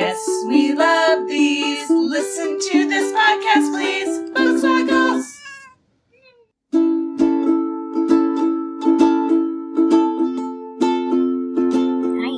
[0.00, 1.90] Yes, we love these.
[1.90, 4.30] Listen to this podcast, please.
[4.30, 5.38] Books like us.
[12.16, 12.32] Hi.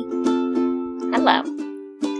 [1.15, 1.43] Hello.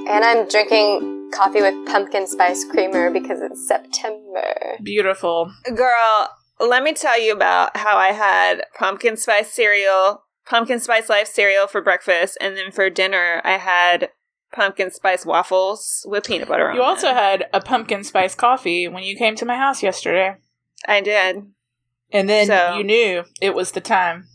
[0.09, 4.77] And I'm drinking coffee with pumpkin spice creamer because it's September.
[4.81, 5.53] Beautiful.
[5.75, 6.29] Girl,
[6.61, 11.67] let me tell you about how I had pumpkin spice cereal, pumpkin spice life cereal
[11.67, 14.11] for breakfast, and then for dinner I had
[14.53, 17.17] pumpkin spice waffles with peanut butter on You also them.
[17.17, 20.37] had a pumpkin spice coffee when you came to my house yesterday.
[20.87, 21.45] I did.
[22.13, 24.29] And then So- you knew it was the time.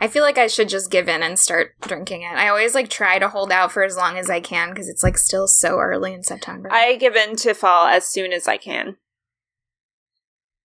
[0.00, 2.32] I feel like I should just give in and start drinking it.
[2.36, 5.02] I always like try to hold out for as long as I can because it's
[5.02, 6.68] like still so early in September.
[6.72, 8.96] I give in to fall as soon as I can.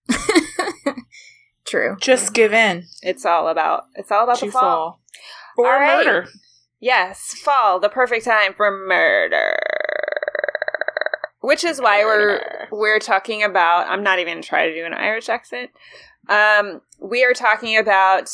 [1.66, 1.96] True.
[2.00, 2.84] Just give in.
[3.02, 4.60] It's all about it's all about to the fall.
[4.62, 5.00] fall.
[5.56, 6.04] Or All right.
[6.06, 6.28] murder.
[6.84, 9.56] Yes, fall, the perfect time for murder.
[11.40, 15.30] Which is why we're we're talking about I'm not even trying to do an Irish
[15.30, 15.70] accent.
[16.28, 18.28] Um we are talking about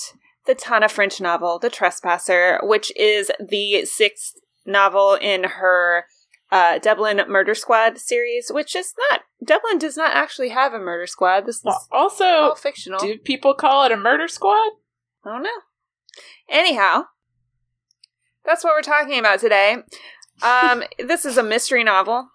[0.47, 4.35] the Tana French novel, The Trespasser, which is the sixth
[4.67, 6.07] novel in her
[6.51, 11.07] uh, Dublin Murder Squad series, which is not Dublin does not actually have a murder
[11.07, 11.47] squad.
[11.47, 12.99] This is also, fictional.
[12.99, 14.73] do people call it a murder squad?
[15.25, 15.61] I don't know.
[16.49, 17.05] Anyhow,
[18.45, 19.79] that's what we're talking about today.
[20.43, 22.29] Um, this is a mystery novel.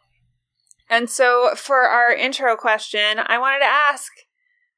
[0.90, 4.12] And so for our intro question, I wanted to ask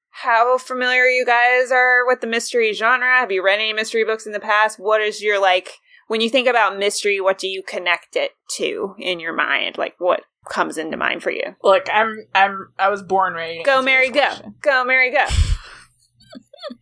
[0.10, 3.20] how familiar you guys are with the mystery genre.
[3.20, 4.80] Have you read any mystery books in the past?
[4.80, 5.74] What is your like
[6.08, 9.78] when you think about mystery, what do you connect it to in your mind?
[9.78, 11.56] Like what comes into mind for you?
[11.64, 13.62] Look, I'm I'm I was born ready.
[13.64, 14.54] Go Mary go.
[14.62, 15.26] Go Mary go.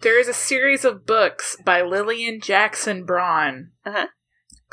[0.01, 4.07] There is a series of books by Lillian Jackson Braun Uh-huh.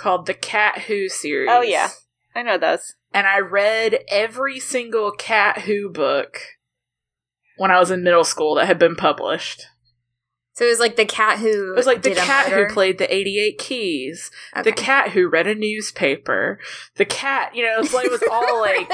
[0.03, 1.51] Called the Cat Who oh, series.
[1.51, 1.91] Oh yeah.
[2.35, 2.95] I know those.
[3.15, 6.41] And I read every single Cat Who book
[7.57, 9.67] when I was in middle school that had been published.
[10.63, 13.13] So it was like the cat who It was like the cat who played the
[13.13, 14.31] 88 keys,
[14.63, 16.61] the cat who read a newspaper,
[16.95, 18.89] the cat, you know, it's like it was all like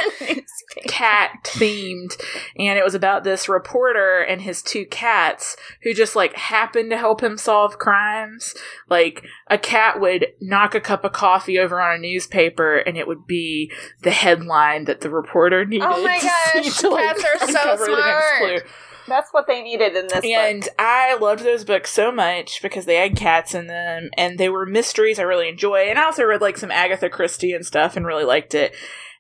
[0.87, 2.19] cat themed.
[2.59, 6.97] And it was about this reporter and his two cats who just like happened to
[6.97, 8.55] help him solve crimes.
[8.89, 13.07] Like a cat would knock a cup of coffee over on a newspaper and it
[13.07, 13.71] would be
[14.01, 17.85] the headline that the reporter needed Oh my gosh, to, like, cats are so uncover
[17.85, 18.67] the next smart.
[19.09, 20.25] That's what they needed in this book.
[20.25, 20.75] And book.
[20.79, 24.67] I loved those books so much because they had cats in them and they were
[24.67, 25.89] mysteries I really enjoy.
[25.89, 28.75] And I also read like some Agatha Christie and stuff and really liked it.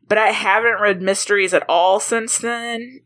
[0.06, 3.02] But I haven't read mysteries at all since then.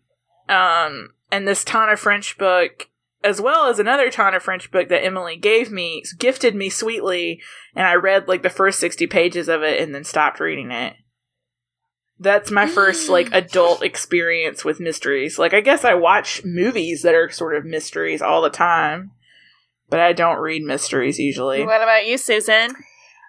[0.49, 2.89] Um, and this Tana French book,
[3.25, 7.41] as well as another Tana French book that Emily gave me, gifted me sweetly,
[7.75, 10.95] and I read like the first 60 pages of it and then stopped reading it.
[12.19, 15.39] That's my first like adult experience with mysteries.
[15.39, 19.11] Like I guess I watch movies that are sort of mysteries all the time,
[19.91, 21.65] but I don't read mysteries usually.
[21.65, 22.75] What about you, Susan?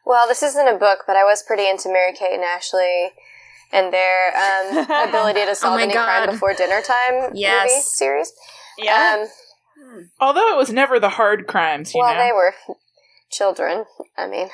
[0.06, 3.12] Well, this isn't a book, but I was pretty into Mary Kate and Ashley
[3.71, 4.77] and their um,
[5.09, 7.69] ability to solve my any crime before dinner time Yes.
[7.71, 8.31] movie series.
[8.77, 9.24] Yeah.
[9.24, 9.27] Um,
[10.19, 12.19] Although it was never the hard crimes, you well, know.
[12.24, 12.53] they were
[13.31, 13.86] children.
[14.18, 14.50] I mean,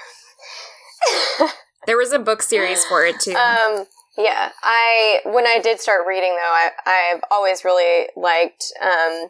[1.85, 3.33] There was a book series for it too.
[3.33, 3.85] um,
[4.19, 4.51] yeah.
[4.61, 9.29] I when I did start reading though, I I've always really liked um,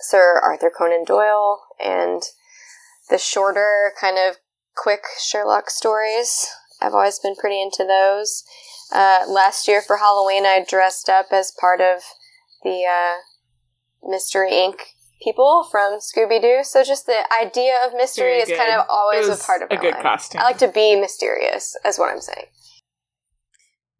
[0.00, 2.22] Sir Arthur Conan Doyle and
[3.10, 4.36] the shorter kind of
[4.76, 6.46] quick Sherlock stories.
[6.80, 8.44] I've always been pretty into those.
[8.92, 12.02] Uh, last year for Halloween, I dressed up as part of
[12.64, 14.76] the uh, Mystery Inc.
[15.22, 16.60] people from Scooby Doo.
[16.62, 18.58] So just the idea of mystery Very is good.
[18.58, 20.02] kind of always a part of a good life.
[20.02, 20.40] costume.
[20.40, 22.46] I like to be mysterious, is what I'm saying.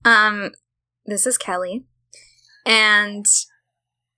[0.05, 0.53] Um,
[1.07, 1.85] this is Kelly,
[2.65, 3.27] and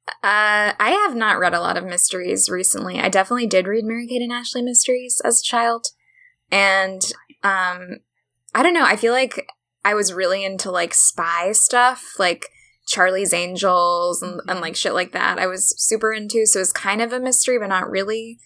[0.09, 3.01] uh, I have not read a lot of mysteries recently.
[3.01, 5.89] I definitely did read Mary Kate and Ashley mysteries as a child,
[6.51, 7.01] and
[7.43, 7.99] um,
[8.55, 8.85] I don't know.
[8.85, 9.47] I feel like
[9.85, 12.49] I was really into like spy stuff, like
[12.87, 15.39] Charlie's Angels and, and like shit like that.
[15.39, 18.39] I was super into, so it's kind of a mystery, but not really.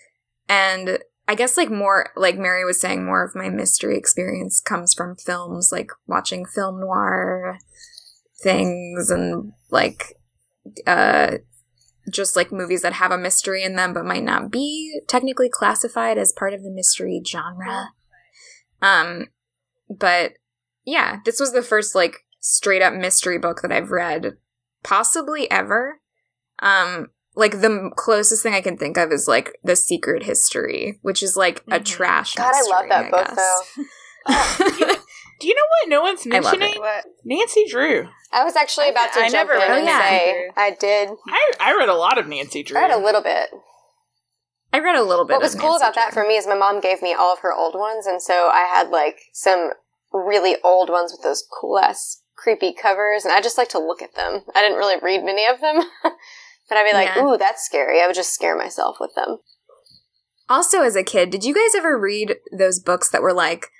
[0.48, 4.94] And I guess like more like Mary was saying, more of my mystery experience comes
[4.94, 7.58] from films, like watching film noir
[8.42, 10.14] things and like
[10.86, 11.38] uh
[12.12, 16.18] just like movies that have a mystery in them but might not be technically classified
[16.18, 17.88] as part of the mystery genre.
[18.82, 19.28] Um
[19.88, 20.32] but
[20.84, 24.36] yeah, this was the first like straight up mystery book that I've read
[24.84, 26.00] possibly ever.
[26.60, 31.22] Um like the closest thing I can think of is like The Secret History, which
[31.22, 31.84] is like a mm-hmm.
[31.84, 33.36] trash God, I love mystery, that book guess.
[33.76, 33.84] though.
[34.28, 35.02] Oh,
[35.38, 36.82] Do you know what no one's I love mentioning?
[37.24, 38.08] Nancy Drew.
[38.32, 40.08] I was actually about to I jump never in read and that.
[40.08, 41.10] say I did.
[41.28, 42.76] I, I read a lot of Nancy Drew.
[42.76, 43.50] I read a little bit.
[44.72, 45.34] I read a little bit.
[45.34, 47.40] What was cool Nancy about that for me is my mom gave me all of
[47.40, 49.70] her old ones, and so I had like some
[50.12, 54.02] really old ones with those cool ass creepy covers, and I just like to look
[54.02, 54.42] at them.
[54.54, 55.82] I didn't really read many of them,
[56.68, 57.24] but I'd be like, Yeah.
[57.24, 59.38] "Ooh, that's scary." I would just scare myself with them.
[60.48, 63.70] Also, as a kid, did you guys ever read those books that were like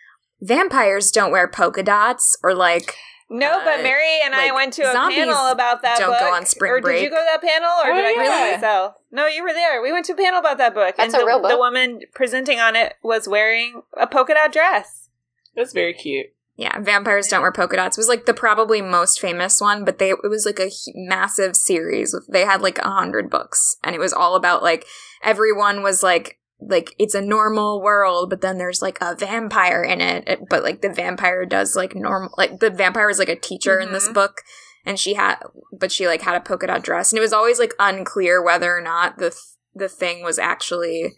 [0.41, 2.95] vampires don't wear polka dots or like
[3.31, 6.21] No, but Uh, Mary and I went to a panel about that don't book.
[6.21, 8.23] go on spring or did you go to that panel, or Oh, did I go
[8.23, 8.51] yeah.
[8.51, 8.95] by myself?
[9.11, 9.83] No, you were there.
[9.83, 11.51] We went to a panel about that book, That's and a the, real book?
[11.51, 15.09] the woman presenting on it was wearing a polka dot dress.
[15.57, 16.27] That's very cute.
[16.57, 20.11] Yeah, vampires don't wear polka dots was like the probably most famous one, but they
[20.11, 22.15] it was like a massive series.
[22.15, 24.87] With, they had like a hundred books, and it was all about like
[25.23, 30.01] everyone was like like it's a normal world, but then there's like a vampire in
[30.01, 30.41] it.
[30.49, 33.93] But like the vampire does like normal like the vampire is like a teacher in
[33.93, 34.15] this Mhm.
[34.15, 34.41] book.
[34.87, 35.39] And she had,
[35.77, 38.75] but she like had a polka dot dress, and it was always like unclear whether
[38.75, 39.43] or not the th-
[39.75, 41.17] the thing was actually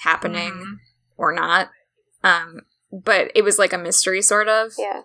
[0.00, 0.74] happening Mm-hmm.
[1.16, 1.70] or not.
[2.22, 2.60] Um,
[3.04, 4.72] but it was like a mystery, sort of.
[4.78, 5.02] Yeah,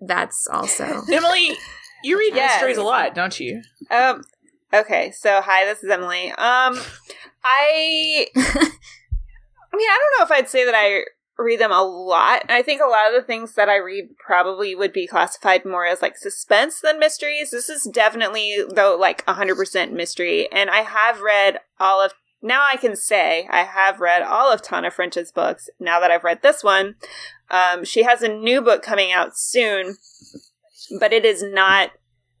[0.00, 1.56] That's also Emily,
[2.02, 2.54] you read Yes.
[2.54, 3.62] mysteries a lot, don't you?
[3.90, 4.22] Um.
[4.72, 6.30] Okay, so hi, this is Emily.
[6.30, 6.78] Um,
[7.44, 8.26] I.
[8.36, 11.04] I mean, I don't know if I'd say that I
[11.36, 12.42] read them a lot.
[12.48, 15.84] I think a lot of the things that I read probably would be classified more
[15.84, 17.50] as like suspense than mysteries.
[17.50, 22.12] This is definitely though like 100% mystery and I have read all of
[22.44, 26.22] now I can say I have read all of Tana French's books now that I've
[26.24, 26.94] read this one.
[27.50, 29.96] Um, she has a new book coming out soon,
[31.00, 31.90] but it is not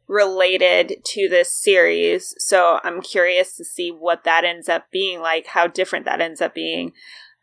[0.06, 2.34] related to this series.
[2.38, 6.42] So I'm curious to see what that ends up being like, how different that ends
[6.42, 6.88] up being.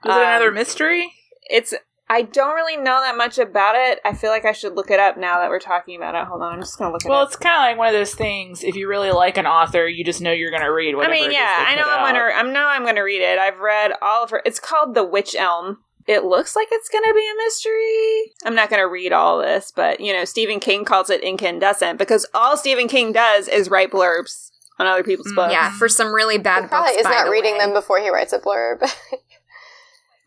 [0.06, 1.14] Is it another Um, mystery?
[1.50, 1.74] It's
[2.14, 4.00] I don't really know that much about it.
[4.04, 6.28] I feel like I should look it up now that we're talking about it.
[6.28, 7.10] Hold on, I'm just gonna look it up.
[7.10, 7.28] Well, up.
[7.30, 8.66] it's kind of like one of those things.
[8.66, 11.14] If you really like an author, you just know you're going to read I whatever.
[11.14, 12.20] mean, it is yeah, they I know put I'm out.
[12.20, 13.40] gonna I know I'm gonna read it.
[13.40, 14.42] I've read all of her.
[14.46, 15.78] It's called The Witch Elm.
[16.06, 18.34] It looks like it's gonna be a mystery.
[18.44, 22.26] I'm not gonna read all this, but you know, Stephen King calls it incandescent because
[22.34, 24.50] all Stephen King does is write blurbs
[24.80, 25.54] on other people's Mm, books.
[25.54, 27.00] yeah for some really bad he probably books.
[27.02, 27.60] is by not the reading way.
[27.60, 28.82] them before he writes a blurb.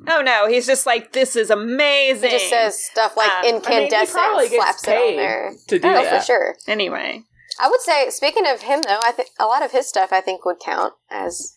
[0.09, 2.31] Oh no, he's just like this is he amazing.
[2.31, 5.53] just says stuff like Um, I mean, he slaps it on there.
[5.69, 6.21] to do oh, that.
[6.21, 6.57] for sure.
[6.67, 7.23] anyway.
[7.61, 10.21] I would say, speaking of him though, I think a lot of his stuff I
[10.21, 11.57] think would count as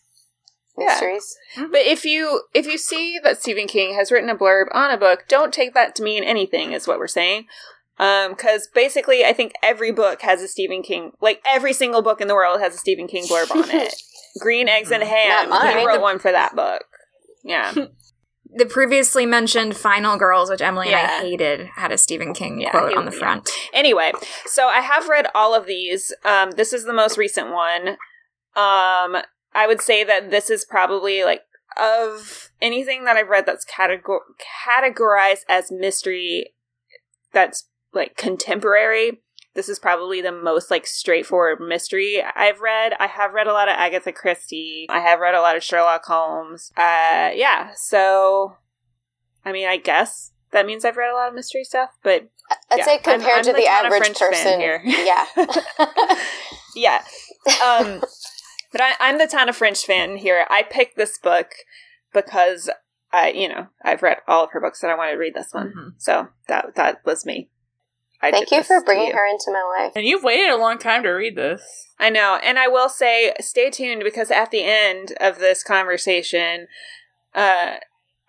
[0.78, 0.86] Yeah.
[0.86, 1.36] mysteries.
[1.56, 4.96] But if you if you see that Stephen King has written a blurb on a
[4.96, 6.72] book, don't take that to mean anything.
[6.72, 7.46] Is what we're saying.
[7.98, 12.28] Because basically, I think every book has a Stephen King, like every single book in
[12.28, 13.92] the world has a Stephen King blurb on it.
[14.40, 15.50] Green Eggs and Ham.
[15.78, 16.84] He wrote one for that book.
[17.42, 17.72] Yeah.
[18.54, 22.70] The previously mentioned Final Girls, which Emily and I hated, had a Stephen King Yeah,
[22.70, 23.18] quote he- on the yeah.
[23.18, 23.50] front.
[23.72, 24.12] Anyway,
[24.46, 26.14] so I have read all of these.
[26.24, 27.88] Um, this is the most recent one.
[28.56, 29.16] Um,
[29.54, 31.42] I would say that this is probably like
[31.76, 34.20] of anything that I've read that's categor-
[34.66, 36.54] categorized as mystery
[37.32, 39.20] that's like contemporary.
[39.58, 42.92] This is probably the most like straightforward mystery I've read.
[43.00, 44.86] I have read a lot of Agatha Christie.
[44.88, 46.70] I have read a lot of Sherlock Holmes.
[46.76, 47.70] Uh, yeah.
[47.74, 48.54] So,
[49.44, 52.28] I mean, I guess that means I've read a lot of mystery stuff, but
[52.70, 54.80] I'd Yeah, say I'm- compared I'm to the the, average person, here.
[54.84, 55.26] yeah.
[56.76, 57.02] yeah.
[57.60, 58.00] Um,
[58.70, 60.46] but I, I'm the Tana French fan here.
[60.48, 61.48] I picked this book
[62.14, 62.70] because
[63.12, 65.52] I, you know, I've read all of her books and I wanted to read this
[65.52, 65.72] one.
[65.76, 65.90] Mhm.
[65.98, 67.50] So that that was me.
[68.20, 69.12] I Thank you for bringing you.
[69.14, 69.92] her into my life.
[69.94, 71.86] And you've waited a long time to read this.
[72.00, 72.38] I know.
[72.42, 76.66] And I will say, stay tuned because at the end of this conversation,
[77.34, 77.76] uh,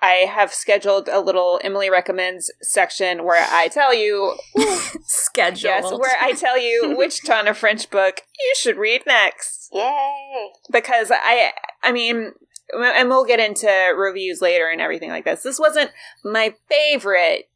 [0.01, 4.37] I have scheduled a little Emily recommends section where I tell you,
[5.05, 5.63] Scheduled.
[5.63, 9.69] yes, where I tell you which Tana French book you should read next.
[9.73, 10.49] Yay!
[10.71, 11.51] Because I,
[11.83, 12.33] I mean,
[12.73, 13.67] and we'll get into
[13.97, 15.43] reviews later and everything like this.
[15.43, 15.91] This wasn't
[16.23, 17.49] my favorite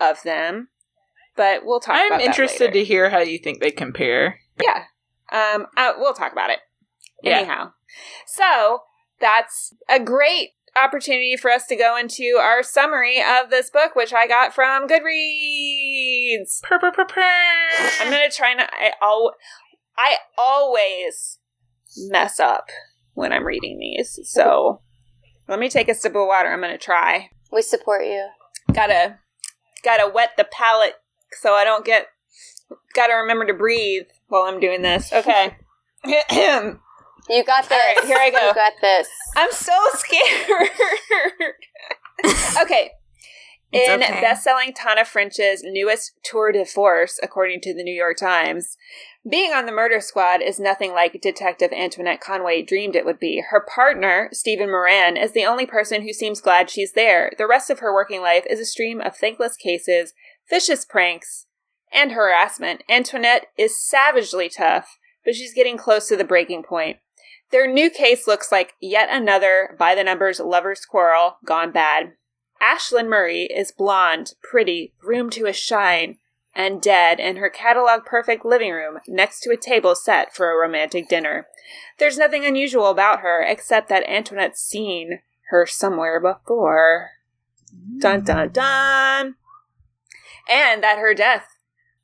[0.00, 0.68] of them,
[1.36, 1.96] but we'll talk.
[1.96, 2.72] I'm about that interested later.
[2.72, 4.40] to hear how you think they compare.
[4.62, 4.84] Yeah.
[5.32, 6.60] Um, uh, we'll talk about it.
[7.22, 7.38] Yeah.
[7.38, 7.72] Anyhow.
[8.26, 8.80] So
[9.20, 10.50] that's a great
[10.82, 14.86] opportunity for us to go into our summary of this book, which I got from
[14.86, 16.62] Goodreads.
[16.62, 17.22] Purr, purr, purr, purr.
[18.00, 18.70] I'm gonna try not.
[18.72, 19.34] I al-
[19.96, 21.38] I always
[22.08, 22.68] mess up
[23.14, 24.82] when I'm reading these, so
[25.48, 26.50] let me take a sip of water.
[26.52, 27.30] I'm gonna try.
[27.50, 28.28] We support you.
[28.72, 29.18] Gotta
[29.82, 30.94] gotta wet the palate
[31.40, 32.08] so I don't get.
[32.94, 35.12] Gotta remember to breathe while I'm doing this.
[35.12, 35.56] Okay.
[37.28, 37.72] You got this.
[37.72, 38.48] All right, here I go.
[38.48, 39.08] You got this.
[39.34, 40.68] I'm so scared.
[42.62, 42.92] okay.
[43.72, 44.20] It's In okay.
[44.20, 48.76] best-selling Tana French's newest tour de force, according to the New York Times,
[49.28, 53.42] being on the murder squad is nothing like Detective Antoinette Conway dreamed it would be.
[53.50, 57.32] Her partner, Stephen Moran, is the only person who seems glad she's there.
[57.36, 60.14] The rest of her working life is a stream of thankless cases,
[60.48, 61.46] vicious pranks,
[61.92, 62.82] and harassment.
[62.88, 66.98] Antoinette is savagely tough, but she's getting close to the breaking point.
[67.50, 72.12] Their new case looks like yet another by the numbers lover's quarrel gone bad.
[72.60, 76.18] Aislinn Murray is blonde, pretty, groomed to a shine,
[76.54, 80.56] and dead in her catalog perfect living room next to a table set for a
[80.56, 81.46] romantic dinner.
[81.98, 87.10] There's nothing unusual about her except that Antoinette's seen her somewhere before.
[87.98, 89.34] Dun dun dun!
[90.48, 91.56] And that her death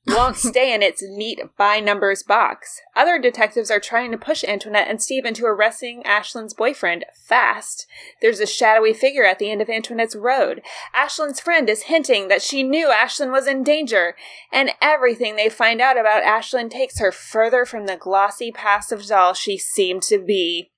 [0.06, 2.80] won't stay in its neat by numbers box.
[2.96, 7.86] Other detectives are trying to push Antoinette and Steve into arresting Aislinn's boyfriend fast.
[8.20, 10.62] There's a shadowy figure at the end of Antoinette's road.
[10.94, 14.16] Aislinn's friend is hinting that she knew Aislinn was in danger,
[14.52, 19.34] and everything they find out about Aislinn takes her further from the glossy, passive doll
[19.34, 20.70] she seemed to be.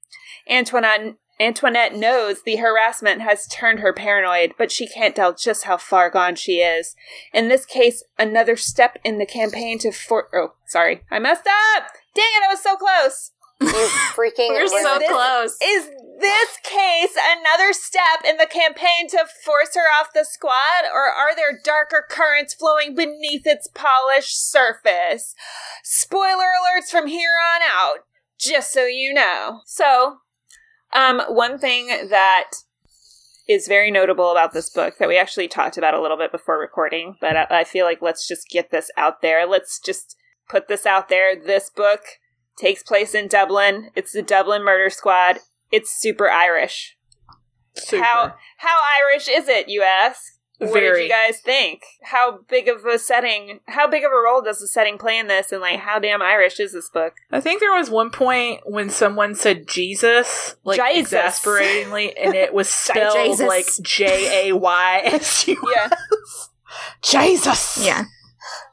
[0.49, 5.77] Antoinette Antoinette knows the harassment has turned her paranoid, but she can't tell just how
[5.77, 6.95] far gone she is.
[7.33, 11.89] In this case, another step in the campaign to for- oh, sorry, I messed up.
[12.15, 13.33] Dang it, I was so close.
[13.61, 13.69] You
[14.15, 14.51] freaking.
[14.51, 15.11] We're so ruined it.
[15.11, 15.57] close.
[15.63, 15.89] Is
[16.21, 21.35] this case another step in the campaign to force her off the squad, or are
[21.35, 25.35] there darker currents flowing beneath its polished surface?
[25.83, 28.05] Spoiler alerts from here on out,
[28.39, 29.61] just so you know.
[29.67, 30.19] So,
[30.95, 32.51] um, one thing that
[33.49, 36.59] is very notable about this book that we actually talked about a little bit before
[36.59, 39.47] recording, but I, I feel like let's just get this out there.
[39.47, 40.17] Let's just
[40.49, 41.35] put this out there.
[41.37, 42.01] This book
[42.57, 43.91] takes place in Dublin.
[43.95, 45.41] It's the Dublin Murder Squad.
[45.71, 46.97] It's super Irish.
[47.77, 48.05] Super.
[48.05, 50.23] How how Irish is it, you ask?
[50.71, 51.83] What did you guys think?
[52.03, 53.61] How big of a setting?
[53.67, 55.53] How big of a role does the setting play in this?
[55.53, 57.15] And like, how damn Irish is this book?
[57.31, 61.13] I think there was one point when someone said Jesus, like Jesus.
[61.13, 63.47] exasperatingly, and it was spelled Jaysus.
[63.47, 65.57] like J A Y S U.
[67.03, 68.05] Jesus, Yeah.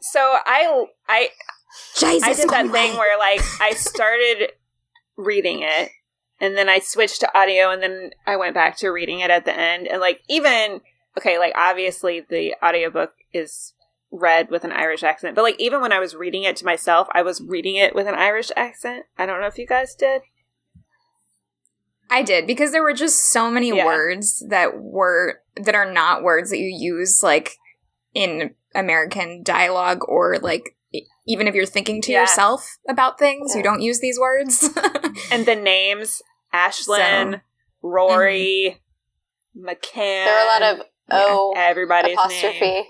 [0.02, 1.30] So I I
[1.98, 2.24] Jesus.
[2.24, 2.88] I did that Conway.
[2.90, 4.52] thing where like I started
[5.16, 5.90] reading it
[6.40, 9.46] and then I switched to audio and then I went back to reading it at
[9.46, 10.82] the end and like even
[11.18, 13.74] okay like obviously the audiobook is
[14.12, 17.08] read with an Irish accent but like even when I was reading it to myself
[17.13, 19.06] I was reading it with an Irish accent.
[19.18, 20.22] I don't know if you guys did.
[22.10, 23.86] I did because there were just so many Yeah.
[23.86, 27.56] words that were that are not words that you use like
[28.13, 30.75] in American dialogue or like
[31.25, 32.22] even if you're thinking to Yeah.
[32.22, 34.70] yourself about things, you don't use these words.
[35.32, 36.22] And the names
[36.53, 37.41] Aislinn,
[37.82, 38.82] Rory,
[39.58, 39.70] mm-hmm.
[39.70, 40.25] McCann.
[40.25, 42.60] There were a lot of O oh, everybody's apostrophe.
[42.60, 42.86] name.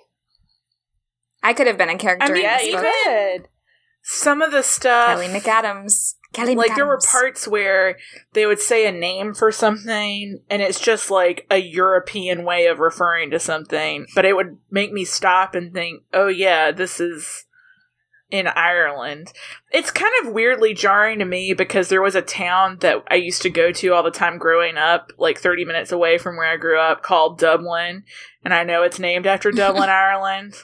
[1.43, 2.85] I could have been a character I mean, in Yeah, this you book.
[3.05, 3.47] could.
[4.03, 5.19] Some of the stuff.
[5.19, 6.15] Kelly McAdams.
[6.33, 7.97] Kelly like there were parts where
[8.33, 12.79] they would say a name for something and it's just like a european way of
[12.79, 17.45] referring to something but it would make me stop and think oh yeah this is
[18.31, 19.31] in ireland
[19.71, 23.41] it's kind of weirdly jarring to me because there was a town that i used
[23.41, 26.57] to go to all the time growing up like 30 minutes away from where i
[26.57, 28.03] grew up called dublin
[28.43, 30.55] and i know it's named after dublin ireland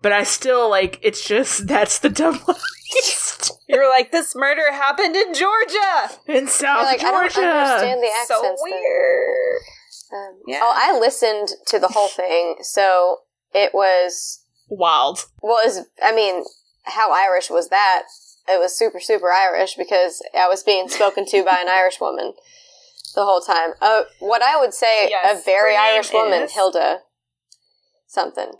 [0.00, 2.56] but i still like it's just that's the dublin
[3.68, 6.10] You're like, this murder happened in Georgia.
[6.26, 7.46] in South like, I don't Georgia.
[7.46, 9.60] understand the So weird.
[10.10, 10.60] Um, Yeah.
[10.62, 13.18] Oh, I listened to the whole thing, so
[13.52, 15.26] it was Wild.
[15.42, 16.44] Well, is I mean,
[16.88, 18.04] how Irish was that?
[18.48, 22.32] It was super, super Irish because I was being spoken to by an Irish woman
[23.14, 23.72] the whole time.
[23.80, 27.00] Uh, what I would say, Yes, a very Irish woman, is- Hilda,
[28.06, 28.50] something.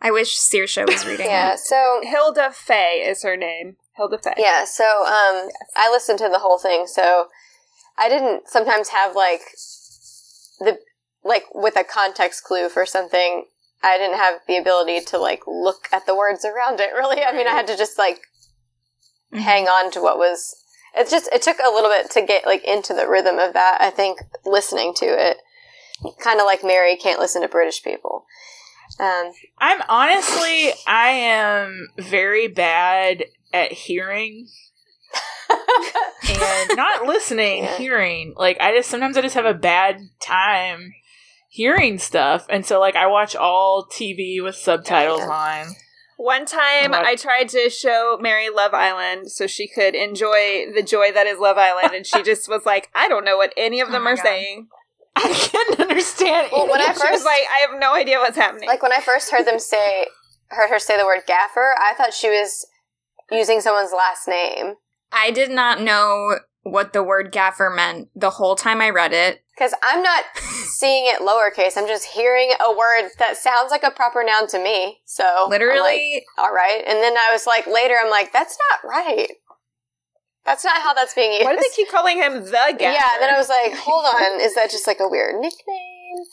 [0.00, 1.54] I wish Saoirse was reading Yeah.
[1.54, 1.60] it.
[1.60, 3.76] So Hilda Fay is her name.
[3.96, 4.34] Hilda Fay.
[4.36, 4.64] yeah.
[4.64, 6.86] So um, I listened to the whole thing.
[6.86, 7.28] So
[7.96, 9.40] I didn't sometimes have like
[10.60, 10.78] the
[11.24, 13.46] like with a context clue for something.
[13.84, 16.92] I didn't have the ability to like look at the words around it.
[16.94, 18.20] Really, I mean, I had to just like
[19.32, 20.54] hang on to what was
[20.96, 23.78] it just it took a little bit to get like into the rhythm of that
[23.80, 25.38] i think listening to it
[26.20, 28.24] kind of like mary can't listen to british people
[29.00, 34.46] um I'm honestly, I am very bad at hearing
[35.50, 37.76] and not listening, Yeah.
[37.78, 38.34] hearing.
[38.36, 40.92] Like, I just sometimes I just have a bad time
[41.54, 45.28] hearing stuff, and so like I watch all TV with subtitles Yeah.
[45.30, 45.66] on.
[46.16, 47.04] One time What?
[47.04, 51.38] I tried to show Mary Love Island so she could enjoy the joy that is
[51.38, 54.02] Love Island, and she just was like, I don't know what any of oh them
[54.06, 54.22] Oh are God.
[54.24, 54.68] saying.
[55.16, 56.48] I can't understand.
[56.52, 58.68] Well, when I she was first- like, I have no idea what's happening.
[58.68, 60.06] like when i first heard them say
[60.48, 62.66] heard her say the word gaffer i thought she was
[63.30, 64.74] using someone's last name
[65.12, 69.43] I did not know what the word gaffer meant the whole time I read it.
[69.56, 70.24] Because i'm not
[70.66, 71.76] seeing it lowercase.
[71.76, 74.98] I'm just hearing a word that sounds like a proper noun to me.
[75.04, 76.82] So I'm like, Literally, all right.
[76.86, 79.28] And then i was like later i'm like that's not right.
[80.44, 82.76] That's not how that's being used Why do they keep calling him the gaffer?
[82.80, 84.40] yeah and then i was like hold on.
[84.40, 86.24] Is that just like a weird nickname?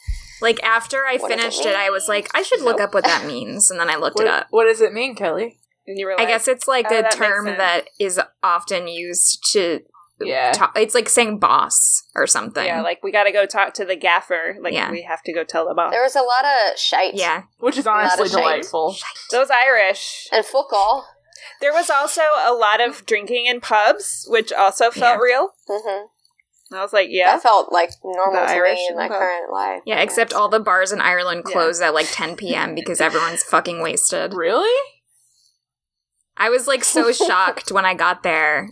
[0.42, 2.94] Like after I What does it finished it, I was like, I should look up
[2.96, 4.48] what that means, and then I looked What, it up.
[4.50, 5.60] what does it mean, Kelly?
[5.86, 9.44] And you were I guess it's like oh, a that term that is often used
[9.54, 9.82] to.
[10.28, 10.51] Yeah.
[10.54, 12.66] ta- it's like saying boss or something.
[12.66, 14.58] yeah, like we got to go talk to the gaffer.
[14.62, 14.92] Like Yeah.
[14.92, 15.92] we have to go tell the boss.
[15.92, 17.44] there was a lot of shite yeah.
[17.60, 18.42] Which is Not honestly ashamed.
[18.44, 18.96] delightful.
[19.32, 20.28] Those Irish.
[20.32, 21.08] and football
[21.60, 25.24] There was also a lot of drinking in pubs, which also felt Yeah.
[25.24, 25.50] real.
[25.68, 26.06] hmm
[26.74, 29.18] I was like, yeah, That felt like normal to Irish me in my pub.
[29.18, 29.81] current life.
[29.86, 31.51] Yeah, except all the bars in Ireland Yeah.
[31.51, 32.74] close at like 10 p.m.
[32.79, 34.34] because everyone's fucking wasted.
[34.34, 34.74] Really?
[36.38, 38.70] I was like so shocked when I got there.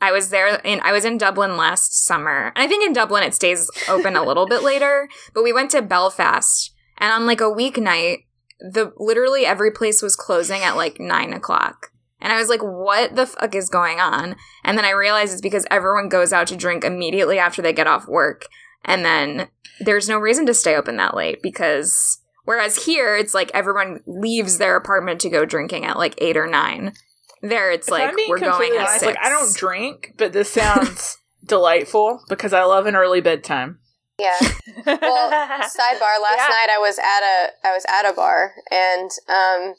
[0.00, 2.52] I was there in I was in Dublin last summer.
[2.54, 5.70] And I think in Dublin it stays open a little bit later, but we went
[5.72, 8.24] to Belfast and on like a weeknight,
[8.60, 11.92] the literally every place was closing at like nine o'clock.
[12.20, 14.34] And I was like, what the fuck is going on?
[14.64, 17.86] And then I realized it's because everyone goes out to drink immediately after they get
[17.86, 18.46] off work.
[18.84, 19.48] And then
[19.80, 24.58] there's no reason to stay open that late because whereas here it's like everyone leaves
[24.58, 26.92] their apartment to go drinking at like eight or nine.
[27.42, 29.06] There it's If like we're going at honest, six.
[29.06, 33.78] like I don't drink, but this sounds delightful because I love an early bedtime.
[34.18, 34.36] Yeah.
[34.40, 35.30] Well,
[35.62, 36.20] sidebar.
[36.20, 36.48] Last Yeah.
[36.48, 39.74] night I was at a I was at a bar and um,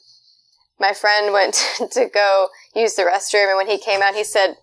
[0.78, 1.54] my friend went
[1.92, 4.54] to go use the restroom and when he came out he said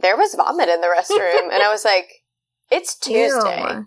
[0.00, 2.22] there was vomit in the restroom and I was like
[2.70, 3.86] it's Tuesday Ew.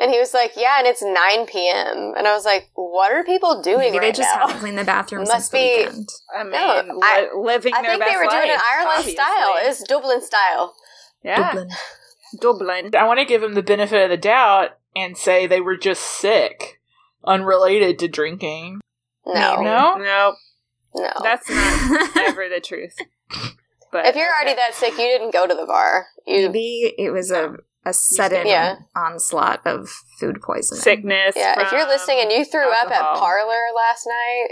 [0.00, 2.14] And he was like yeah and it's 9 p.m.
[2.16, 4.46] and I was like what are people doing Maybe right they just now?
[4.46, 6.08] haven't cleaned the bathrooms Must since the be- weekend.
[6.36, 8.98] I mean, No, li- I- living I their think they best were doing it Ireland
[8.98, 9.12] obviously.
[9.14, 9.54] style.
[9.58, 10.74] It's Dublin style.
[11.22, 11.68] yeah, Dublin.
[12.40, 12.90] Dublin.
[12.96, 16.02] I want to give them the benefit of the doubt and say they were just
[16.02, 16.80] sick,
[17.24, 18.80] unrelated to drinking.
[19.26, 19.64] No, Maybe.
[19.64, 19.94] No?
[19.96, 20.34] No,
[20.94, 21.10] no.
[21.22, 22.96] that's not ever the truth.
[23.92, 26.06] But if you're already that sick, you didn't go to the bar.
[26.26, 28.76] You Maybe it was a a sudden Yeah.
[28.94, 29.88] onslaught of
[30.18, 30.82] food poisoning.
[30.82, 33.16] sickness, Yeah, if you're listening and you threw up at.
[33.18, 34.48] Parlor last night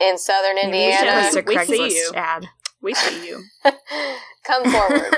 [0.00, 2.12] in Southern Maybe we should Indiana, post a We see you.
[2.16, 2.46] ad.
[2.82, 3.42] we see you.
[4.44, 5.14] come forward.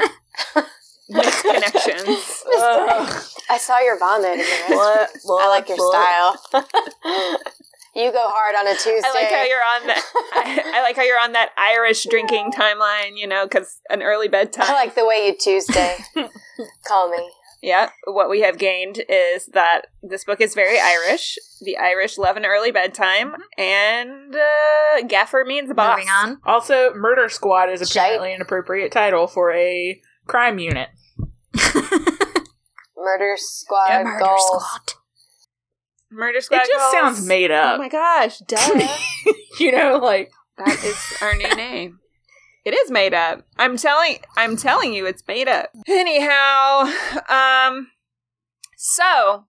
[1.08, 2.42] Mixed connections.
[3.48, 4.32] I saw your vomit.
[4.32, 4.68] In the restroom.
[4.74, 6.34] Blah, blah, I like your blah.
[6.52, 7.38] style.
[7.96, 9.02] You go hard on a Tuesday.
[9.04, 10.02] I like how you're on that.
[10.34, 13.16] I, I like how you're on that Irish drinking timeline.
[13.16, 14.66] You know, because an early bedtime.
[14.68, 15.96] I like the way you Tuesday.
[16.86, 17.30] Call me.
[17.62, 21.36] Yeah, what we have gained is that this book is very Irish.
[21.62, 25.96] The Irish love an early bedtime, and uh, Gaffer means boss.
[25.96, 26.38] Moving on.
[26.44, 28.02] Also, Murder Squad is Shite.
[28.04, 30.90] apparently an appropriate title for a crime unit.
[32.96, 34.46] Murder Squad Yeah, Murder goals.
[34.46, 35.00] Squad.
[36.16, 36.62] Murder Squad.
[36.62, 36.92] it just goals.
[36.92, 37.74] sounds made up.
[37.74, 38.88] Oh my gosh, duh.
[39.60, 41.98] you know, like that is our new name.
[42.64, 43.42] It is made up.
[43.58, 45.70] I'm telling I'm telling you it's made up.
[45.86, 46.90] Anyhow,
[47.28, 47.88] um
[48.76, 49.44] so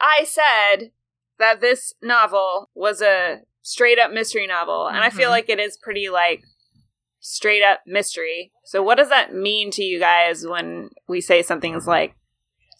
[0.00, 0.90] I said
[1.38, 5.32] that this novel was a straight up mystery novel and I feel Mhm.
[5.32, 6.42] like it is pretty like
[7.20, 8.52] straight up mystery.
[8.64, 12.14] So what does that mean to you guys when we say something's like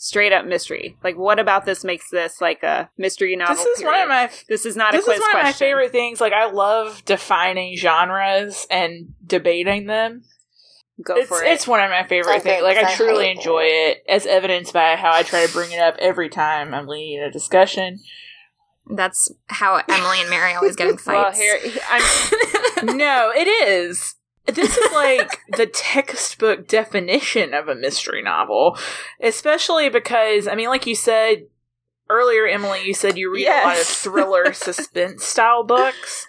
[0.03, 0.97] straight up mystery.
[1.05, 3.55] Like, what about this makes this like a mystery novel?
[3.55, 5.53] This is one of my This is not this a quiz is one of my
[5.53, 6.21] favorite things.
[6.21, 10.25] Like I love defining genres and debating them.
[11.05, 11.53] Go it's, for it.
[11.53, 12.63] It's one of my favorite Okay, things.
[12.65, 15.79] Like I I truly enjoy it, as evidenced by how I try to bring it
[15.79, 18.01] up every time I'm leading a discussion.
[18.91, 21.07] That's how Emily and Mary always get in fights.
[21.07, 24.17] well, here I'm no, it is.
[24.47, 28.77] This is like the textbook definition of a mystery novel,
[29.21, 31.47] especially because I mean, like you said
[32.11, 36.27] earlier, Emily, you said you read a lot of thriller suspense style books,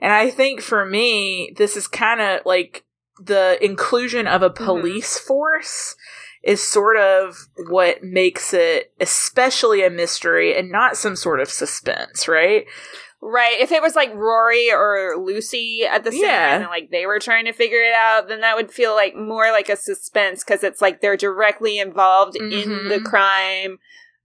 [0.00, 2.84] and I think for me, this is kind of like
[3.18, 4.64] the inclusion of a mm-hmm.
[4.64, 5.96] police force
[6.42, 12.28] is sort of what makes it especially a mystery and not some sort of suspense,
[12.28, 12.66] right?
[13.22, 13.56] Right.
[13.60, 16.50] If it was like Rory or Lucy at the same Yeah.
[16.52, 19.14] time, and like they were trying to figure it out, then that would feel like
[19.14, 22.50] more like a suspense because it's like they're directly involved in
[22.88, 23.04] the Mhm.
[23.04, 23.78] crime.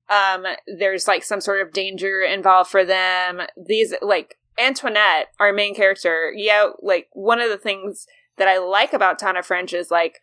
[0.10, 3.42] Um, there's like some sort of danger involved for them.
[3.58, 6.34] These like Antoinette, our main character.
[6.36, 8.06] Yeah, like one of the things
[8.38, 10.20] that I like about Tana French is like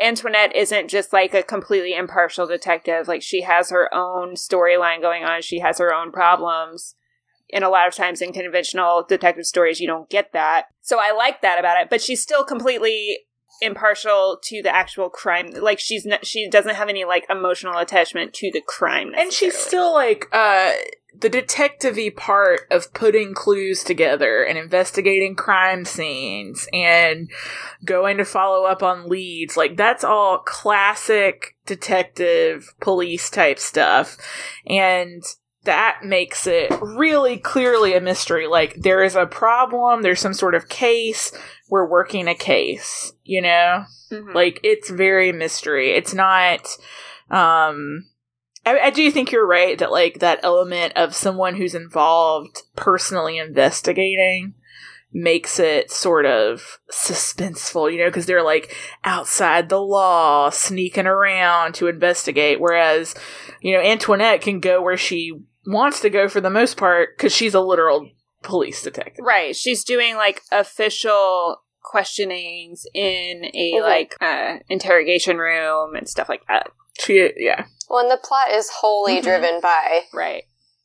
[0.00, 3.06] Antoinette isn't just like a completely impartial detective.
[3.08, 5.40] Like she has her own storyline going on.
[5.40, 6.94] She has her own problems.
[7.52, 10.66] And a lot of times in conventional detective stories, you don't get that.
[10.80, 11.90] So I like that about it.
[11.90, 13.18] But she's still completely
[13.60, 15.50] impartial to the actual crime.
[15.50, 19.12] Like she's not, she doesn't have any like emotional attachment to the crime.
[19.16, 20.72] and she's still like uh
[21.16, 27.30] the detective-y part of putting clues together and investigating crime scenes and
[27.84, 34.16] going to follow up on leads like that's all classic detective police type stuff
[34.66, 35.22] and
[35.64, 40.54] that makes it really clearly a mystery like there is a problem there's some sort
[40.54, 41.32] of case
[41.68, 44.34] we're working a case you know Mhm.
[44.34, 46.66] like it's very mystery it's not
[47.30, 48.06] um
[48.66, 53.38] I, I do think you're right that like that element of someone who's involved personally
[53.38, 54.54] investigating
[55.16, 58.74] makes it sort of suspenseful, you know, because they're like
[59.04, 62.60] outside the law, sneaking around to investigate.
[62.60, 63.14] Whereas,
[63.60, 65.32] you know, Antoinette can go where she
[65.66, 68.10] wants to go for the most part because she's a literal
[68.42, 69.24] police detective.
[69.24, 69.56] Right.
[69.56, 73.82] She's doing like official questionings in a Mhm.
[73.82, 76.68] like uh interrogation room and stuff like that.
[76.98, 77.64] She, yeah.
[77.88, 79.22] Well, and the plot is wholly Mhm.
[79.22, 80.44] driven by Right.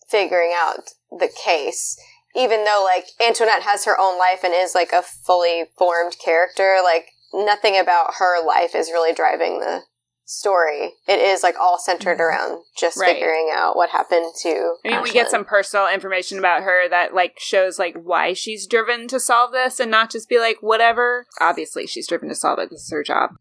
[0.10, 1.98] figuring out the case.
[2.36, 6.80] Even though, like, Antoinette has her own life and is, like, a fully formed character,
[6.84, 9.84] like, nothing about her life is really driving the
[10.30, 10.94] story.
[11.08, 13.14] It is, like, all centered around just Right.
[13.14, 14.76] figuring out what happened to.
[14.86, 18.68] I mean, we get some personal information about her that like shows like why she's
[18.68, 21.26] driven to solve this and not just be like whatever.
[21.42, 22.70] Obviously, she's driven to solve it.
[22.70, 23.32] This is her job.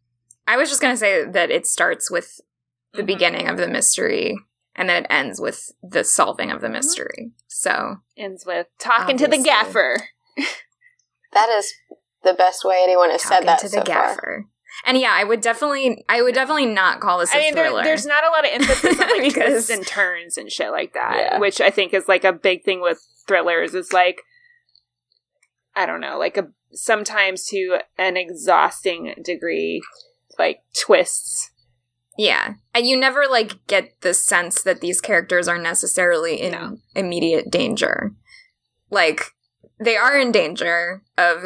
[0.46, 2.40] I was just going to say that it starts with
[2.94, 3.06] the Mhm.
[3.06, 4.36] beginning of the mystery
[4.74, 7.32] and then it ends with the solving of the mystery.
[7.48, 10.08] So, Ends with talking to the gaffer.
[11.32, 11.72] That is
[12.22, 14.44] the best way anyone has said that to so the far.
[14.84, 17.66] And yeah, I would definitely I would definitely not call this a I mean, there,
[17.66, 17.84] thriller.
[17.84, 20.94] there's not a lot of emphasis on like Because- twists and turns and shit like
[20.94, 21.38] that, Yeah.
[21.38, 23.74] which I think is like a big thing with thrillers.
[23.74, 24.22] Is like,
[25.74, 29.82] I don't know, like a sometimes to an exhausting degree,
[30.38, 31.50] like twists.
[32.16, 32.54] Yeah.
[32.74, 36.78] And you never like get the sense that these characters are necessarily in No.
[36.94, 38.12] immediate danger.
[38.90, 39.22] Like
[39.80, 41.44] they are in danger of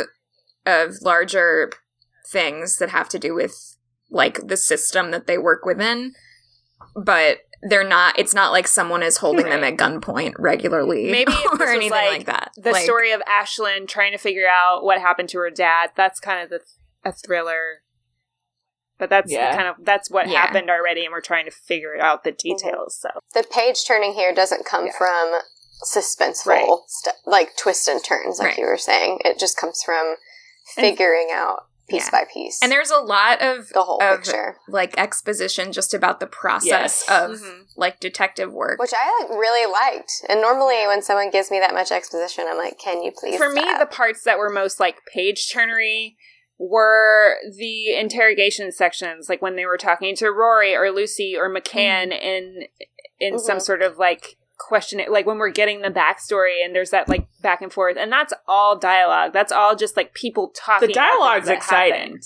[0.64, 1.70] of larger
[2.32, 3.76] things that have to do with
[4.10, 6.12] like the system that they work within,
[6.96, 11.56] but they're not it's not like someone is holding them at gunpoint regularly Maybe or
[11.56, 12.50] this was, anything like, like, that.
[12.56, 15.90] The Like, story of Aislinn trying to figure out what happened to her dad.
[15.96, 16.60] That's kind of the
[17.04, 17.82] a thriller.
[18.98, 19.54] But that's Yeah.
[19.56, 20.40] kind of that's what Yeah.
[20.40, 22.98] happened already, and we're trying to figure out the details.
[23.00, 24.92] So The page turning here doesn't come Yeah.
[24.98, 25.40] from
[25.84, 26.68] suspenseful, Right.
[26.86, 28.58] stu- like twists and turns, like Right.
[28.58, 29.20] you were saying.
[29.24, 30.06] It just comes from
[30.76, 32.10] And- figuring out piece Yeah.
[32.20, 34.56] by piece and there's a lot of the whole of picture.
[34.68, 37.08] like exposition just about the process Yes.
[37.08, 37.66] of Mhm.
[37.76, 38.78] like detective work.
[38.80, 40.12] Which I like really liked.
[40.28, 43.36] And normally when someone gives me that much exposition, I'm like, can you please?
[43.36, 46.16] for me, the parts that were most like page turnery
[46.58, 52.12] were the interrogation sections, like when they were talking to Rory or Lucy or McCann
[52.12, 52.66] in
[53.18, 53.62] in some Mhm.
[53.62, 57.62] sort of like question, like when we're getting the backstory and there's that like back
[57.62, 59.32] and forth, and that's all dialogue.
[59.32, 60.88] That's all just like people talking.
[60.88, 62.00] The dialogue's exciting.
[62.00, 62.22] happened.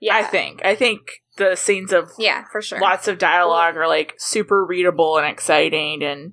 [0.00, 0.64] Yeah, I think.
[0.64, 1.00] I think
[1.36, 2.80] the scenes of yeah, for sure.
[2.80, 6.32] lots of dialogue are like super readable and exciting and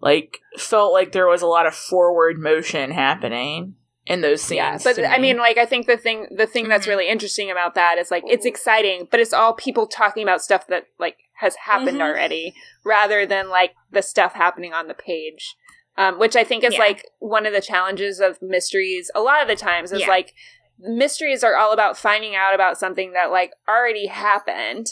[0.00, 3.74] like felt like there was a lot of forward motion happening
[4.08, 4.56] in those scenes.
[4.56, 5.28] Yeah, but I me.
[5.28, 6.90] mean, like, I think the thing the thing that's mm-hmm.
[6.90, 10.66] really interesting about that is like it's exciting, but it's all people talking about stuff
[10.68, 12.02] that like has happened Mhm.
[12.08, 15.56] already, rather than like the stuff happening on the page.
[15.96, 16.78] Um, which I think is Yeah.
[16.80, 19.10] like one of the challenges of mysteries.
[19.16, 20.08] A lot of the times is Yeah.
[20.08, 20.32] like
[20.78, 24.86] mysteries are all about finding out about something that like already happened.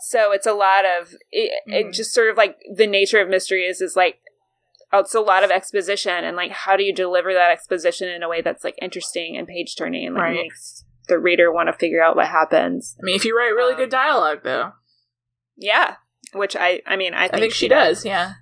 [0.00, 1.92] So it's a lot of it, it Mhm.
[1.94, 4.18] just sort of like the nature of mysteries is like
[4.92, 8.28] it's a lot of exposition and like how do you deliver that exposition in a
[8.28, 10.34] way that's like interesting and page turning and like Right.
[10.42, 12.96] makes the reader want to figure out what happens.
[13.00, 14.72] I mean, if you write really Um, good dialogue, though,
[15.56, 15.96] Yeah,
[16.32, 18.04] which I I mean I I think, think she does.
[18.04, 18.34] Yeah,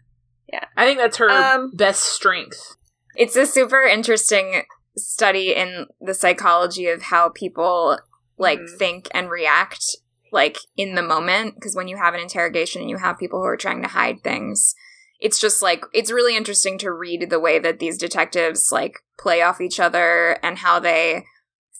[0.52, 0.64] Yeah.
[0.76, 2.76] I think that's her Um, best strength.
[3.14, 4.62] It's a super interesting
[4.96, 7.98] study in the psychology of how people
[8.38, 8.78] like Mhm.
[8.78, 9.84] think and react
[10.32, 13.46] like in the moment because when you have an interrogation and you have people who
[13.46, 14.74] are trying to hide things
[15.20, 19.40] it's just like it's really interesting to read the way that these detectives like play
[19.42, 21.24] off each other and how they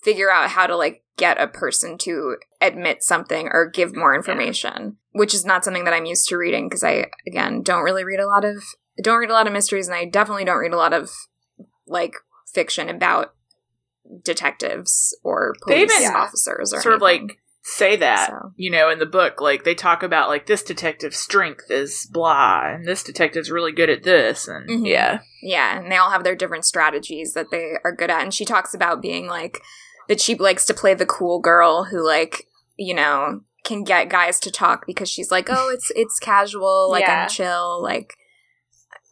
[0.02, 4.96] figure out how to like get a person to admit something or give more information
[5.12, 8.18] which is not something that i'm used to reading because i again don't really read
[8.20, 8.62] a lot of
[9.02, 11.10] don't read a lot of mysteries and i definitely don't read a lot of
[11.86, 12.14] like
[12.52, 13.34] fiction about
[14.24, 18.52] detectives or They police even officers or sort of like say that So.
[18.56, 22.72] you know in the book like they talk about like this detective's strength is blah
[22.74, 24.88] and this detective's really good at this and Mhm.
[24.88, 28.22] yeah Yeah, and they all have their different strategies that they are good at.
[28.22, 29.60] And she talks about being like
[30.12, 32.46] that she likes to play the cool girl who like,
[32.76, 37.00] you know, can get guys to talk because she's like, "Oh, it's it's casual, like
[37.06, 37.22] Yeah.
[37.22, 38.12] I'm chill, like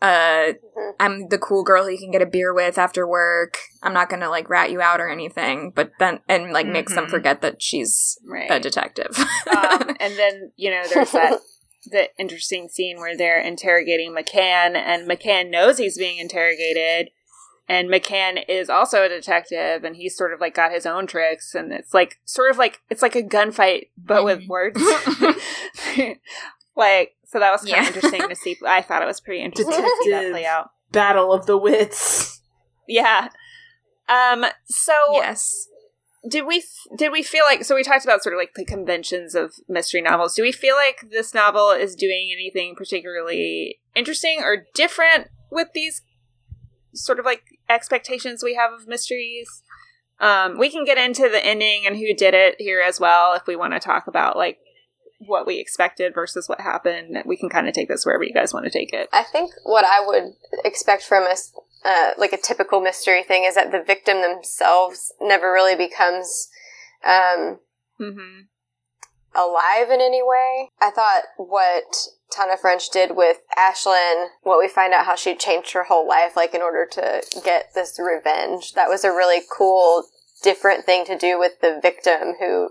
[0.03, 0.93] uh Mhm.
[0.99, 3.57] I'm the cool girl who you can get a beer with after work.
[3.83, 7.07] I'm not to like rat you out or anything." But then and like makes them
[7.07, 7.11] Mhm.
[7.11, 8.51] forget that she's Right.
[8.51, 9.17] a detective.
[9.19, 11.41] um, and then you know there's that
[11.87, 17.11] the interesting scene where they're interrogating McCann, and McCann knows he's being interrogated,
[17.71, 21.55] and McCann is also a detective, and he's sort of like got his own tricks,
[21.55, 24.81] and it's like sort of like it's like a gunfight but with words.
[26.77, 27.89] like so that was kind Yeah.
[27.89, 28.57] of interesting to see.
[28.67, 30.71] I thought it was pretty interesting to see that play out.
[30.91, 32.41] battle of the wits
[32.89, 33.29] Yeah.
[34.09, 34.47] Um.
[34.67, 35.69] So yes.
[36.29, 36.65] did we
[36.97, 40.03] did we feel like so we talked about sort of like the conventions of mystery
[40.03, 45.69] novels do we feel like this novel is doing anything particularly interesting or different with
[45.73, 46.03] these
[46.93, 49.63] sort of like expectations we have of mysteries.
[50.19, 53.47] Um we can get into the ending and who did it here as well if
[53.47, 54.59] we want to talk about like
[55.27, 57.23] what we expected versus what happened.
[57.27, 59.09] We can kind of take this wherever you guys want to take it.
[59.13, 60.33] I think what I would
[60.65, 61.53] expect from a s-
[61.85, 66.49] uh, like a typical mystery thing is that the victim themselves never really becomes
[67.05, 67.59] um,
[68.01, 68.41] mm-hmm.
[69.35, 70.71] Alive in any way.
[70.81, 71.85] I thought what
[72.31, 76.37] Tana French did with Aislinn, what we find out how she changed her whole life,
[76.37, 80.05] like in order to get this revenge, that was a really cool,
[80.43, 82.71] different thing to do with the victim who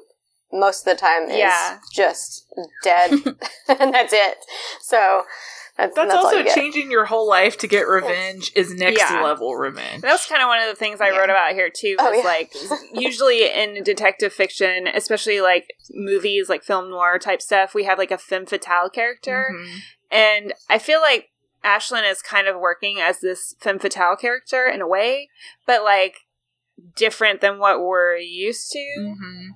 [0.52, 1.80] most of the time is Yeah.
[1.94, 2.46] just
[2.84, 3.12] dead
[3.68, 4.38] and that's it.
[4.82, 5.24] So
[5.80, 9.22] that's, that's, that's also you changing your whole life to get revenge is next Yeah.
[9.24, 11.96] level revenge That was kind of one of the things I wrote about here too.
[12.00, 12.24] Oh, yeah.
[12.24, 12.54] like
[12.94, 18.12] usually in detective fiction, especially like movies, like film noir type stuff, we have like
[18.12, 19.78] a femme fatale character, Mhm.
[20.12, 21.30] and I feel like
[21.64, 25.30] Aislinn is kind of working as this femme fatale character in a way,
[25.66, 26.16] but like
[26.96, 28.96] different than what we're used to.
[29.00, 29.48] Mhm.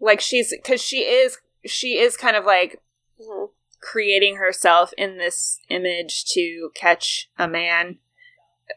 [0.00, 2.80] Like she's because she is she is kind of like
[3.20, 3.48] Mhm.
[3.82, 7.98] Creating herself in this image to catch a man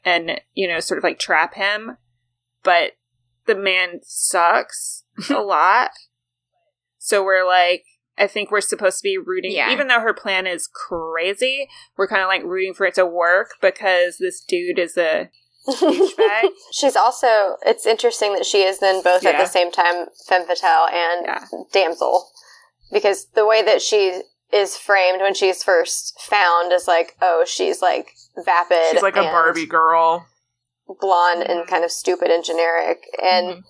[0.03, 1.97] and you know sort of like trap him
[2.63, 2.93] but
[3.45, 5.91] the man sucks a lot
[6.97, 7.85] so we're like
[8.17, 9.71] i think we're supposed to be rooting Yeah.
[9.71, 13.51] even though her plan is crazy we're kind of like rooting for it to work
[13.61, 15.29] because this dude is a
[16.71, 20.87] She's also, it's interesting that she is then both at the same time femme fatale
[20.93, 21.43] and Yeah.
[21.73, 22.29] damsel.
[22.93, 24.21] Because the way that she
[24.55, 28.11] is framed when she's first found as like, oh, she's like
[28.45, 28.77] vapid.
[28.91, 30.25] she's like a barbie girl
[31.01, 31.51] Blonde Mm-hmm.
[31.51, 32.99] and kind of stupid and generic.
[33.21, 33.63] And Mhm.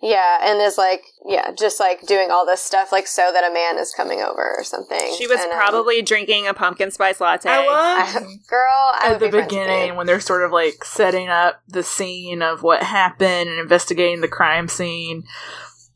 [0.00, 3.52] yeah, and is like, yeah, just like doing all this stuff like so that a
[3.52, 5.14] man is coming over or something.
[5.18, 9.00] she was And, um, probably drinking a pumpkin spice latte i love I, girl, I
[9.14, 12.82] at the be beginning when they're sort of like setting up the scene of what
[12.82, 15.24] happened and investigating the crime scene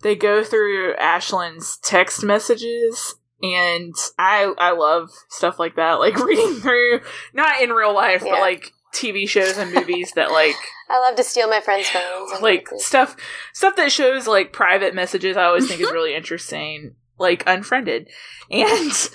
[0.02, 6.56] they go through aislinn's text messages and i i love stuff like that like reading
[6.60, 7.00] through
[7.32, 8.32] not in real life Yeah.
[8.32, 10.54] but like tv shows and movies that like
[10.90, 12.40] I love to steal my friends' phones.
[12.40, 13.14] like stuff
[13.52, 18.08] stuff that shows like private messages i always think is really interesting like unfriended
[18.50, 19.10] and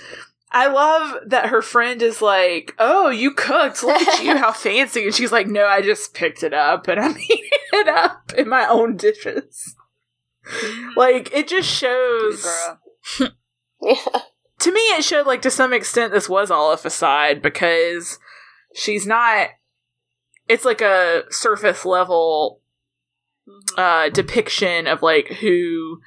[0.52, 5.04] i love that her friend is like oh you cooked look at you how fancy
[5.04, 7.26] and she's like no i just picked it up and i mean
[7.72, 9.74] it up in my own dishes.
[10.94, 12.46] Like it just shows.
[13.84, 13.94] Girl.
[14.04, 14.20] Yeah.
[14.60, 18.18] To me, it showed like to some extent this was all a facade because
[18.74, 19.48] she's not.
[20.48, 22.60] It's like a surface level
[23.76, 26.00] uh depiction of like who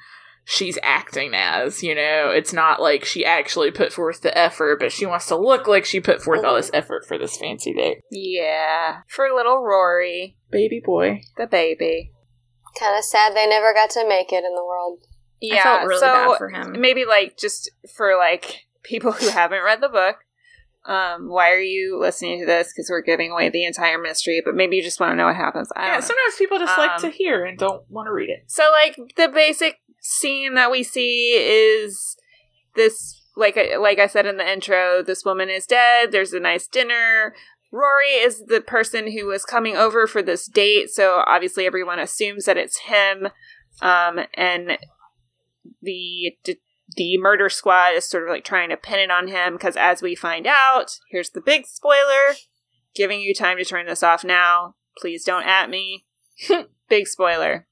[0.44, 4.90] she's acting as you know it's not like she actually put forth the effort but
[4.90, 7.98] she wants to look like she put forth all this effort for this fancy date
[8.10, 9.02] Yeah.
[9.06, 12.12] For little Rory, baby boy the baby.
[12.78, 15.04] Kind of sad they never got to make it in the world.
[15.40, 16.80] Yeah, felt really so bad for him.
[16.80, 20.16] Maybe like just for like people who haven't read the book.
[20.86, 22.72] Um, why are you listening to this?
[22.74, 25.36] Because we're giving away the entire mystery, but maybe you just want to know what
[25.36, 25.68] happens.
[25.76, 28.44] I yeah sometimes people just like Um, to hear and don't want to read it
[28.46, 32.16] So, like the basic scene that we see is
[32.74, 36.10] this, like I- like I said in the intro, this woman is dead.
[36.10, 37.34] There's a nice dinner.
[37.70, 42.46] Rory is the person who was coming over for this date, so obviously everyone assumes
[42.46, 43.28] that it's him.
[43.82, 44.78] Um, and
[45.82, 46.36] the
[46.96, 50.02] the murder squad is sort of like trying to pin it on him because, as
[50.02, 52.34] we find out, here's the big spoiler.
[52.94, 54.74] Giving you time to turn this off now.
[54.96, 56.06] Please don't at me.
[56.88, 57.66] big spoiler.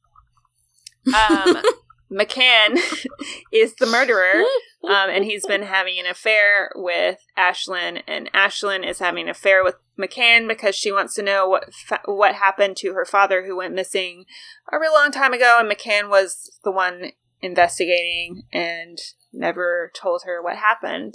[1.07, 1.63] Um,
[2.13, 2.79] McCann
[3.53, 4.43] is the murderer,
[4.85, 9.65] um, and he's been having an affair with Aislinn, and Aislinn is having an affair
[9.65, 13.57] with McCann because she wants to know what fa- what happened to her father who
[13.57, 14.25] went missing
[14.71, 17.11] a real long time ago, and McCann was the one
[17.43, 18.99] investigating and
[19.33, 21.15] never told her what happened.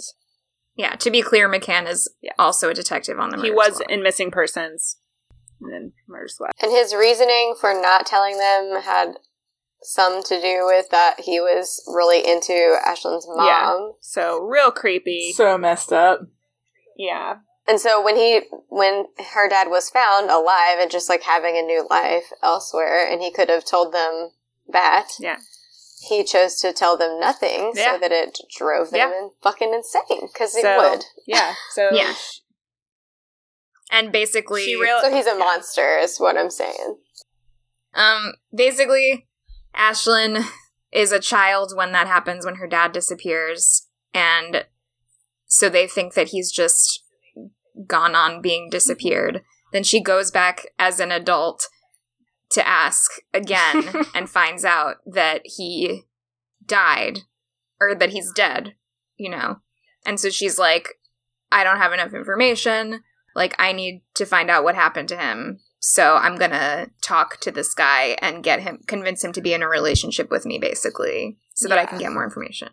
[0.74, 2.08] Yeah, to be clear, McCann is
[2.38, 3.90] also a detective on the He was squad.
[3.90, 4.96] in missing persons,
[5.60, 6.52] and then murder squad.
[6.62, 9.14] And his reasoning for not telling them had
[9.82, 12.52] some to do with that he was really into
[12.86, 13.46] Aislinn's mom.
[13.46, 13.78] Yeah.
[14.00, 15.32] So real creepy.
[15.32, 16.20] so messed up
[16.96, 17.36] Yeah.
[17.66, 21.62] And so when he when her dad was found alive and just like having a
[21.62, 24.30] new life elsewhere and he could have told them
[24.68, 25.08] that.
[25.18, 25.36] Yeah.
[26.08, 27.94] He chose to tell them nothing Yeah.
[27.94, 29.18] so that it drove them Yeah.
[29.18, 31.04] in fucking insane because it So, would.
[31.26, 31.54] Yeah.
[31.74, 32.14] So Yeah.
[33.90, 36.98] and basically, She real- So he's a monster is what I'm saying.
[37.94, 39.28] um, basically,
[39.76, 40.44] Aislinn
[40.90, 44.66] is a child when that happens when her dad disappears, and
[45.46, 47.04] so they think that he's just
[47.86, 49.42] gone on being disappeared.
[49.72, 51.68] Then she goes back as an adult
[52.52, 53.84] to ask again
[54.14, 56.02] and finds out that he
[56.64, 57.20] died
[57.80, 58.74] or that he's dead,
[59.16, 59.56] you know.
[60.06, 60.88] And so she's like,
[61.50, 63.02] I don't have enough information.
[63.34, 65.60] Like, I need to find out what happened to him.
[65.80, 69.62] So I'm gonna talk to this guy and get him, convince him to be in
[69.62, 72.68] a relationship with me, basically, so that I can get more information.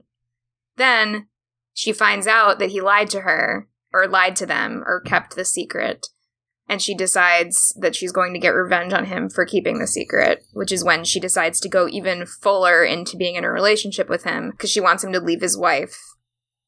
[0.77, 1.27] Then
[1.73, 5.45] she finds out that he lied to her, or lied to them, or kept the
[5.45, 6.07] secret.
[6.69, 10.45] And she decides that she's going to get revenge on him for keeping the secret,
[10.53, 14.23] which is when she decides to go even fuller into being in a relationship with
[14.23, 15.97] him because she wants him to leave his wife.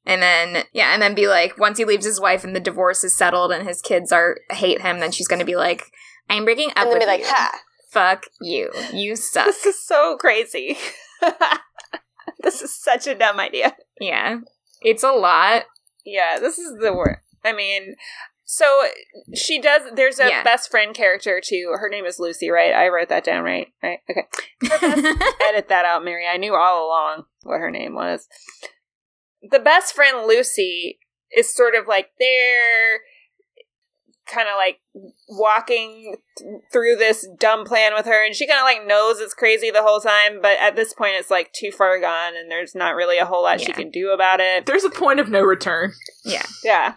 [0.04, 3.04] And then, yeah, and then be like, once he leaves his wife and the divorce
[3.04, 5.84] is settled and his kids are hate him, then she's going to be like,
[6.28, 7.28] I'm breaking up And then with be like, you.
[7.28, 7.60] ha.
[7.92, 8.72] Fuck you.
[8.92, 9.46] You suck.
[9.46, 10.78] This is so crazy.
[12.42, 13.76] this is such a dumb idea.
[14.00, 14.38] yeah.
[14.82, 15.66] It's a lot.
[16.04, 17.18] Yeah, this is the word.
[17.46, 17.96] I mean,
[18.54, 18.84] so
[19.34, 19.84] she does.
[19.96, 20.44] There's a Yeah.
[20.44, 21.74] best friend character too.
[21.80, 22.74] Her name is Lucy, right?
[22.74, 23.68] I wrote that down, right?
[23.82, 24.00] Right.
[24.10, 24.28] Okay.
[25.48, 26.26] Edit that out, Mary.
[26.28, 28.28] I knew all along what her name was.
[29.42, 31.00] The best friend Lucy
[31.32, 33.00] is sort of like they're
[34.28, 34.80] kind of like
[35.30, 39.34] walking th- through this dumb plan with her and she kind of like knows it's
[39.34, 42.76] crazy the whole time but at this point it's like too far gone and there's
[42.76, 45.42] not really a whole lot she can do about it there's a point of no
[45.42, 45.92] return
[46.24, 46.46] yeah.
[46.64, 46.94] yeah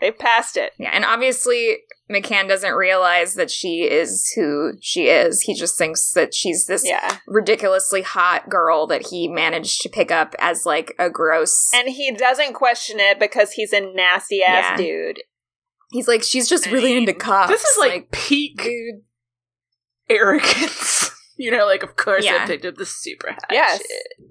[0.00, 0.90] they passed it Yeah.
[0.92, 1.78] And obviously,
[2.10, 5.42] McCann doesn't realize that she is who she is.
[5.42, 10.10] He just thinks that she's this yeah ridiculously hot girl that he managed to pick
[10.10, 11.70] up as like a gross.
[11.74, 14.76] and he doesn't question it because he's a nasty ass Yeah.
[14.76, 15.20] dude
[15.90, 17.50] He's like, she's just really into cops.
[17.50, 19.02] this is like, peak dude.
[20.10, 22.40] arrogance you know like of course Yeah.
[22.42, 23.78] i picked up the super hot Yes.
[23.78, 24.28] shit.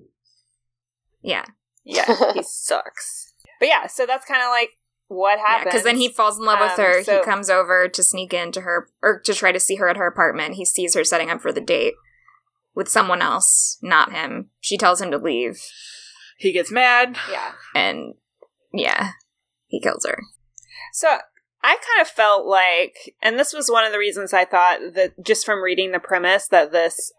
[1.22, 1.46] Yeah.
[1.84, 4.70] yeah he sucks but yeah so that's kind of like
[5.08, 7.04] what happened Because then he falls in love with Um, her.
[7.04, 9.98] so- he comes over to sneak into her, or to try to see her at
[9.98, 10.56] her apartment.
[10.56, 11.94] He sees her setting up for the date
[12.76, 14.50] with someone else, not him.
[14.60, 15.60] She tells him to leave.
[16.38, 18.14] he gets mad yeah And
[18.72, 19.12] yeah,
[19.66, 20.20] he kills her.
[20.94, 21.08] So
[21.64, 25.14] I kind of felt like, and this was one of the reasons I thought that
[25.24, 27.12] just from reading the premise that this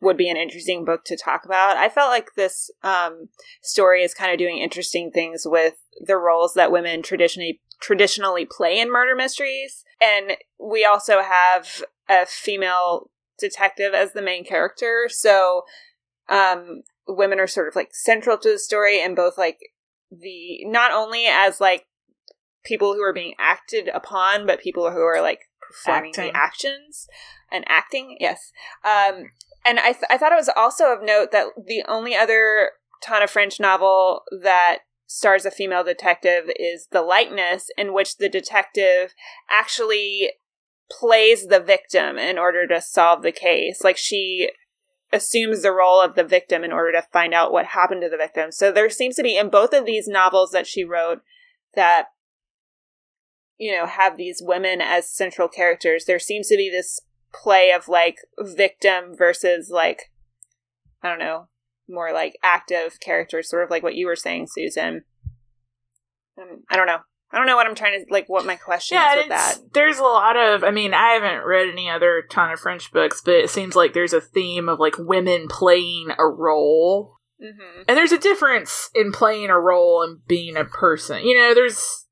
[0.00, 1.76] would be an interesting book to talk about.
[1.76, 3.28] I felt like this um,
[3.62, 8.78] story is kind of doing interesting things with the roles that women traditionally traditionally play
[8.78, 15.08] in murder mysteries, and we also have a female detective as the main character.
[15.10, 15.62] So
[16.28, 19.58] um women are sort of like central to the story and both like
[20.10, 21.86] the not only as like
[22.64, 26.32] people who are being acted upon, but people who are like performing Acting.
[26.32, 27.06] the actions
[27.52, 28.16] and acting.
[28.20, 28.52] Yes.
[28.84, 29.30] Um,
[29.66, 32.70] and I, th- I thought it was also of note that the only other
[33.02, 39.14] Tana French novel that stars a female detective is The Likeness, in which the detective
[39.50, 40.32] actually
[40.90, 43.82] plays the victim in order to solve the case.
[43.82, 44.50] Like she
[45.12, 48.16] assumes the role of the victim in order to find out what happened to the
[48.16, 48.52] victim.
[48.52, 51.22] So there seems to be in both of these novels that she wrote
[51.74, 52.06] that
[53.58, 56.04] you know have these women as central characters.
[56.04, 57.00] There seems to be this
[57.42, 60.10] play of like victim versus like
[61.02, 61.48] I don't know,
[61.88, 65.04] more like active characters, sort of like what you were saying, Susan.
[66.40, 66.98] Um, I don't know.
[67.32, 68.28] I don't know what I'm trying to like.
[68.28, 69.56] What my question yeah, is with that.
[69.74, 70.62] there's a lot of.
[70.62, 74.12] I mean, I haven't read any other Tana French books, but it seems like there's
[74.12, 77.82] a theme of like women playing a role, Mm-hmm.
[77.86, 81.22] and there's a difference in playing a role and being a person.
[81.26, 82.06] You know, there's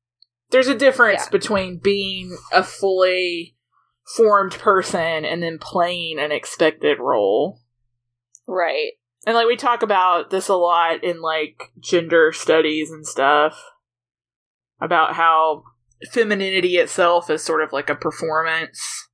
[0.51, 1.29] there's a difference Yeah.
[1.31, 3.54] between being a fully
[4.05, 7.61] formed person and then playing an expected role.
[8.47, 8.93] Right.
[9.25, 13.59] And like we talk about this a lot in like gender studies and stuff
[14.79, 15.63] about how
[16.11, 19.07] femininity itself is sort of like a performance.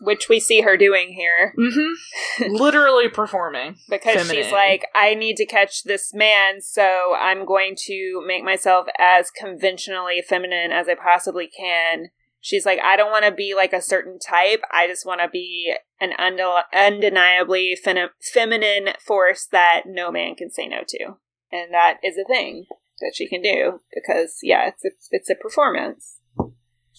[0.00, 1.54] Which we see her doing here.
[1.56, 2.52] Mm-hmm.
[2.54, 3.76] Literally performing.
[3.88, 8.88] because she's like, I need to catch this man, so I'm going to make myself
[8.98, 12.06] as conventionally feminine as I possibly can.
[12.44, 14.62] She's like, I don't want to be like a certain type.
[14.72, 20.50] I just want to be an unde- undeniably fem- feminine force that no man can
[20.50, 21.16] say no to,
[21.52, 22.66] and that is a thing
[23.00, 26.18] that she can do because, yeah, it's a it's a performance.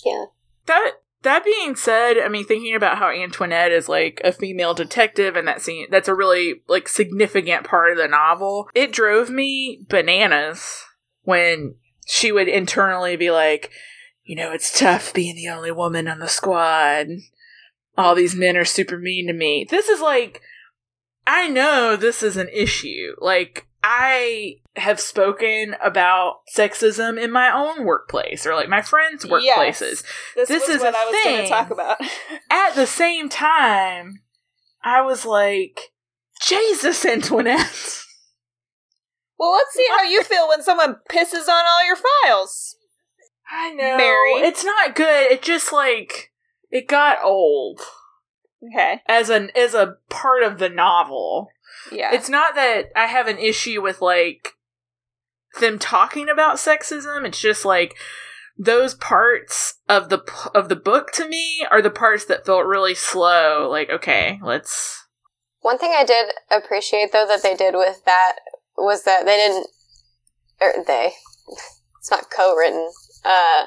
[0.05, 0.25] Yeah.
[0.65, 5.35] That that being said, I mean, thinking about how Antoinette is like a female detective,
[5.35, 8.69] and that scene that's a really like significant part of the novel.
[8.73, 10.83] It drove me bananas
[11.23, 11.75] when
[12.05, 13.71] she would internally be like,
[14.24, 17.07] you know, it's tough being the only woman on the squad.
[17.97, 19.67] All these men are super mean to me.
[19.69, 20.41] This is like,
[21.28, 23.15] I know this is an issue.
[23.19, 29.43] Like, I have spoken about sexism in my own workplace or like my friends' workplaces.
[29.45, 30.03] Yes.
[30.36, 31.97] This, This is what I was going to talk about.
[32.49, 34.21] At the same time,
[34.84, 35.91] I was like,
[36.41, 38.01] Jesus, Antoinette.
[39.38, 42.78] well, let's see how you feel when someone pisses on all your files.
[43.53, 43.97] I know.
[43.97, 44.31] Mary.
[44.47, 45.31] It's not good.
[45.31, 46.31] It just like
[46.71, 47.81] it got old
[48.65, 49.01] Okay.
[49.07, 51.49] as an as a part of the novel.
[51.91, 52.13] Yeah.
[52.13, 54.53] It's not that I have an issue with like
[55.59, 57.25] them talking about sexism.
[57.25, 57.95] It's just like
[58.57, 60.23] those parts of the
[60.55, 63.69] of the book to me are the parts that felt really slow.
[63.69, 65.05] Like, okay, let's
[65.61, 68.33] One thing I did appreciate though that they did with that
[68.77, 69.67] was that they didn't
[70.61, 71.11] or they
[71.99, 72.89] it's not co-written.
[73.26, 73.65] Uh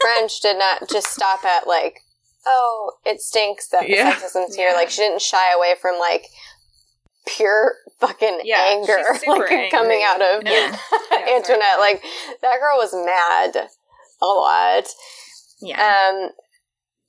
[0.00, 2.00] French did not just stop at like
[2.46, 4.14] oh, it stinks that the Yeah.
[4.14, 4.72] sexism's here.
[4.74, 6.26] Like she didn't shy away from like
[7.26, 9.70] pure fucking Yeah, anger like angry.
[9.70, 10.76] coming out of Yeah.
[11.34, 11.78] Antoinette.
[11.78, 12.02] Like
[12.42, 13.68] that girl was mad
[14.20, 14.84] a lot.
[15.60, 15.80] Yeah.
[16.10, 16.30] Um,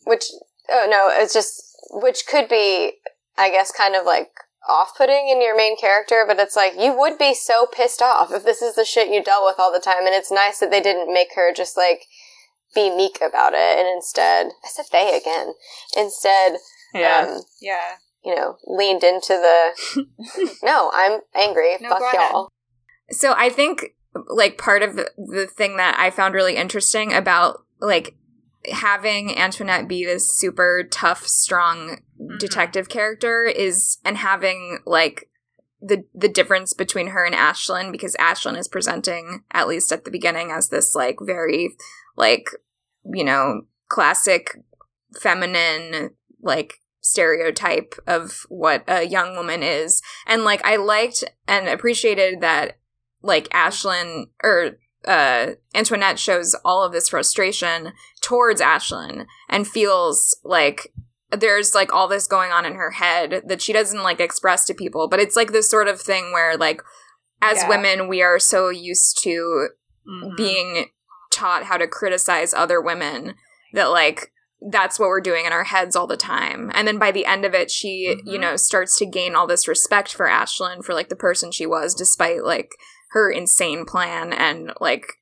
[0.05, 0.25] which
[0.69, 2.93] oh no, it's just which could be,
[3.37, 4.29] I guess, kind of like
[4.67, 8.43] off-putting in your main character, but it's like you would be so pissed off if
[8.43, 10.81] this is the shit you dealt with all the time, and it's nice that they
[10.81, 12.05] didn't make her just like
[12.73, 15.53] be meek about it, and instead, I said they again,
[15.97, 16.57] instead,
[16.93, 17.27] yeah.
[17.27, 17.95] um, yeah.
[18.23, 20.05] you know, leaned into the
[20.63, 22.49] no, I'm angry, No, fuck y'all.
[23.11, 23.95] So I think
[24.27, 28.15] like part of the, the thing that I found really interesting about like
[28.71, 32.37] having Antoinette be this super tough, strong mm-hmm.
[32.37, 35.29] detective character is and having like
[35.81, 40.11] the the difference between her and Aislinn because Aislinn is presenting at least at the
[40.11, 41.75] beginning as this like very
[42.15, 42.47] like
[43.03, 44.57] you know classic
[45.19, 46.11] feminine
[46.41, 50.01] like stereotype of what a young woman is.
[50.25, 52.79] And like I liked and appreciated that
[53.21, 60.93] like Aislinn or uh Antoinette shows all of this frustration towards Aislinn and feels like
[61.31, 64.73] there's like all this going on in her head that she doesn't like express to
[64.73, 66.81] people but it's like this sort of thing where like
[67.41, 67.69] as Yeah.
[67.69, 69.69] women we are so used to
[70.07, 70.37] Mhm.
[70.37, 70.89] being
[71.31, 73.35] taught how to criticize other women
[73.73, 74.31] that like
[74.71, 76.71] that's what we're doing in our heads all the time.
[76.73, 79.67] And then by the end of it, she, you know, starts to gain all this
[79.67, 82.69] respect for Aislinn for like the person she was, despite like
[83.15, 85.13] her insane plan and like,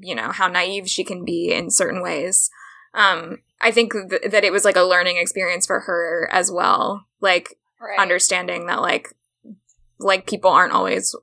[0.00, 2.50] you know, how naive she can be in certain ways.
[2.94, 7.06] Um, I think th- that it was like a learning experience for her as well.
[7.20, 7.98] Like Right.
[7.98, 9.08] understanding that like
[9.98, 11.14] like people aren't always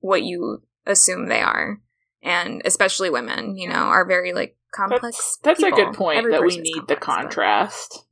[0.00, 1.80] what you assume they are,
[2.22, 5.38] and especially women, you know, are very like complex.
[5.42, 8.02] That's, that's a good point Every that we need the complex, but- contrast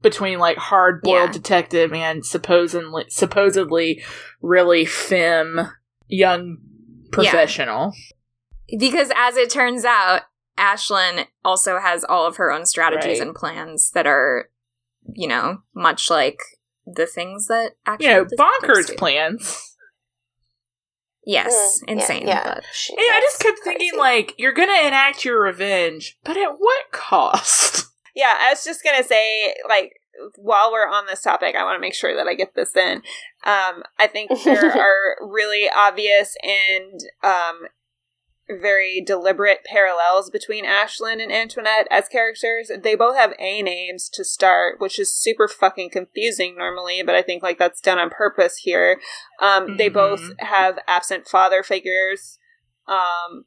[0.00, 1.32] between like hard boiled Yeah.
[1.32, 4.00] detective and supposedly supposedly
[4.40, 5.72] really femme
[6.08, 6.58] young
[7.12, 7.92] professional.
[8.78, 10.22] because as it turns out,
[10.58, 13.28] Aislinn also has all of her own strategies Right.
[13.28, 14.50] and plans that are,
[15.14, 16.38] you know, much like
[16.86, 19.64] the things that actually You know, bonkers plans.
[21.26, 22.26] Yes, Mm, insane.
[22.26, 22.54] yeah.
[22.54, 26.36] But She- And I just that's kept thinking, like, you're gonna enact your revenge, but
[26.38, 27.84] at what cost?
[28.14, 29.97] Yeah, I was just gonna say, like,
[30.36, 33.02] while we're on this topic, I want to make sure that I get this in.
[33.44, 37.68] Um, I think there are really obvious and um,
[38.48, 42.70] very deliberate parallels between Aislinn and Antoinette as characters.
[42.82, 47.22] They both have A names to start, which is super fucking confusing normally, but I
[47.22, 49.00] think like that's done on purpose here.
[49.40, 52.38] Um, They both have absent father figures.
[52.86, 53.44] Um,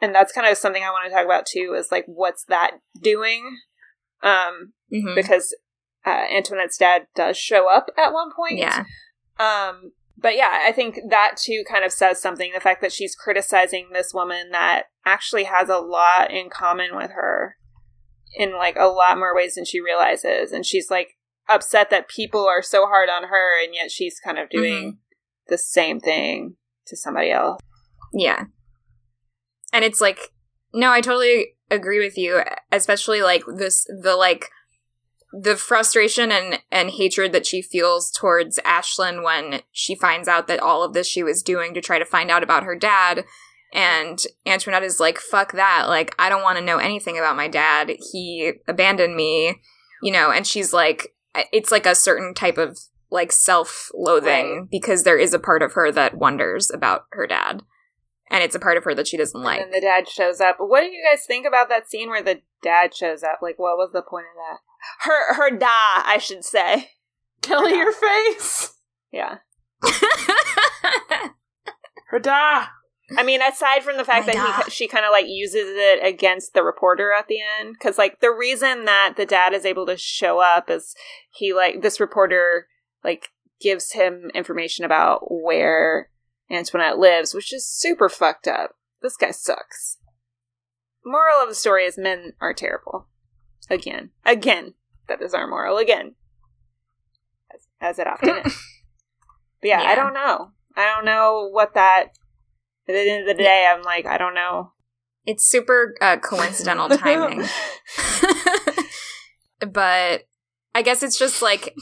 [0.00, 2.72] and that's kind of something I want to talk about too is like what's that
[3.02, 3.56] doing?
[4.22, 5.14] Um, Mhm.
[5.14, 5.54] because
[6.06, 8.58] uh, Antoinette's dad does show up at one point.
[8.58, 8.84] yeah,
[9.38, 12.52] Um, but yeah, I think that too kind of says something.
[12.54, 17.10] The fact that she's criticizing this woman that actually has a lot in common with
[17.10, 17.56] her
[18.36, 20.52] in like a lot more ways than she realizes.
[20.52, 21.16] And she's like
[21.48, 24.98] upset that people are so hard on her, and yet she's kind of doing
[25.48, 27.60] the same thing to somebody else.
[28.12, 28.44] yeah.
[29.72, 30.32] And it's like,
[30.72, 32.42] no, I totally agree with you.
[32.72, 34.50] Especially like this, the like,
[35.38, 40.60] the frustration and and hatred that she feels towards Aislinn when she finds out that
[40.60, 43.24] all of this she was doing to try to find out about her dad.
[43.74, 45.86] And Antoinette is like, fuck that.
[45.88, 47.90] Like, I don't want to know anything about my dad.
[48.12, 49.60] He abandoned me,
[50.02, 51.14] you know, and she's like,
[51.52, 52.78] it's like a certain type of
[53.10, 54.70] like self loathing Right.
[54.70, 57.62] because there is a part of her that wonders about her dad.
[58.30, 59.60] And it's a part of her that she doesn't like.
[59.60, 60.56] And the dad shows up.
[60.58, 63.38] What do you guys think about that scene where the dad shows up?
[63.42, 64.58] Like, what was the point of that?
[65.00, 66.90] Her, her da, I should say.
[67.42, 68.72] Kelly, your face.
[69.12, 69.38] Yeah.
[72.12, 72.68] Hurdah.
[73.16, 76.04] I mean, aside from the fact My that he, she kind of like uses it
[76.04, 79.86] against the reporter at the end, because like the reason that the dad is able
[79.86, 80.94] to show up is
[81.30, 82.66] he like this reporter
[83.04, 83.28] like
[83.60, 86.10] gives him information about where
[86.50, 88.72] Antoinette lives, which is super fucked up.
[89.02, 89.98] This guy sucks.
[91.04, 93.06] Moral of the story is men are terrible.
[93.68, 94.74] Again, again,
[95.08, 96.14] that is our moral again,
[97.54, 98.62] as, as it often is.
[99.62, 100.50] But yeah, I don't know.
[100.76, 102.08] I don't know what that.
[102.88, 104.72] At the end of the day, I'm like, I don't know.
[105.24, 107.42] it's super uh, coincidental timing.
[109.72, 110.28] but
[110.74, 111.74] I guess it's just like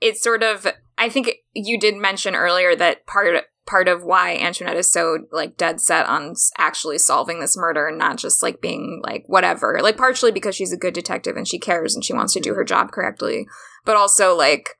[0.00, 0.66] it's sort of
[0.96, 5.58] I think you did mention earlier that part part of why Antoinette is so like
[5.58, 9.78] dead set on actually solving this murder and not just like being like whatever.
[9.82, 12.54] Like partially because she's a good detective and she cares and she wants to do
[12.54, 13.46] her job correctly,
[13.84, 14.70] but also like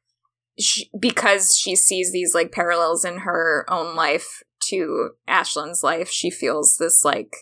[0.58, 6.30] she, because she sees these like parallels in her own life to Aislinn's life, she
[6.30, 7.36] feels this like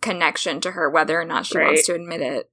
[0.00, 2.50] connection to her, whether or not she wants to admit it,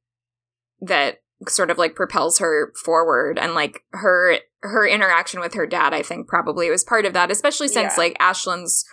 [0.81, 3.37] that sort of like propels her forward.
[3.37, 7.31] And like her her interaction with her dad, I think probably was part of that,
[7.31, 8.03] especially since Yeah.
[8.03, 8.85] like Aislinn's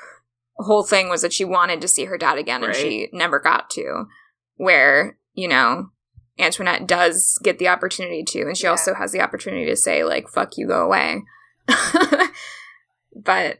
[0.58, 3.70] whole thing was that she wanted to see her dad again and she never got
[3.70, 4.04] to.
[4.56, 5.90] Where, you know,
[6.38, 8.70] Antoinette does get the opportunity to, and she Yeah.
[8.70, 11.22] also has the opportunity to say, like, fuck you, go away.
[13.16, 13.58] but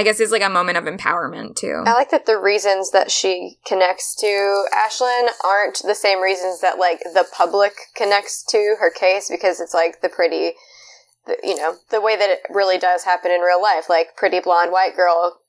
[0.00, 1.82] I guess it's like a moment of empowerment too.
[1.86, 6.78] I like that the reasons that she connects to Aislinn aren't the same reasons that
[6.78, 10.52] like the public connects to her case because it's like the pretty,
[11.26, 13.90] the, you know, the way that it really does happen in real life.
[13.90, 15.40] Like pretty blonde white girl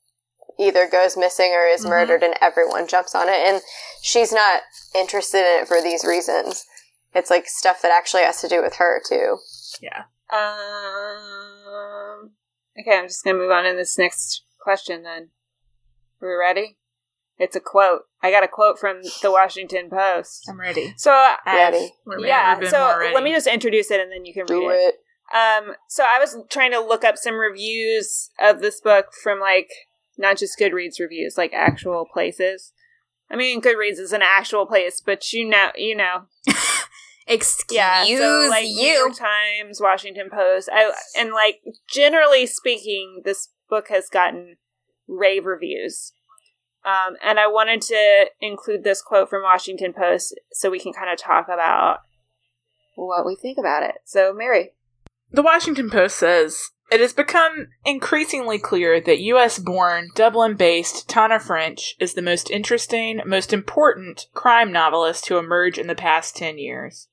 [0.59, 1.89] either goes missing or is Mhm.
[1.89, 3.37] murdered and everyone jumps on it.
[3.47, 3.61] And
[4.01, 6.65] she's not interested in it for these reasons.
[7.15, 9.37] It's like stuff that actually has to do with her too.
[9.79, 10.03] Yeah.
[10.29, 11.60] Um.
[12.79, 15.03] Okay, I'm just gonna move on to this next question.
[15.03, 15.29] Then,
[16.21, 16.77] are we ready?
[17.37, 18.03] It's a quote.
[18.21, 20.45] I got a quote from the Washington Post.
[20.47, 20.93] I'm ready.
[20.97, 21.93] So, uh, Ready.
[22.05, 22.59] We're yeah.
[22.59, 23.13] been So ready.
[23.15, 24.75] let me just introduce it, and then you can read Do it.
[24.75, 24.95] it.
[25.35, 29.69] Um, so I was trying to look up some reviews of this book from like
[30.17, 32.73] not just Goodreads reviews, like actual places.
[33.29, 36.23] I mean, Goodreads is an actual place, but you know, you know,
[37.27, 38.03] Excuse yeah.
[38.05, 38.93] So like New you.
[38.93, 44.57] York Times, Washington Post, I and like generally speaking, this book has gotten
[45.07, 46.13] rave reviews.
[46.83, 51.11] Um, and I wanted to include this quote from Washington Post so we can kind
[51.11, 51.99] of talk about
[52.95, 53.95] what we think about it.
[54.03, 54.71] So, Mary.
[55.31, 61.39] The Washington Post says it has become increasingly clear that US born, Dublin based Tana
[61.39, 66.57] French is the most interesting, most important crime novelist to emerge in the past 10
[66.57, 67.07] years.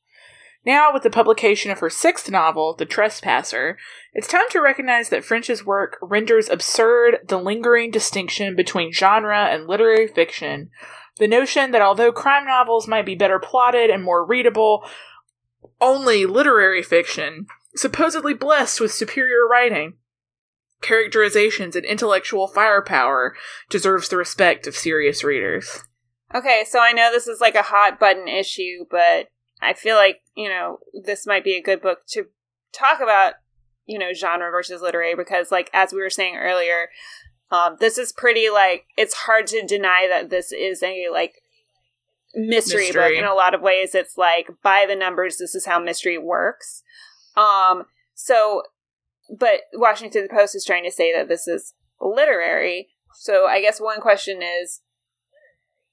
[0.67, 3.79] Now, with the publication of her sixth novel, The Trespasser,
[4.13, 9.67] it's time to recognize that French's work renders absurd the lingering distinction between genre and
[9.67, 10.71] literary fiction.
[11.19, 14.85] The notion that although crime novels might be better plotted and more readable,
[15.81, 19.95] only literary fiction, supposedly blessed with superior writing,
[20.81, 23.37] characterizations, and intellectual firepower,
[23.71, 25.83] deserves the respect of serious readers.
[26.35, 29.29] Okay, so I know this is like a hot button issue, but
[29.61, 32.27] I feel like, you know, this might be a good book to
[32.73, 33.35] talk about,
[33.87, 36.91] you know, genre versus literary because, like, as we were saying earlier,
[37.51, 41.43] um, this is pretty, like, it's hard to deny that this is a, like,
[42.37, 43.11] mystery, Mystery.
[43.11, 43.19] book.
[43.19, 46.85] In a lot of ways, it's like, by the numbers, this is how mystery works.
[47.37, 48.63] Um, so,
[49.37, 52.91] but Washington Post is trying to say that this is literary.
[53.13, 54.83] So I guess one question is,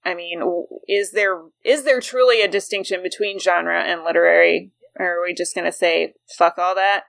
[0.06, 0.42] I mean,
[0.88, 5.56] is there is there truly a distinction between genre and literary, or are we just
[5.56, 7.04] going to say fuck all that?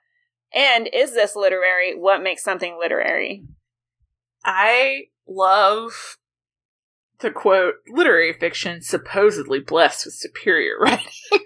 [0.54, 1.94] And is this literary?
[1.94, 3.44] What makes something literary?
[4.44, 6.16] I love
[7.20, 11.06] the quote literary fiction supposedly blessed with superior writing.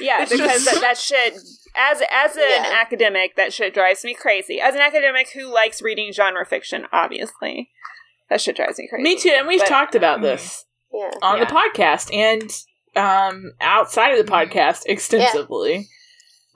[0.00, 1.34] Yeah, It's because just- that, that shit
[1.76, 2.72] as as an Yeah.
[2.80, 4.58] academic, that shit drives me crazy.
[4.58, 7.68] As an academic who likes reading genre fiction, obviously,
[8.30, 9.02] that shit drives me crazy.
[9.02, 10.24] Me too, and we've But- talked about mm-hmm.
[10.28, 11.10] this Yeah.
[11.22, 12.50] on the podcast and
[12.96, 15.88] um outside of the podcast extensively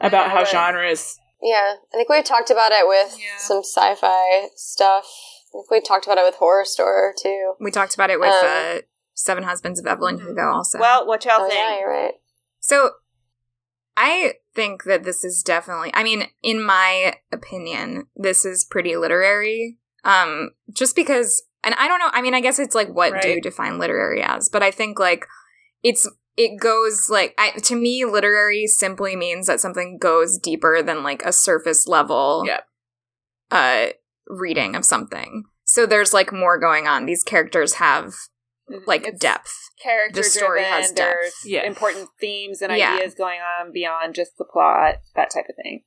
[0.00, 3.36] about how genres Yeah, I think we talked about it with Yeah.
[3.38, 5.04] some sci-fi stuff.
[5.06, 7.54] I think we talked about it with Horrorstör too.
[7.60, 8.78] We talked about it with Um, uh,
[9.14, 10.78] Seven Husbands of Evelyn Hugo also.
[10.80, 11.54] Well, what y'all Oh think?
[11.60, 12.14] yeah, you're right.
[12.58, 12.90] So
[13.96, 19.78] I think that this is definitely I mean, in my opinion, this is pretty literary.
[20.02, 23.28] Um just because and I don't know, I mean, I guess it's like what do
[23.28, 24.48] you define literary as?
[24.48, 25.26] But I think like
[25.82, 31.02] it's it goes like I, to me literary simply means that something goes deeper than
[31.02, 32.66] like a surface level Yep.
[33.50, 33.86] uh
[34.26, 35.44] reading of something.
[35.64, 37.06] So there's like more going on.
[37.06, 38.14] These characters have
[38.86, 39.52] like It's depth.
[39.82, 41.36] character The story driven, has There's depth.
[41.44, 41.64] Yeah.
[41.66, 42.94] important themes and Yeah.
[42.94, 45.84] ideas going on beyond just the plot, that type of thing.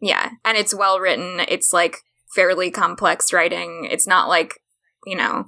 [0.00, 1.40] Yeah, and it's well written.
[1.48, 1.98] It's like
[2.34, 3.86] fairly complex writing.
[3.90, 4.58] It's not like,
[5.06, 5.46] you know,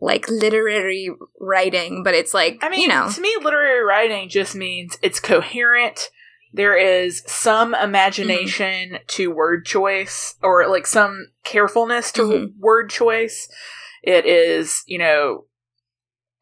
[0.00, 1.10] like literary
[1.40, 5.20] writing, but it's like, I mean, you know, to me, literary writing just means it's
[5.20, 6.10] coherent.
[6.52, 12.52] There is some imagination to word choice, or like some carefulness to Mhm.
[12.58, 13.48] word choice.
[14.02, 15.44] It is, you know,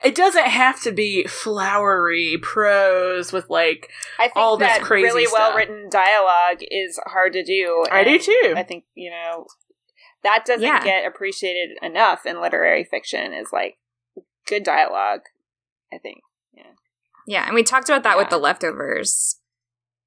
[0.04, 3.90] it doesn't have to be flowery prose with like.
[4.18, 7.84] I think All this that crazy really well written dialogue is hard to do.
[7.90, 8.54] I do too.
[8.54, 9.46] I think you know
[10.26, 10.82] that doesn't Yeah.
[10.82, 13.32] get appreciated enough in literary fiction.
[13.32, 13.78] Is like
[14.46, 15.20] good dialogue.
[15.92, 16.18] I think.
[16.52, 16.72] yeah.
[17.26, 19.40] Yeah, and we talked about that with the leftovers,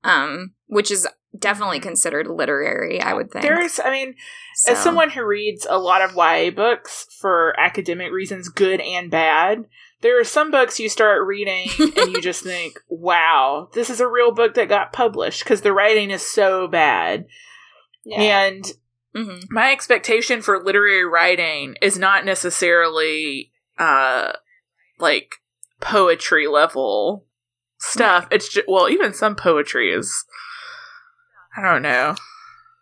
[0.03, 1.07] um, which is
[1.38, 3.01] definitely considered literary.
[3.01, 3.43] I would think.
[3.43, 4.15] There's, I mean,
[4.55, 9.09] So- as someone who reads a lot of YA books for academic reasons, good and
[9.11, 9.65] bad,
[10.01, 14.07] there are some books you start reading and you just think, wow, this is a
[14.07, 17.26] real book that got published because the writing is so bad.
[18.05, 18.22] Yeah.
[18.22, 18.65] And
[19.16, 19.43] Mhm.
[19.49, 24.34] my expectation for literary writing is not necessarily uh
[24.99, 25.36] like
[25.82, 27.26] poetry level
[27.80, 28.28] stuff.
[28.30, 30.26] It's just, well, even some poetry is
[31.57, 32.16] I don't know.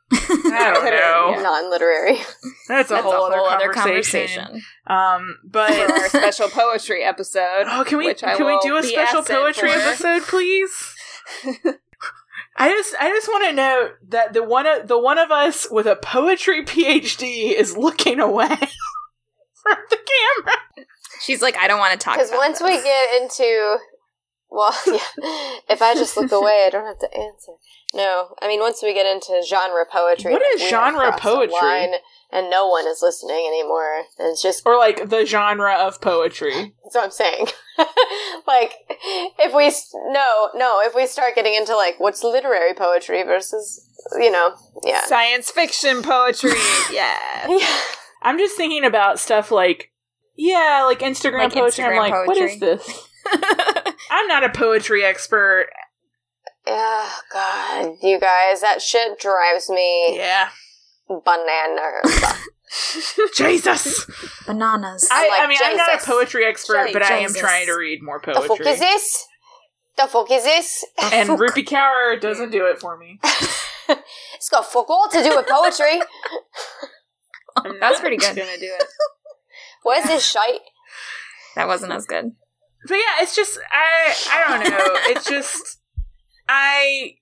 [0.12, 1.42] I don't know.
[1.44, 2.18] Non-literary.
[2.68, 4.44] That's a That's whole, a other, whole other conversation.
[4.44, 4.64] conversation.
[4.88, 7.66] Um, for but our special poetry episode.
[7.68, 9.78] oh, can we can we do a special poetry for.
[9.80, 10.96] episode, please?
[12.58, 15.68] I just I just want to note that the one of the one of us
[15.70, 18.48] with a poetry PhD is looking away
[19.64, 20.58] from the camera.
[21.22, 22.16] She's like, I don't want to talk.
[22.16, 23.78] Because about once we get into,
[24.50, 25.00] well, yeah,
[25.70, 27.54] if I just look away, I don't have to answer.
[27.94, 31.92] No, I mean once we get into genre poetry, What is genre poetry?
[32.32, 34.04] Line, and no one is listening anymore.
[34.20, 36.74] And it's just Or like the genre of poetry.
[36.84, 37.48] that's what I'm saying.
[38.48, 38.74] like
[39.40, 43.88] if we s- no no if we start getting into like what's literary poetry versus
[44.20, 46.52] you know yeah Science fiction poetry.
[46.92, 47.48] yeah.
[47.48, 47.80] yeah
[48.24, 49.92] I'm just thinking about stuff like
[50.36, 51.84] yeah, like Instagram Like poetry.
[51.84, 53.08] I'm Instagram like, what is this?
[54.12, 55.68] I'm not a poetry expert.
[56.66, 60.50] oh god you guys that shit drives me Yeah.
[61.08, 62.34] Bananas
[63.36, 64.06] Jesus.
[64.46, 65.08] Bananas.
[65.10, 66.08] I, like, I mean, I'm not a Jesus.
[66.08, 67.40] poetry expert, but I am Jesus.
[67.40, 68.42] trying to read more poetry.
[68.42, 68.74] The fuck poetry.
[68.74, 69.28] is this?
[69.98, 70.86] The fuck is this?
[71.02, 73.20] And Rupi Kaur doesn't do it for me.
[74.36, 76.00] It's got fuck all to do with poetry.
[77.58, 78.36] I'm That's not pretty good.
[78.36, 78.84] Gonna do it.
[79.84, 80.62] What is this shite?
[81.56, 82.34] that wasn't as good.
[82.88, 84.86] But yeah, it's just I I don't know.
[85.08, 85.80] It's just
[86.48, 87.16] I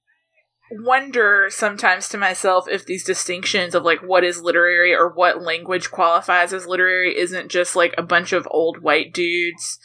[0.72, 5.92] wonder sometimes to myself if these distinctions of like what is literary or what language
[5.92, 9.80] qualifies as literary isn't just like a bunch of old white dudes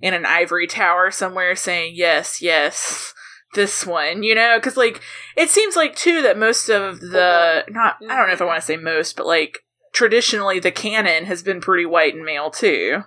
[0.00, 3.12] in an ivory tower somewhere saying yes, yes,
[3.54, 5.00] this one, you know, cuz like
[5.36, 8.60] it seems like too that most of the not I don't know if I want
[8.60, 13.04] to say most, but like traditionally the canon has been pretty white and male too.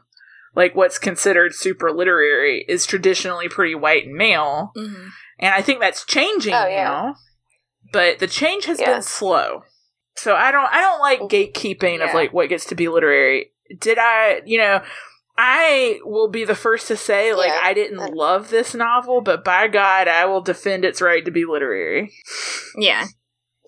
[0.55, 4.71] Like what's considered super literary is traditionally pretty white and male.
[4.75, 5.07] Mm-hmm.
[5.43, 6.83] And i think that's changing Oh, yeah.
[6.83, 7.15] now
[7.91, 9.63] but the change has been slow
[10.15, 11.27] so i don't i don't like mm-hmm.
[11.27, 14.81] gatekeeping of like what gets to be literary did i you know
[15.37, 17.59] i will be the first to say like Yeah.
[17.63, 21.31] i didn't uh, love this novel but by god i will defend its right to
[21.31, 22.11] be literary
[22.77, 23.07] Yeah.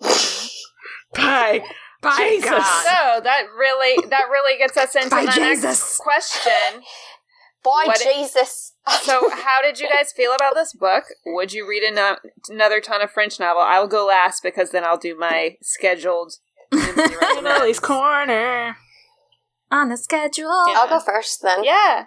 [1.14, 1.62] by
[2.02, 2.50] By Jesus.
[2.50, 2.84] God.
[2.84, 5.64] So that really that really gets us into By the Jesus.
[5.64, 6.82] next question.
[7.64, 8.72] By What- Jesus.
[9.02, 11.04] So, how did you guys feel about this book?
[11.24, 12.18] Would you read ano-
[12.48, 13.62] another Tana French novel?
[13.62, 16.34] I will go last because then I'll do my scheduled.
[16.72, 18.76] Emily's corner
[19.70, 20.50] On the schedule.
[20.50, 21.62] I'll go first then.
[21.64, 22.04] Yeah.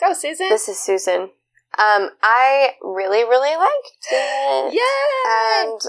[0.00, 0.48] Go, Susan.
[0.48, 1.30] This is Susan.
[1.78, 4.74] Um, I really, really liked it.
[4.74, 5.62] yeah.
[5.62, 5.80] And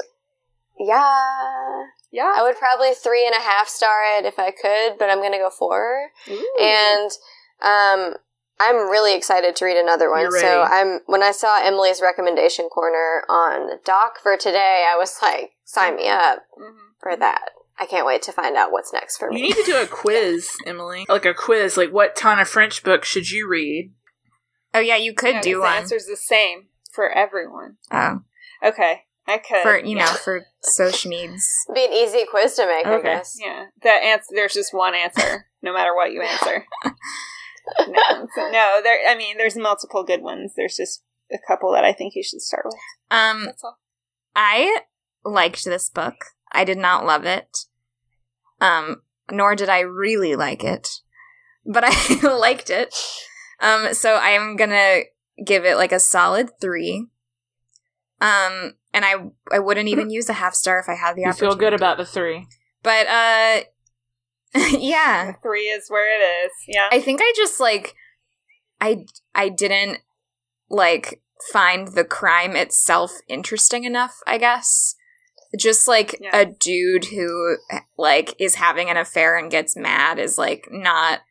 [0.79, 2.33] yeah, yeah.
[2.35, 5.37] I would probably three and a half star it if I could, but I'm gonna
[5.37, 6.09] go four.
[6.61, 7.11] And
[7.61, 8.15] um,
[8.59, 10.31] I'm really excited to read another one.
[10.31, 10.63] So.
[10.63, 15.95] I'm when I saw Emily's recommendation corner on Doc for today, I was like, sign
[15.95, 16.19] me mm-hmm.
[16.19, 16.87] up mm-hmm.
[16.99, 17.49] for that.
[17.79, 19.39] I can't wait to find out what's next for me.
[19.39, 21.05] You need to do a quiz, Emily.
[21.07, 21.77] Like a quiz.
[21.77, 23.93] Like, what Tana French books should you read?
[24.73, 25.73] Oh yeah, you could Yeah, 'cause do the one.
[25.73, 27.77] answer's the same for everyone.
[27.91, 28.21] Oh,
[28.63, 29.61] Okay, I could.
[29.61, 31.47] for you know, for social needs.
[31.73, 33.03] Be an easy quiz to make, I Okay.
[33.03, 33.37] guess.
[33.39, 34.33] Yeah, That answer.
[34.33, 36.65] There's just one answer, no matter what you answer.
[37.87, 38.99] no, so no, there.
[39.07, 40.53] I mean, there's multiple good ones.
[40.55, 42.75] There's just a couple that I think you should start with.
[43.11, 43.77] Um, That's all.
[44.35, 44.81] I
[45.25, 46.15] liked this book.
[46.51, 47.57] I did not love it.
[48.61, 49.01] Um,
[49.31, 50.87] nor did I really like it,
[51.65, 52.95] but I liked it.
[53.59, 55.01] Um, so I am gonna
[55.45, 57.07] give it like a solid three.
[58.19, 59.15] Um, and I
[59.51, 61.97] I wouldn't even use a half star if I had the You feel good about
[61.97, 62.47] the three.
[62.83, 63.59] but uh,
[64.55, 66.51] yeah, Three is where it is.
[66.67, 66.89] Yeah.
[66.91, 67.95] I think I just like
[68.81, 69.99] I I didn't
[70.69, 71.21] like
[71.51, 74.95] find the crime itself interesting enough, I guess.
[75.57, 76.35] Just like Yeah.
[76.37, 77.57] a dude who
[77.97, 81.21] like is having an affair and gets mad is like not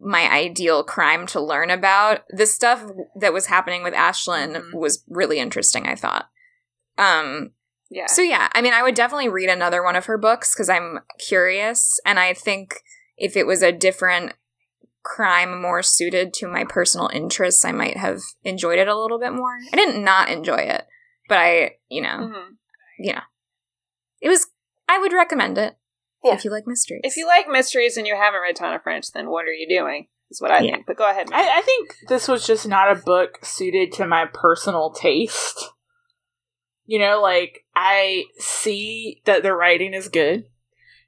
[0.00, 2.22] my ideal crime to learn about.
[2.30, 2.84] The stuff
[3.16, 4.74] that was happening with Aislinn Mhm.
[4.74, 6.28] was really interesting, I thought.
[6.98, 7.52] Um
[7.92, 8.06] yeah.
[8.06, 11.00] so yeah, I mean, I would definitely read another one of her books because I'm
[11.18, 12.80] curious, and I think
[13.16, 14.32] if it was a different
[15.04, 19.32] crime more suited to my personal interests, I might have enjoyed it a little bit
[19.32, 19.56] more.
[19.72, 20.86] I didn't not enjoy it,
[21.28, 22.56] but I, you know, Mhm.
[22.98, 23.22] you know,
[24.20, 24.46] it was.
[24.88, 25.76] I would recommend it
[26.22, 26.34] Yeah.
[26.34, 27.00] if you like mysteries.
[27.04, 30.08] If you like mysteries and you haven't read Tana French, then what are you doing?
[30.30, 30.72] Is what I Yeah.
[30.76, 30.86] think.
[30.86, 31.28] But go ahead.
[31.32, 35.70] I, I think this was just not a book suited to my personal taste.
[36.84, 40.46] You know, like, I see that the writing is good.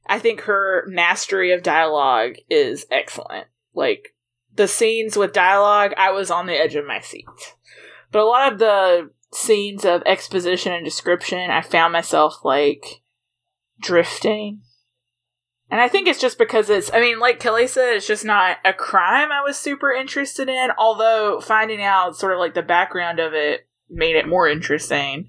[0.07, 3.47] I think her mastery of dialogue is excellent.
[3.75, 4.15] Like,
[4.55, 7.27] the scenes with dialogue, I was on the edge of my seat.
[8.13, 13.03] But a lot of the scenes of exposition and description, I found myself, like,
[13.81, 14.61] drifting.
[15.71, 18.59] And I think it's just because it's, I mean, like Kelly said, it's just not
[18.65, 23.19] a crime I was super interested in, although finding out sort of like the background
[23.19, 25.29] of it made it more interesting.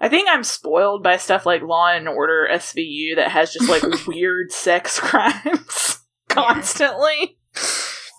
[0.00, 3.82] I think I'm spoiled by stuff like Law and Order SVU that has just like
[4.06, 7.38] weird sex crimes constantly.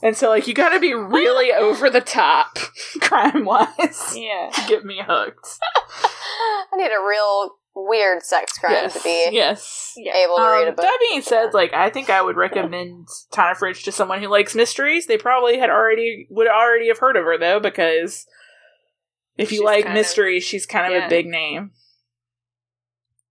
[0.01, 2.57] And so, like, you gotta be really over the top
[3.01, 4.49] crime wise yeah.
[4.53, 5.47] to get me hooked.
[6.73, 8.93] I need a real weird sex crime yes.
[8.93, 9.93] to be yes.
[9.97, 10.83] able to read a Um, book.
[10.83, 14.53] that being said, like I think I would recommend Tana French to someone who likes
[14.53, 15.07] mysteries.
[15.07, 18.27] They probably had already would already have heard of her though, because
[19.37, 21.05] if you She's like mystery, of- she's kind of yeah.
[21.07, 21.71] a big name.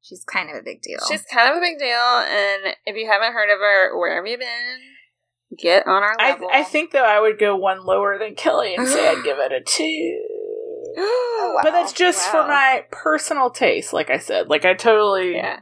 [0.01, 0.99] she's kind of a big deal.
[1.09, 4.27] She's kind of a big deal, and if you haven't heard of her, where have
[4.27, 5.57] you been?
[5.59, 6.49] Get on our I level.
[6.53, 9.53] I think though I would go one lower than Kelly and say I'd give it
[9.53, 10.29] a two.
[10.95, 14.49] Oh, But that's just for my personal taste, like I said.
[14.49, 15.61] Like I totally Yeah.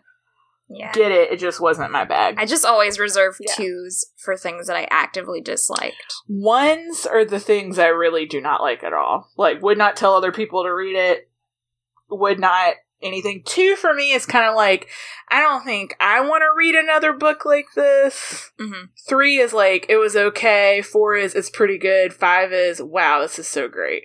[0.72, 0.92] Yeah.
[0.92, 1.32] get it.
[1.32, 2.36] It just wasn't my bag.
[2.38, 3.54] I just always reserve Yeah.
[3.54, 6.14] twos for things that I actively disliked.
[6.28, 9.28] Ones are the things I really do not like at all.
[9.36, 11.28] Like, would not tell other people to read it.
[12.08, 13.42] Would not anything.
[13.44, 14.88] Two for me is kind of like,
[15.28, 18.52] I don't think I want to read another book like this.
[18.60, 18.84] Mm-hmm.
[19.08, 20.82] Three is like, it was okay.
[20.82, 22.12] Four is, it's pretty good.
[22.12, 24.04] Five is, wow, this is so great.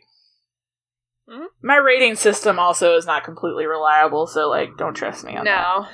[1.30, 1.47] Mhm.
[1.61, 5.51] My rating system also is not completely reliable, so, like, don't trust me on that.
[5.80, 5.88] No.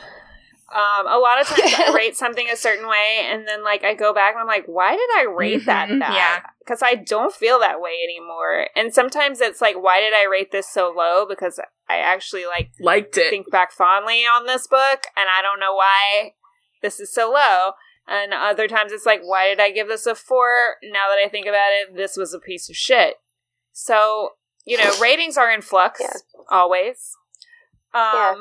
[0.74, 3.94] Um, a lot of times I rate something a certain way, and then like I
[3.94, 6.00] go back and I'm like, why did I rate that Mhm.
[6.00, 6.14] bad?
[6.14, 6.42] Yeah.
[6.60, 8.68] Because I don't feel that way anymore.
[8.76, 11.26] And sometimes it's like, why did I rate this so low?
[11.28, 11.60] Because
[11.90, 13.30] I actually like Liked it.
[13.30, 16.34] think back fondly on this book, and I don't know why
[16.82, 17.74] this is so low.
[18.08, 20.76] And other times it's like, why did I give this a four?
[20.84, 23.16] Now that I think about it, this was a piece of shit.
[23.74, 24.32] So,
[24.66, 26.14] you know, ratings are in flux Yeah.
[26.50, 27.16] always.
[27.94, 28.36] Um, Yeah.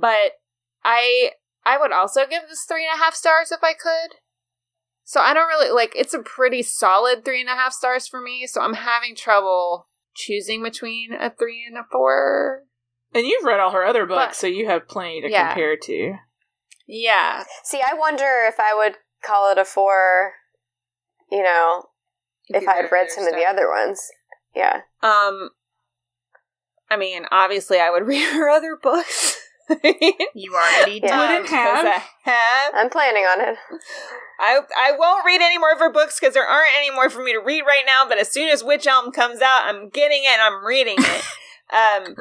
[0.00, 0.32] but
[0.84, 1.32] I
[1.64, 4.16] I would also give this three and a half stars if I could.
[5.04, 8.20] So I don't really like it's a pretty solid three and a half stars for
[8.20, 8.46] me.
[8.46, 12.62] So I'm having trouble choosing between a three and a four.
[13.14, 15.48] And you've read all her other books, But- so you have plenty to Yeah.
[15.48, 16.14] compare to.
[16.86, 20.34] Yeah, See, I wonder if I would call it a four,
[21.30, 21.84] you know,
[22.48, 24.10] if, you I had read some of the other ones.
[24.54, 24.80] Yeah.
[25.00, 25.50] Um,
[26.90, 29.36] I mean, obviously, I would read her other books.
[30.34, 31.10] You already did.
[31.10, 31.18] Yeah.
[31.18, 31.86] Wouldn't have.
[31.86, 32.72] I have.
[32.74, 33.56] I'm planning on it.
[34.40, 37.22] I I won't read any more of her books because there aren't any more for
[37.22, 38.04] me to read right now.
[38.08, 41.24] But as soon as Witch Elm comes out, I'm getting it and I'm reading it.
[41.72, 42.16] um,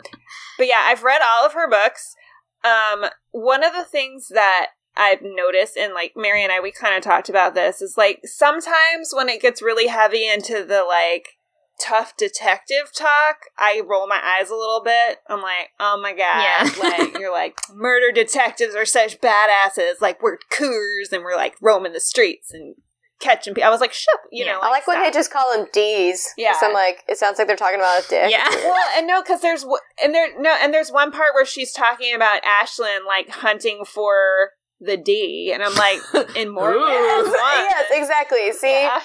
[0.58, 2.16] but yeah, I've read all of her books.
[2.64, 6.96] Um, one of the things that I've noticed, and like Mary and I, we kind
[6.96, 11.38] of talked about this, is like sometimes when it gets really heavy into the like
[11.82, 15.20] tough detective talk, I roll my eyes a little bit.
[15.30, 16.70] I'm like, oh my god, Yeah.
[16.84, 19.96] like you're like murder detectives are such badasses.
[20.02, 22.76] Like we're coors and we're like roaming the streets and
[23.20, 23.68] catching people.
[23.68, 24.54] I was like, shut, you Yeah.
[24.54, 24.60] know.
[24.62, 26.28] I like when they just call them D's.
[26.38, 26.54] Yeah.
[26.62, 28.32] I'm like, it sounds like they're talking about a dick.
[28.32, 28.48] Yeah.
[28.50, 31.72] well, and no, because there's w- and there no, and there's one part where she's
[31.72, 34.52] talking about Aislinn like hunting for
[34.84, 36.00] the D, and I'm like,
[36.36, 37.28] in more ways Yes,
[37.70, 38.52] yes, exactly.
[38.52, 39.00] See, Yeah.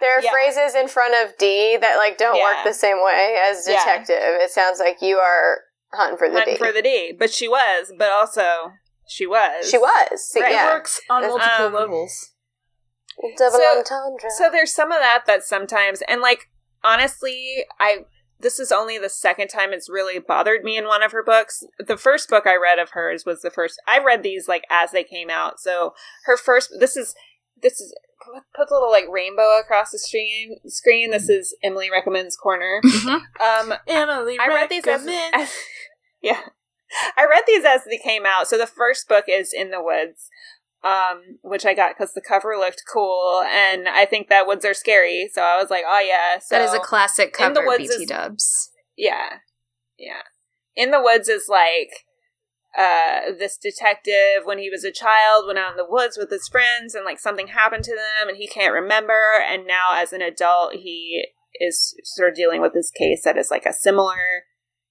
[0.00, 0.30] there are Yeah.
[0.30, 2.44] phrases in front of D that like don't Yeah.
[2.44, 3.78] work the same way as Yeah.
[3.78, 4.18] detective.
[4.40, 5.60] It sounds like you are
[5.94, 6.58] hunting for the hunting D.
[6.58, 8.72] for the D, but she was, but also
[9.06, 10.28] she was, she was.
[10.28, 10.52] See, Right.
[10.52, 12.30] It works on Um, multiple levels.
[13.36, 14.30] Double So- entendre.
[14.36, 16.48] So there's some of that that sometimes, and like
[16.82, 18.06] honestly, I
[18.42, 21.64] this is only the second time it's really bothered me in one of her books.
[21.78, 23.80] The first book I read of hers was the first.
[23.86, 25.60] I read these like as they came out.
[25.60, 26.74] So her first.
[26.78, 27.14] This is
[27.62, 30.56] this is put put a little like rainbow across the screen.
[30.66, 31.12] Screen.
[31.12, 32.80] This is Emily recommends corner.
[33.40, 35.52] Um, Emily I read these as, as
[36.22, 36.40] yeah.
[37.16, 38.48] I read these as they came out.
[38.48, 40.28] So the first book is In the Woods,
[40.84, 44.74] um, which I got because the cover looked cool, and I think that woods are
[44.74, 45.28] scary.
[45.32, 46.38] So I was like, oh yeah.
[46.40, 48.70] So that is a classic In the cover, Woods BT is- Dubs.
[48.96, 49.38] yeah,
[49.98, 50.22] yeah.
[50.74, 51.90] In the Woods is like
[52.76, 56.48] uh this detective when he was a child went out in the woods with his
[56.48, 60.22] friends and like something happened to them and he can't remember and now as an
[60.22, 61.22] adult he
[61.60, 64.44] is sort of dealing with this case that is like a similar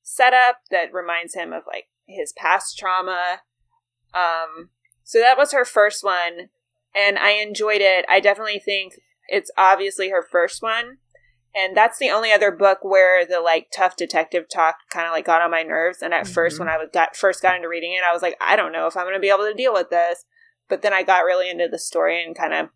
[0.04, 3.40] setup that reminds him of like his past trauma
[4.14, 4.70] um
[5.04, 6.50] so that was her first one
[6.94, 8.06] and i enjoyed it.
[8.10, 8.94] I definitely think
[9.28, 10.98] it's obviously her first one
[11.54, 15.26] and that's the only other book where the like tough detective talk kind of like
[15.26, 16.02] got on my nerves.
[16.02, 18.38] And at first when i was got first got into reading it i was like
[18.40, 20.26] i don't know if i'm going to be able to deal with this.
[20.70, 22.70] But then i got really into the story and kind of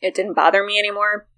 [0.00, 1.28] it didn't bother me anymore.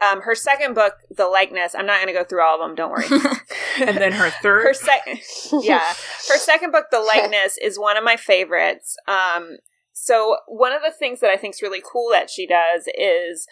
[0.00, 2.74] Um her second book the likeness i'm not going to go through all of them
[2.74, 3.06] don't worry
[3.78, 4.64] and then her third.
[4.64, 5.20] her second
[5.62, 5.84] yeah
[6.28, 9.56] her second book the likeness is one of my favorites um
[9.92, 13.46] so one of the things that i think is really cool that she does is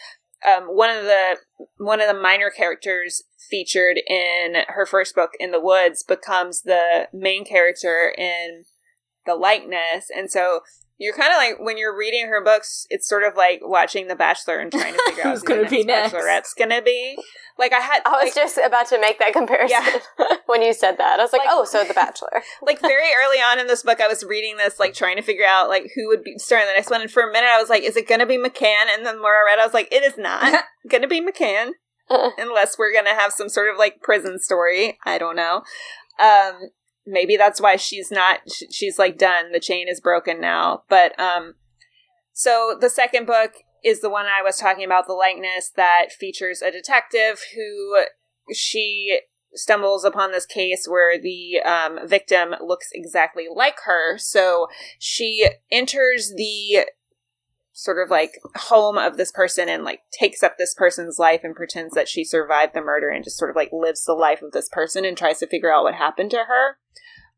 [0.44, 1.36] um, one of the
[1.76, 7.08] one of the minor characters featured in her first book in the woods becomes the
[7.12, 8.64] main character in
[9.24, 10.60] the likeness and so
[10.98, 14.14] you're kind of like when you're reading her books it's sort of like watching the
[14.16, 16.24] bachelor and trying to figure out Who's gonna be next next.
[16.24, 17.16] bachelorette's gonna be
[17.58, 19.78] like i had I was like, just about to make that comparison
[20.18, 20.36] Yeah.
[20.46, 21.18] when you said that.
[21.20, 22.42] I was like, Like- oh, so The Bachelor.
[22.62, 25.44] like very early on in this book, I was reading this, like trying to figure
[25.46, 27.00] out like who would be starring the next one.
[27.02, 29.16] And for a minute, I was like, "Is it going to be McCann?" And then
[29.16, 31.70] the more I read, I was like, "It is not going to be McCann,
[32.10, 34.98] unless we're going to have some sort of like prison story.
[35.04, 35.62] I don't know.
[36.20, 36.70] Um,
[37.06, 38.40] maybe that's why she's not.
[38.70, 39.52] She's like done.
[39.52, 40.82] The chain is broken now.
[40.88, 41.54] But um,
[42.32, 43.52] so the second book
[43.84, 48.04] is the one I was talking about, the likeness that features a detective who
[48.52, 49.20] she
[49.54, 54.16] stumbles upon this case where the um, victim looks exactly like her.
[54.18, 56.86] So she enters the
[57.72, 61.54] sort of like home of this person and like takes up this person's life and
[61.56, 64.52] pretends that she survived the murder and just sort of like lives the life of
[64.52, 66.76] this person and tries to figure out what happened to her.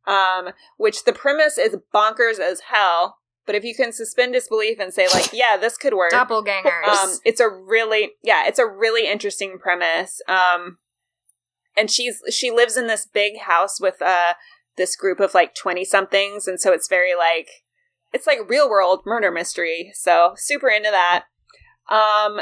[0.07, 3.19] Um, which the premise is bonkers as hell.
[3.47, 6.87] But if you can suspend disbelief and say like, yeah, this could work, Doppelgangers.
[6.87, 10.21] um, it's a really yeah, it's a really interesting premise.
[10.29, 10.79] Um,
[11.77, 14.35] and she's she lives in this big house with uh
[14.77, 17.49] this group of like twenty somethings, and so it's very like
[18.15, 19.91] it's like real world murder mystery.
[19.95, 21.25] So super into that.
[21.91, 22.41] Um,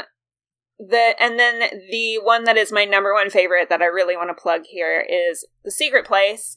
[0.79, 1.59] the and then
[1.91, 5.01] the one that is my number one favorite that I really want to plug here
[5.01, 6.55] is the Secret Place.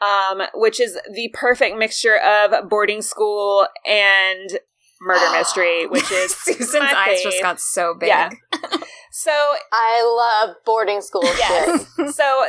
[0.00, 4.60] Um, which is the perfect mixture of boarding school and
[5.00, 8.08] murder mystery, which is Susan's my eyes just got so big.
[8.08, 8.30] Yeah.
[9.10, 9.32] So
[9.72, 11.36] I love boarding school shit.
[11.40, 12.14] yes.
[12.14, 12.44] so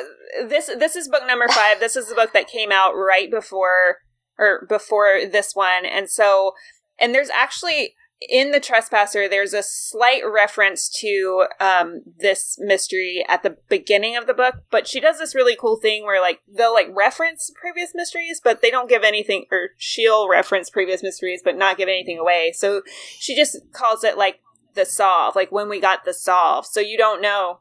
[0.48, 1.80] this this is book number five.
[1.80, 3.98] This is the book that came out right before
[4.40, 6.54] or before this one, and so
[6.98, 7.94] and there's actually
[8.28, 14.28] in the trespasser there's a slight reference to um, this mystery at the beginning of
[14.28, 17.92] the book but she does this really cool thing where like they'll like reference previous
[17.96, 22.18] mysteries but they don't give anything or she'll reference previous mysteries but not give anything
[22.20, 22.82] away so
[23.18, 24.42] she just calls it like
[24.76, 27.60] the solve like when we got the solve so you don't know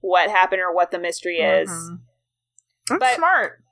[0.00, 1.98] what happened or what the mystery is Mhm.
[2.88, 3.62] That's But- smart.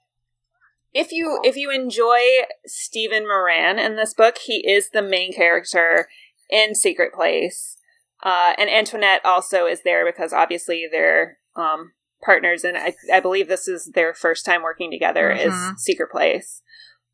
[0.93, 2.20] If you if you enjoy
[2.66, 6.09] Stephen Moran in this book, he is the main character
[6.49, 7.76] in Secret Place,
[8.22, 11.93] uh, and Antoinette also is there because obviously they're um,
[12.24, 15.34] partners, and I, I believe this is their first time working together.
[15.36, 15.47] Mhm.
[15.74, 16.62] Is Secret Place?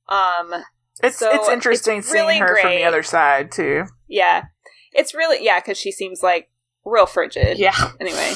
[0.08, 0.54] Um,
[1.02, 3.84] It's so it's interesting it's seeing really her from the other side too.
[4.08, 4.44] yeah,
[4.92, 6.48] it's really yeah because she seems like
[6.84, 7.58] real frigid.
[7.58, 7.90] Yeah.
[8.00, 8.32] Anyway,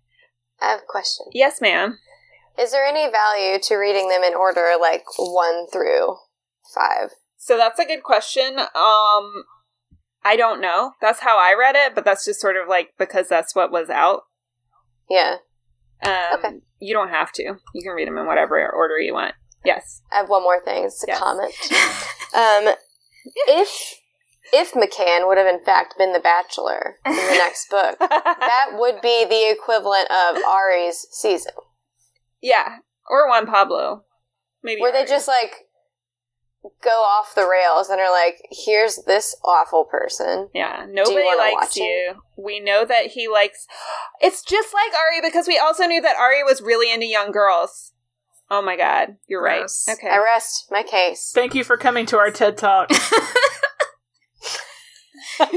[0.60, 1.26] I have a question.
[1.32, 1.98] yes, ma'am.
[2.58, 6.16] Is there any value to reading them in order, like one through
[6.74, 7.10] five?
[7.36, 8.58] So that's a good question.
[8.58, 9.44] Um
[10.24, 10.92] I don't know.
[11.00, 13.90] That's how I read it, but that's just sort of like because that's what was
[13.90, 14.22] out.
[15.10, 15.36] Yeah.
[16.04, 16.60] Um Okay.
[16.78, 17.42] you don't have to.
[17.74, 19.34] You can read them in whatever order you want.
[19.64, 20.02] Yes.
[20.12, 20.84] I have one more thing.
[20.84, 21.18] It's a Yes.
[21.18, 21.54] comment.
[22.34, 22.74] Um,
[23.46, 23.94] if
[24.54, 29.02] if McCann would have in fact been the Bachelor in the next book, that would
[29.02, 31.52] be the equivalent of Ari's season,
[32.42, 32.78] yeah.
[33.08, 34.04] Or Juan Pablo.
[34.62, 35.66] Maybe where they just like
[36.82, 41.54] go off the rails and are like, "Here's this awful person." Yeah, nobody wanna likes
[41.54, 42.22] watch you.
[42.36, 43.66] We know that he likes.
[44.20, 47.92] It's just like Ari because we also knew that Ari was really into young girls.
[48.48, 49.84] Oh my god, you're Gross.
[49.88, 49.94] right.
[49.98, 50.08] Okay.
[50.08, 51.32] I rest my case.
[51.34, 52.90] Thank you for coming to our TED Talk.
[55.38, 55.48] but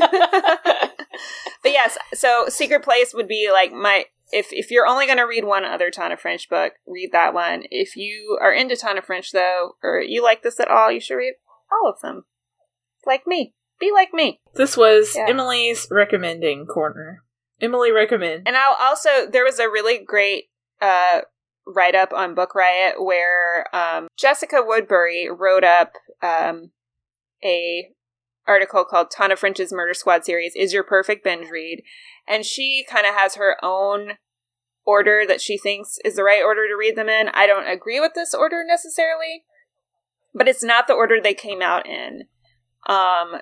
[1.65, 5.45] yes, so Secret Place would be like my if if you're only going to read
[5.45, 7.63] one other Tana French book, read that one.
[7.71, 11.15] If you are into Tana French though, or you like this at all, you should
[11.15, 11.33] read
[11.71, 12.25] all of them.
[13.05, 14.39] Like me, be like me.
[14.55, 15.27] this was Yeah.
[15.29, 17.23] Emily's recommending corner.
[17.61, 18.47] Emily recommend.
[18.47, 20.45] And I'll also there was a really great
[20.81, 21.21] uh
[21.67, 26.71] write up on Book Riot where um Jessica Woodbury wrote up um
[27.43, 27.89] a
[28.47, 31.83] article called Tana French's Murder Squad series is your perfect binge read
[32.27, 34.13] and she kind of has her own
[34.85, 37.29] order that she thinks is the right order to read them in.
[37.33, 39.43] I don't agree with this order necessarily,
[40.33, 42.25] but it's not the order they came out in.
[42.87, 43.41] Um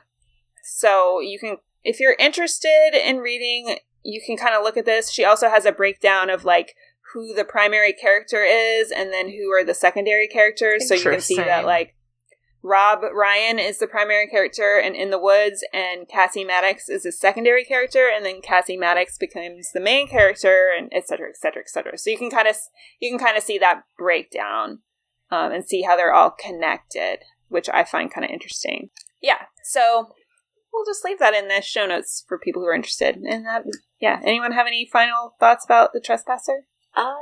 [0.63, 5.11] so you can if you're interested in reading you can kind of look at this.
[5.11, 6.75] She also has a breakdown of like
[7.13, 10.87] who the primary character is and then who are the secondary characters.
[10.87, 11.95] So you can see that like
[12.63, 17.11] Rob Ryan is the primary character and In the Woods and Cassie Maddox is a
[17.11, 21.61] secondary character and then Cassie Maddox becomes the main character and et cetera, et cetera,
[21.61, 21.97] et cetera.
[21.97, 22.55] So you can kind of
[23.01, 24.79] you can kind of see that breakdown
[25.29, 28.89] um, and see how they're all connected, which I find kind of interesting.
[29.21, 29.41] Yeah.
[29.65, 30.07] So
[30.71, 33.17] we'll just leave that in the show notes for people who are interested.
[33.17, 33.63] And that,
[33.99, 34.21] yeah.
[34.23, 36.65] Anyone have any final thoughts about the trespasser?
[36.95, 37.13] Uh,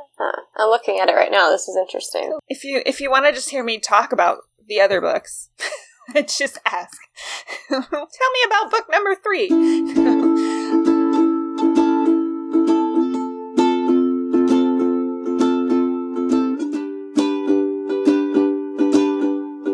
[0.57, 1.49] I'm looking at it right now.
[1.49, 2.37] This is interesting.
[2.47, 5.49] If you if you want to just hear me talk about the other books,
[6.13, 6.97] just ask.
[7.69, 9.49] Tell me about book number three.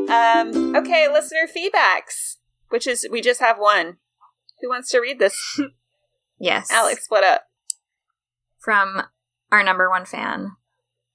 [0.10, 0.76] um.
[0.76, 2.38] Okay, listener feedbacks,
[2.70, 3.98] which is we just have one.
[4.62, 5.60] Who wants to read this?
[6.40, 6.70] Yes.
[6.72, 7.44] Alex, what up?
[8.60, 9.04] From
[9.52, 10.52] our number one fan,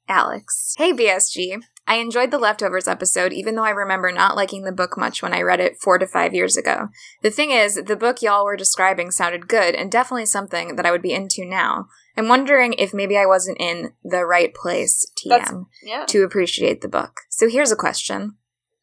[0.09, 0.75] Alex.
[0.79, 1.63] Hey, BSG.
[1.87, 5.35] I enjoyed the Leftovers episode, even though I remember not liking the book much when
[5.35, 6.89] I read it four to five years ago.
[7.23, 10.93] The thing is, the book y'all were describing sounded good and definitely something that I
[10.93, 11.89] would be into now.
[12.17, 16.05] I'm wondering if maybe I wasn't in the right place, TM, yeah.
[16.07, 17.23] to appreciate the book.
[17.31, 18.37] So here's a question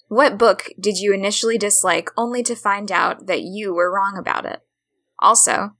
[0.09, 4.45] What book did you initially dislike only to find out that you were wrong about
[4.45, 4.61] it?
[5.19, 5.71] Also,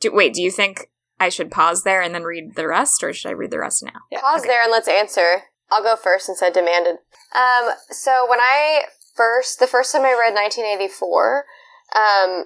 [0.00, 0.89] do, wait, do you think
[1.20, 3.84] I should pause there and then read the rest, or should I read the rest
[3.84, 4.00] now?
[4.20, 5.42] Pause there and let's answer.
[5.70, 6.96] I'll go first since I demanded.
[7.34, 11.44] Um, so when I first, the first time I read 1984,
[11.94, 12.44] um,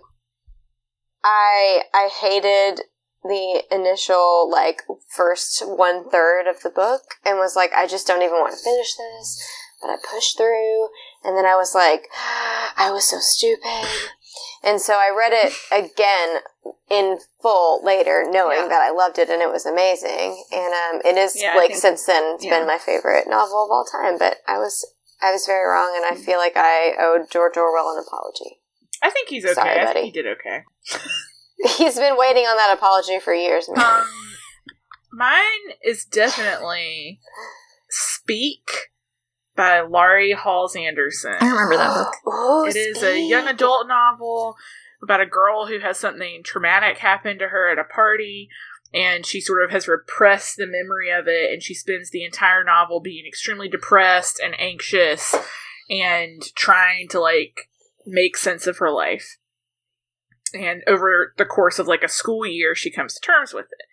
[1.23, 2.83] I I hated
[3.23, 8.23] the initial like first one third of the book and was like, I just don't
[8.23, 9.49] even want to finish this.
[9.81, 10.89] But I pushed through,
[11.23, 12.09] and then I was like,
[12.77, 13.89] I was so stupid.
[14.63, 16.41] And so I read it again
[16.91, 18.69] in full later, knowing Yeah.
[18.69, 20.45] that I loved it and it was amazing.
[20.53, 22.59] And um, it is Yeah, like think- since then, it's yeah.
[22.59, 24.19] been my favorite novel of all time.
[24.19, 24.85] But I was
[25.23, 28.61] I was very wrong, and I feel like I owed George Orwell an apology.
[29.03, 29.55] I think he's okay.
[29.55, 30.01] Sorry, I buddy.
[30.03, 30.63] think he did okay.
[31.79, 33.69] He's been waiting on that apology for years.
[33.75, 33.85] Man.
[33.85, 34.05] Um,
[35.13, 37.21] mine is definitely
[37.89, 38.91] Speak
[39.57, 41.37] by Laurie Halse Anderson.
[41.41, 41.95] I remember that
[42.25, 42.35] book.
[42.35, 44.57] Ooh, It is a young adult novel
[45.05, 48.49] about a girl who has something traumatic happen to her at a party
[48.93, 52.63] and she sort of has repressed the memory of it and she spends the entire
[52.63, 55.35] novel being extremely depressed and anxious
[55.91, 57.69] and trying to like
[58.07, 59.39] make sense of her life.
[60.55, 63.87] And over the course of like a school year she comes to terms with it.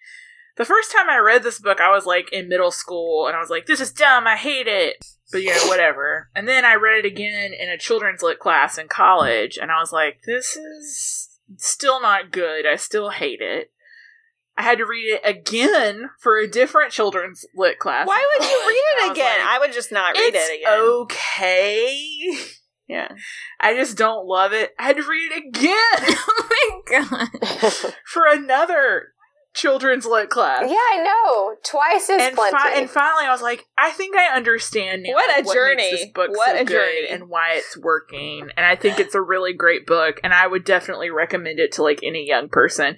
[0.58, 3.40] The first time I read this book, I was like in middle school and I
[3.40, 4.98] was like, this is dumb, I hate it.
[5.32, 6.30] But you know, whatever.
[6.36, 9.80] And then I read it again in a children's lit class in college and I
[9.80, 12.66] was like, this is still not good.
[12.66, 13.72] I still hate it.
[14.58, 18.08] I had to read it again for a different children's lit class.
[18.08, 19.40] Why would you read it was again?
[19.40, 20.80] like, I would just not read it's it again.
[20.80, 22.38] okay.
[22.88, 23.08] Yeah.
[23.62, 24.74] I just don't love it.
[24.78, 27.94] I had to read it again oh my god.
[28.06, 29.14] for another
[29.54, 30.64] children's lit class.
[30.68, 31.56] yeah, I know.
[31.64, 32.52] Twice is and, plenty.
[32.58, 35.92] fi- and finally, I was like, I think I understand now What a makes journey.
[35.92, 37.08] this book What so a good journey.
[37.10, 38.50] and why it's working.
[38.56, 41.84] And I think it's a really great book, and I would definitely recommend it to
[41.84, 42.96] like any young person.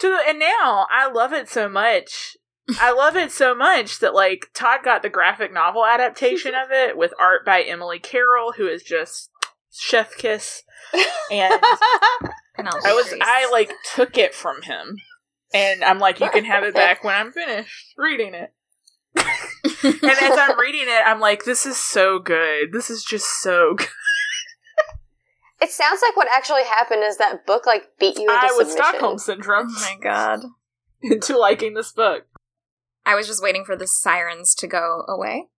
[0.00, 2.36] To the, and now I love it so much.
[2.80, 6.96] I love it so much that like Todd got the graphic novel adaptation of it
[6.96, 9.30] with art by Emily Carroll, who is just
[9.70, 10.62] chef kiss.
[11.30, 11.60] And
[12.56, 14.96] Penelope I was I like took it from him.
[15.54, 18.52] And I'm like, you can have it back when I'm finished reading it.
[19.16, 22.72] and as I'm reading it, I'm like, this is so good.
[22.72, 23.88] This is just so good.
[25.60, 28.68] it sounds like what actually happened is that book like beat you into I was
[28.68, 28.92] submission.
[28.92, 30.40] Stockholm syndrome Oh my god.
[31.02, 32.24] into liking this book.
[33.04, 35.48] I was just waiting for the sirens to go away.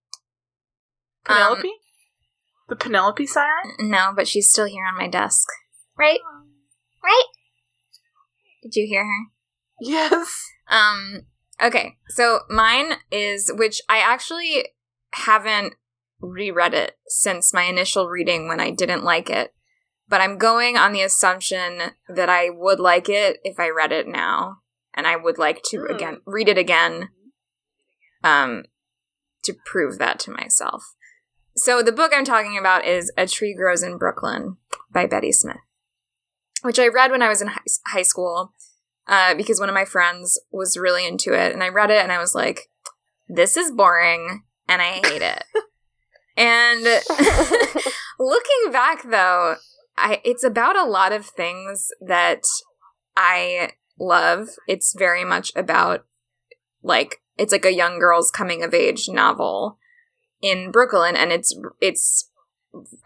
[1.27, 1.73] Um, Penelope?
[2.69, 3.75] the Penelope siren?
[3.79, 5.47] No, but she's still here on my desk.
[5.97, 6.19] Right?
[7.03, 7.25] Right?
[8.63, 9.34] Did you hear her?
[9.81, 10.43] Yes.
[10.69, 11.23] Um
[11.63, 11.97] okay.
[12.09, 14.69] So mine is which I actually
[15.13, 15.75] haven't
[16.21, 19.55] reread it since my initial reading when I didn't like it.
[20.09, 24.07] But I'm going on the assumption that I would like it if I read it
[24.07, 24.59] now
[24.95, 25.95] and I would like to Hmm.
[25.95, 27.11] again read it again
[28.23, 28.65] um
[29.45, 30.95] to prove that to myself.
[31.57, 34.57] So the book I'm talking about is A Tree Grows in Brooklyn
[34.91, 35.59] by Betty Smith,
[36.63, 38.53] which I read when I was in high, high school
[39.07, 42.13] uh, because one of my friends was really into it, and I read it and
[42.13, 42.69] I was like,
[43.29, 45.45] "This is boring," and I hate it.
[46.37, 46.85] and
[48.19, 49.57] looking back, though,
[49.97, 52.45] I it's about a lot of things that
[53.17, 54.49] I love.
[54.67, 56.05] It's very much about
[56.83, 59.79] like it's like a young girl's coming of age novel
[60.41, 62.31] in Brooklyn, and it's it's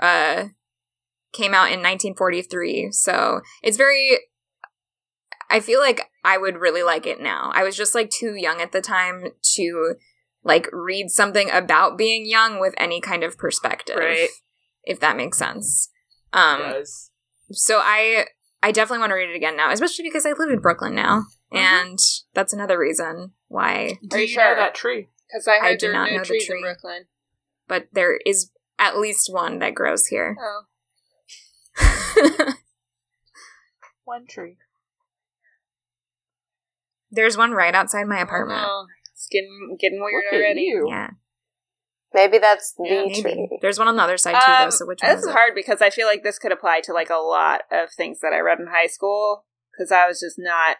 [0.01, 0.46] uh
[1.32, 4.18] came out in 1943, so it's very.
[5.51, 7.51] I feel like I would really like it now.
[7.55, 9.94] I was just like too young at the time to
[10.44, 14.28] like read something about being young with any kind of perspective, Right.
[14.85, 15.90] If that makes sense.
[16.32, 17.10] Um, does.
[17.52, 18.27] so I
[18.62, 21.24] I definitely want to read it again now, especially because I live in Brooklyn now,
[21.52, 21.98] and
[22.35, 23.98] that's another reason why.
[24.06, 24.56] Do Are you, you know sure?
[24.56, 25.09] that tree?
[25.28, 26.47] Because I I do there not are no know the tree.
[26.51, 27.05] in Brooklyn.
[27.66, 30.36] But there is at least one that grows here.
[30.40, 30.62] Oh.
[34.05, 34.56] One tree.
[37.10, 38.60] There's one right outside my apartment.
[38.64, 40.60] Oh, it's getting getting weird Look at already.
[40.62, 40.86] you.
[40.89, 41.10] Yeah,
[42.14, 43.59] Maybe that's the Yeah, tree.
[43.60, 44.64] There's one on the other side too, though.
[44.66, 45.32] Um, So which one this is is it?
[45.32, 48.32] hard because I feel like this could apply to like a lot of things that
[48.32, 50.78] I read in high school because I was just not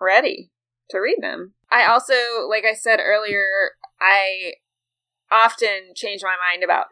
[0.00, 0.50] ready
[0.90, 1.54] to read them.
[1.70, 2.14] I also,
[2.48, 3.44] like I said earlier,
[4.00, 4.54] I
[5.30, 6.86] often change my mind about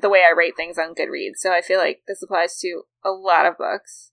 [0.00, 1.36] the way I rate things on Goodreads.
[1.38, 4.10] So I feel like this applies to a lot of books.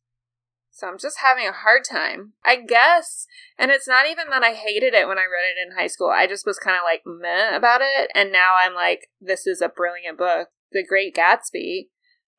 [0.76, 2.34] So I'm just having a hard time.
[2.44, 3.28] I guess.
[3.60, 6.10] And it's not even that I hated it when I read it in high school.
[6.10, 8.10] I just was kind of like meh about it.
[8.16, 10.50] And now I'm like, this is a brilliant book.
[10.72, 11.90] The Great Gatsby.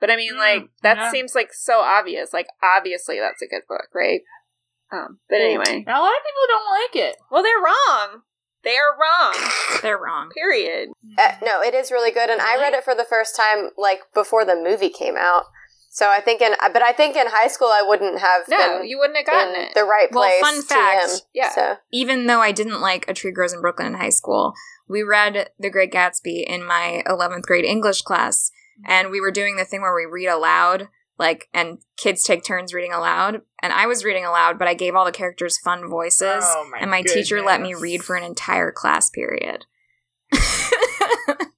[0.01, 1.11] But I mean, Mm, like, that yeah.
[1.12, 2.32] seems like so obvious.
[2.32, 4.23] Like, obviously that's a good book, right?
[4.93, 5.85] Um, but anyway.
[5.86, 7.16] Now, a lot of people don't like it.
[7.31, 8.23] Well, they're wrong.
[8.65, 9.35] They are wrong.
[9.82, 10.31] They're wrong.
[10.35, 10.89] Period.
[11.19, 14.01] Uh, no, it is really good, and I read it for the first time like
[14.15, 15.44] before the movie came out.
[15.95, 18.89] So I think in, but I think in high school I wouldn't have No, been
[18.89, 19.75] you wouldn't have gotten it.
[19.77, 20.33] the right place.
[20.43, 20.66] Well, place.
[20.66, 21.05] fun to fact.
[21.12, 21.19] him.
[21.33, 21.51] Yeah.
[21.55, 24.55] So Even though I didn't like A Tree Grows in Brooklyn in high school,
[24.89, 28.51] we read The Great Gatsby in my 11th grade English class,
[28.85, 32.75] and we were doing the thing where we read aloud, like, and kids take turns
[32.75, 33.43] reading aloud.
[33.62, 36.79] And I was reading aloud, but I gave all the characters fun voices, Oh, my
[36.81, 39.66] and my teacher let me read for an entire class period.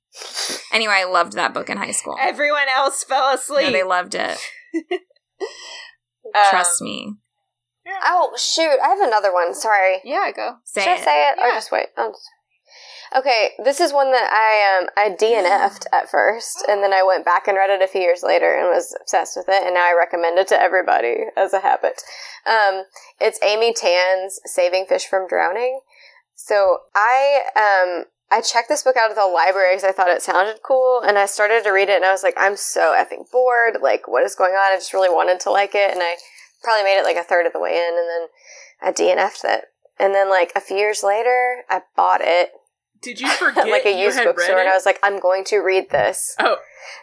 [0.73, 2.17] anyway, I loved that book in high school.
[2.21, 3.67] Everyone else fell asleep.
[3.67, 4.39] No, they loved it.
[6.35, 7.15] Um, Trust me.
[8.05, 9.55] oh shoot, I have another one.
[9.55, 9.99] Sorry.
[10.05, 10.57] Yeah, go.
[10.65, 11.05] Say Should I it.
[11.05, 11.55] say it or Yeah.
[11.55, 11.87] just wait?
[11.97, 12.29] I'll just-
[13.15, 17.25] Okay, this is one that I um I DNF'd at first, and then I went
[17.25, 19.87] back and read it a few years later and was obsessed with it, and now
[19.87, 22.03] I recommend it to everybody as a habit.
[22.45, 22.83] Um,
[23.21, 25.79] it's Amy Tan's "Saving Fish from Drowning."
[26.35, 30.23] So I um I checked this book out at the library because I thought it
[30.23, 33.31] sounded cool, and I started to read it, and I was like, I'm so effing
[33.31, 33.79] bored.
[33.81, 34.73] Like, what is going on?
[34.73, 36.17] I just really wanted to like it, and I
[36.63, 38.29] probably made it like a third of the way in, and then
[38.83, 39.65] I DNF'd it.
[39.99, 42.51] And then, like a few years later, I bought it
[43.03, 44.69] Did you forget like a used bookstore, and?
[44.69, 46.35] I was like, I'm going to read this.
[46.39, 46.57] oh,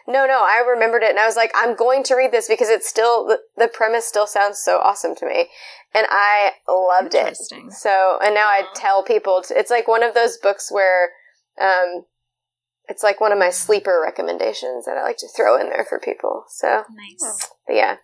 [0.06, 2.68] No, no, I remembered it, and I was like, I'm going to read this because
[2.68, 5.48] it's still the, the premise still sounds so awesome to me,
[5.94, 7.36] and I loved it.
[7.70, 11.10] So, and now I tell people to, it's like one of those books where,
[11.60, 12.04] um,
[12.86, 15.98] it's like one of my sleeper recommendations that I like to throw in there for
[15.98, 16.44] people.
[16.48, 17.48] So, Nice.
[17.66, 17.96] but yeah,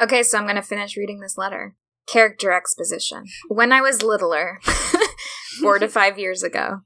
[0.00, 1.74] Okay, so I'm going to finish reading this letter.
[2.06, 3.24] Character exposition.
[3.48, 4.60] When I was littler,
[5.60, 6.80] four to five years ago,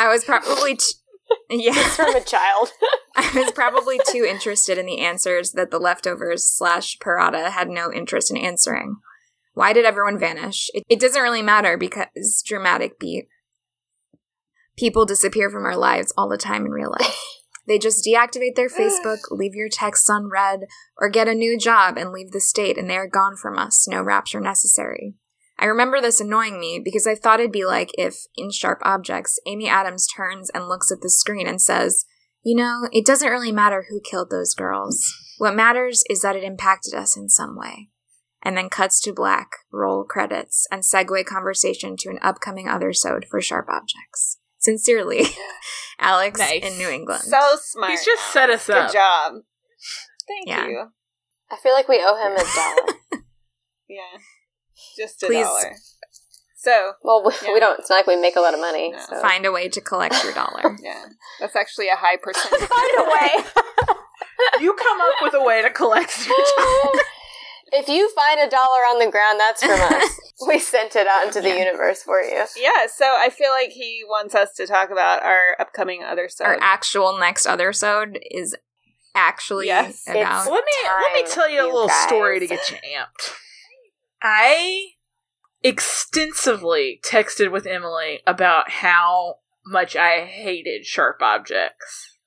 [0.00, 0.94] I was probably t-
[1.50, 2.70] yeah, from a child.
[3.16, 7.92] I was probably too interested in the answers that the leftovers slash Perrotta had no
[7.92, 8.96] interest in answering.
[9.52, 10.70] Why did everyone vanish?
[10.72, 13.28] It, it doesn't really matter because dramatic beat.
[14.78, 17.22] People disappear from our lives all the time in real life.
[17.68, 20.62] They just deactivate their Facebook, leave your texts unread,
[20.98, 23.86] or get a new job and leave the state, and they are gone from us.
[23.86, 25.14] No rapture necessary.
[25.60, 29.38] I remember this annoying me because I thought it'd be like if, in Sharp Objects,
[29.46, 32.06] Amy Adams turns and looks at the screen and says,
[32.42, 35.04] You know, it doesn't really matter who killed those girls.
[35.36, 37.90] What matters is that it impacted us in some way.
[38.42, 43.26] And then cuts to black, roll credits, and segue conversation to an upcoming other sode
[43.30, 44.38] for Sharp Objects.
[44.58, 45.24] Sincerely,
[46.00, 46.62] Alex Nice.
[46.64, 47.22] in New England.
[47.22, 47.90] So smart.
[47.90, 48.88] He's just set us Good up.
[48.88, 49.32] Good job.
[50.26, 50.66] Thank Yeah.
[50.68, 50.86] you.
[51.50, 53.22] I feel like we owe him a dollar.
[53.88, 54.20] Yeah.
[55.00, 55.46] Just a Please.
[55.46, 55.72] dollar.
[56.56, 57.54] So, well, we, Yeah.
[57.54, 57.78] we don't.
[57.80, 58.90] It's not like we make a lot of money.
[58.92, 58.98] No.
[59.08, 59.20] So.
[59.22, 60.76] Find a way to collect your dollar.
[60.82, 61.06] yeah.
[61.40, 62.68] That's actually a high percentage.
[62.68, 63.44] Find a way.
[64.60, 67.00] you come up with a way to collect your dollar.
[67.72, 70.20] if you find a dollar on the ground, that's from us.
[70.46, 72.44] we sent it out into the universe for you.
[72.58, 76.44] yeah, so I feel like he wants us to talk about our upcoming other so
[76.44, 78.54] Our actual next other sode is
[79.14, 80.02] actually Yes.
[80.06, 80.50] about.
[80.50, 83.32] let me let me tell you a you little story to get you amped.
[84.22, 84.92] I
[85.62, 89.36] extensively texted with Emily about how
[89.66, 92.18] much I hated sharp objects.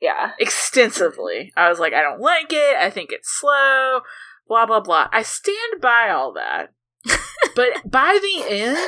[0.00, 0.32] Yeah.
[0.38, 1.52] Extensively.
[1.56, 2.76] I was like, I don't like it.
[2.76, 4.00] I think it's slow.
[4.46, 5.08] Blah blah blah.
[5.12, 6.72] I stand by all that.
[7.54, 8.78] but by the end,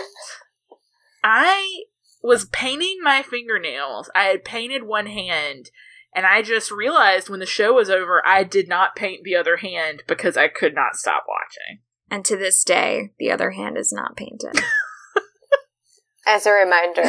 [1.22, 1.84] I
[2.22, 4.10] was painting my fingernails.
[4.14, 5.70] I had painted one hand,
[6.14, 9.58] and I just realized when the show was over, I did not paint the other
[9.58, 11.80] hand because I could not stop watching.
[12.10, 14.58] And to this day, the other hand is not painted.
[16.26, 17.02] As a reminder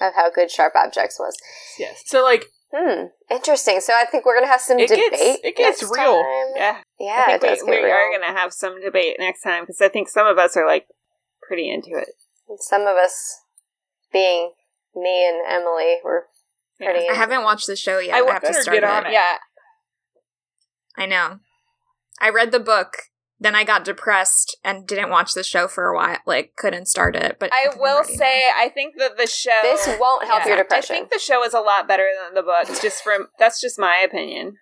[0.00, 1.36] of how good Sharp Objects was.
[1.78, 2.02] Yes.
[2.06, 3.06] So like Hmm.
[3.28, 3.80] Interesting.
[3.80, 5.10] So I think we're gonna have some It debate.
[5.10, 6.22] gets- it gets next real.
[6.22, 6.52] time.
[6.54, 6.76] Yeah.
[7.00, 7.96] Yeah, I it think does we, get we real.
[7.96, 10.66] are going to have some debate next time because I think some of us are
[10.66, 10.86] like
[11.42, 12.10] pretty into it.
[12.58, 13.40] Some of us,
[14.12, 14.52] being
[14.94, 16.26] me and Emily, were
[16.78, 17.08] pretty.
[17.08, 18.14] I haven't watched the show yet.
[18.22, 19.08] I have to start get on it.
[19.08, 19.12] it.
[19.14, 19.38] Yeah.
[20.96, 21.38] I know.
[22.20, 22.92] I read the book,
[23.42, 26.18] then I got depressed and didn't watch the show for a while.
[26.26, 27.38] Like, couldn't start it.
[27.40, 29.58] But I I'm will ready say, I think that the show.
[29.62, 30.94] This won't help your depression.
[30.94, 32.66] I think the show is a lot better than the book.
[32.82, 34.56] Just from that's just my opinion.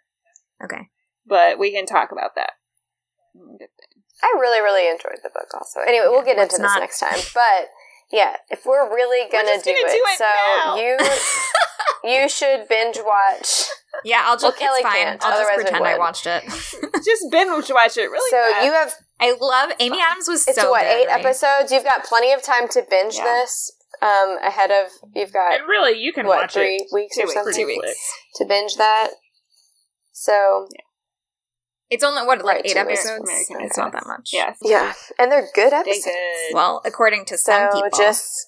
[0.65, 0.89] Okay.
[1.27, 2.51] but we can talk about that.
[4.23, 5.47] I really, really enjoyed the book.
[5.55, 7.19] Also, anyway, we'll get let's into this not- next time.
[7.35, 7.69] But
[8.11, 10.77] Yeah, if we're really gonna, just do, gonna it, do it so now.
[10.77, 10.97] you
[12.05, 13.65] you should binge watch.
[14.05, 14.45] Yeah, I'll just.
[14.45, 14.97] Well, Kelly it's fine.
[14.97, 16.45] can't, I'll just otherwise we pretend I watched it.
[17.05, 18.65] Just binge watch it really So fast.
[18.67, 21.25] you have I love Amy Adams was it's so what good, eight right?
[21.25, 21.73] episodes.
[21.73, 23.25] You've got plenty of time to binge Yeah.
[23.25, 23.73] this.
[24.03, 27.23] Um, ahead of you've got And really, you can what watch three it weeks two
[27.23, 27.97] or weeks, something pretty quick.
[28.37, 29.11] to binge that.
[30.13, 30.69] So
[31.91, 33.29] It's only what like Right, eight episodes.
[33.29, 34.31] American It's not that much.
[34.33, 36.05] yes, yeah, and they're good they episodes.
[36.05, 36.55] good.
[36.55, 38.48] Well, according to some So people, just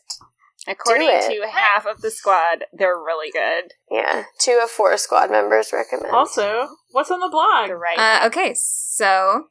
[0.68, 1.42] According do it.
[1.42, 3.72] to half of the squad, they're really good.
[3.90, 6.12] yeah, two of four squad members recommend.
[6.12, 7.68] Also, what's on the blog?
[7.68, 7.98] They're right.
[7.98, 8.54] uh, okay.
[8.54, 9.44] So,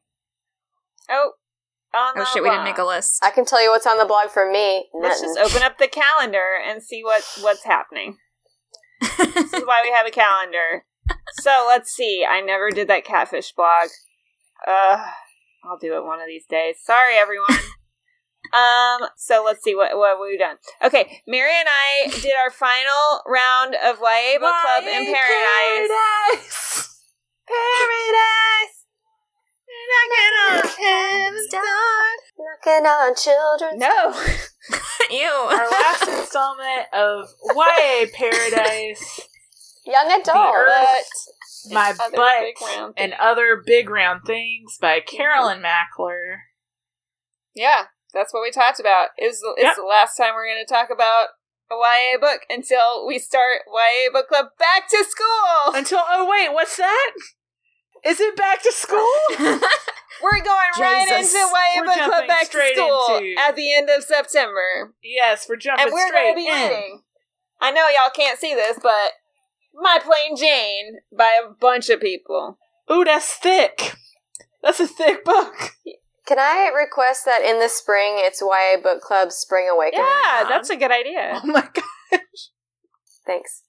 [1.10, 1.31] oh,
[1.95, 3.23] on oh the shit, we didn't make a list.
[3.23, 4.88] I can tell you what's on the blog for me.
[4.94, 5.36] Let's Nothing.
[5.36, 8.18] just open up the calendar and see what what's happening.
[9.18, 10.86] this is why we have a calendar.
[11.41, 12.26] So let's see.
[12.27, 13.90] I never did that catfish blog.
[14.68, 15.03] Uh,
[15.64, 16.76] I'll do it one of these days.
[16.84, 17.57] Sorry, everyone.
[18.54, 19.08] Um.
[19.18, 20.58] So let's see what what we've done.
[20.84, 25.90] Okay, Mary and I did our final round of YA book club in paradise.
[25.90, 27.04] Paradise.
[27.48, 28.80] Paradise.
[29.90, 32.20] Knocking on heaven's door.
[32.38, 34.14] Knocking on children's No.
[35.12, 35.28] Ew.
[35.28, 39.22] Our last installment of YA Paradise,
[39.86, 40.56] young adult.
[40.56, 43.14] Earth, My Butt, and.
[43.14, 46.38] Other Big Round Things by Carolyn Mackler.
[47.56, 49.10] Yeah, that's what we talked about.
[49.18, 49.76] It was, it's Yep.
[49.76, 51.30] the last time we're going to talk about
[51.72, 55.73] a YA book until we start YA book club back to school.
[55.76, 57.11] Until, oh wait, what's that?
[58.06, 59.07] Is it back to school?
[60.22, 63.90] We're going right into YA We're book club back to school into- at the end
[63.90, 66.53] of September, yes, we're jumping and we're going to be in.
[66.69, 67.02] reading.
[67.61, 69.14] I know y'all can't see this, but
[69.73, 72.57] My Plain Jane by a bunch of people.
[72.91, 73.95] Ooh, that's thick.
[74.64, 75.72] That's a thick book.
[76.30, 80.06] Can I request that in the spring it's YA Book Club Spring Awakening?
[80.06, 81.41] Yeah, that's a good idea.
[81.43, 82.22] Oh my gosh.
[83.26, 83.64] Thanks.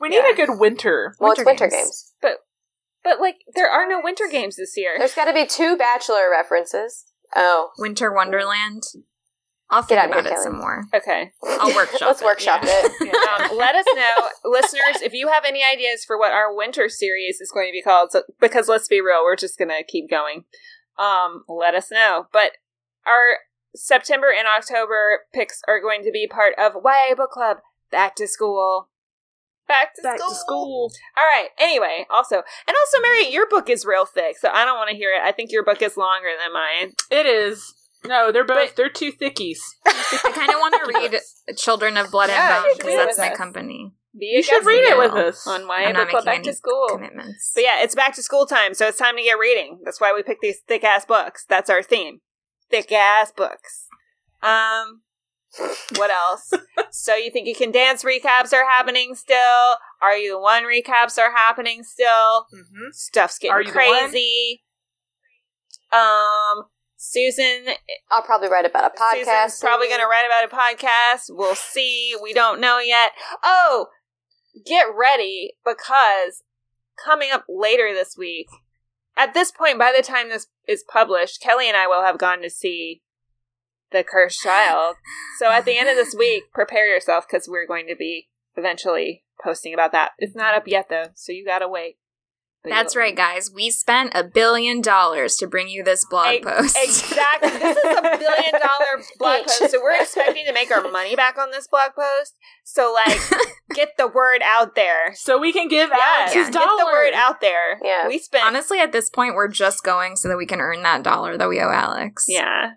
[0.00, 0.30] We need Yeah.
[0.30, 1.16] a good winter.
[1.18, 1.74] Well, Winter it's winter games.
[1.84, 2.12] games.
[2.22, 2.32] But
[3.02, 4.94] but like there are no winter games this year.
[4.96, 7.06] There's got to be two Bachelor references.
[7.34, 8.84] Oh, Winter Wonderland.
[9.68, 10.44] I'll Get think out of here, about it Kelly.
[10.44, 10.84] some more.
[10.94, 11.32] Okay.
[11.44, 12.82] I'll workshop let's it, workshop yeah.
[12.84, 13.50] it.
[13.50, 17.40] um, let us know, listeners, if you have any ideas for what our winter series
[17.40, 18.12] is going to be called.
[18.12, 20.44] So, because let's be real, we're just going to keep going.
[20.98, 22.26] Um, let us know.
[22.32, 22.52] But
[23.06, 23.38] our
[23.74, 27.58] September and October picks are going to be part of YA Book Club
[27.90, 28.88] Back to School.
[29.68, 30.28] Back to Back school.
[30.30, 30.92] to school.
[31.18, 31.48] All right.
[31.58, 34.96] Anyway, also, and also, Mary, your book is real thick, so I don't want to
[34.96, 35.20] hear it.
[35.22, 36.92] I think your book is longer than mine.
[37.10, 37.74] It is.
[38.04, 38.68] No, they're both.
[38.68, 39.58] But- they're two thickies.
[39.86, 41.20] I kind of want to read
[41.58, 44.84] Children of Blood Yeah, and Bone because that's my company Be You a should read
[44.84, 45.46] it with us.
[45.46, 46.88] on YA I'm not Book Back to School.
[46.90, 47.52] commitments.
[47.54, 49.80] But yeah, it's back to school time, so it's time to get reading.
[49.84, 51.44] That's why we pick these thick ass books.
[51.48, 52.20] That's our theme.
[52.70, 53.88] Thick ass books.
[54.42, 55.02] Um
[55.96, 56.52] what else?
[56.90, 59.76] so you think you can dance recaps are happening still?
[60.02, 62.46] Are you one recaps are happening still?
[62.54, 62.88] Mm-hmm.
[62.92, 63.98] Stuff's getting Are You the One?
[64.10, 64.62] crazy.
[65.92, 66.64] Um
[66.96, 67.74] Susan
[68.10, 69.24] I'll probably write about a podcast.
[69.50, 71.24] Susan's probably going to write about a podcast.
[71.28, 72.14] We'll see.
[72.22, 73.12] We don't know yet.
[73.44, 73.86] Oh,
[74.64, 76.42] get ready because
[77.02, 78.48] coming up later this week,
[79.16, 82.42] at this point, by the time this is published, Kelly and I will have gone
[82.42, 83.02] to see
[83.90, 84.96] The Cursed Child.
[85.38, 89.24] So at the end of this week, prepare yourself because we're going to be eventually
[89.42, 90.12] posting about that.
[90.18, 91.96] It's not up yet though, so you gotta wait.
[92.66, 93.48] But That's right, guys.
[93.48, 96.76] We spent a billion dollars to bring you this blog Ex- post.
[96.82, 97.50] Exactly.
[97.50, 99.70] This is a billion dollar blog post.
[99.70, 102.34] So we're expecting to make our money back on this blog post.
[102.64, 103.20] So like
[103.74, 105.14] get the word out there.
[105.14, 106.76] So we can give Yes, Alex his get dollar.
[106.78, 107.78] the word out there.
[107.84, 108.08] Yeah.
[108.08, 111.04] We spent Honestly, at this point, we're just going so that we can earn that
[111.04, 112.24] dollar that we owe Alex.
[112.26, 112.72] Yeah.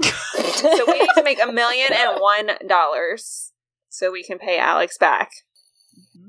[0.02, 3.52] so we need to make a million and one dollars
[3.88, 5.30] so we can pay Alex back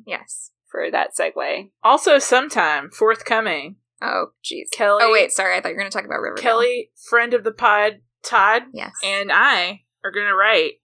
[0.05, 0.51] Yes.
[0.71, 1.71] For that segue.
[1.83, 4.71] Also, sometime forthcoming, Oh, jeez.
[4.71, 5.03] Kelly.
[5.05, 5.31] Oh, wait.
[5.31, 5.55] Sorry.
[5.55, 6.41] I thought you were going to talk about Riverdale.
[6.41, 8.93] Kelly, friend of the pod, Todd, Yes.
[9.03, 10.75] and I are going to write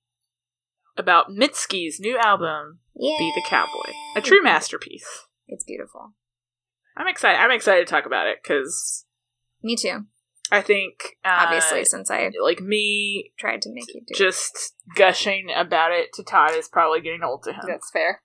[0.98, 3.16] about Mitski's new album, yeah.
[3.18, 5.26] "Be the Cowboy," a true masterpiece.
[5.48, 6.14] It's beautiful.
[6.96, 7.40] I'm excited.
[7.40, 9.06] I'm excited to talk about it because
[9.64, 10.06] Me too.
[10.52, 14.16] I think, uh, Obviously, since I like me, tried to make you do it.
[14.18, 17.62] just gushing about it to Todd is probably getting old to him.
[17.68, 18.22] That's fair.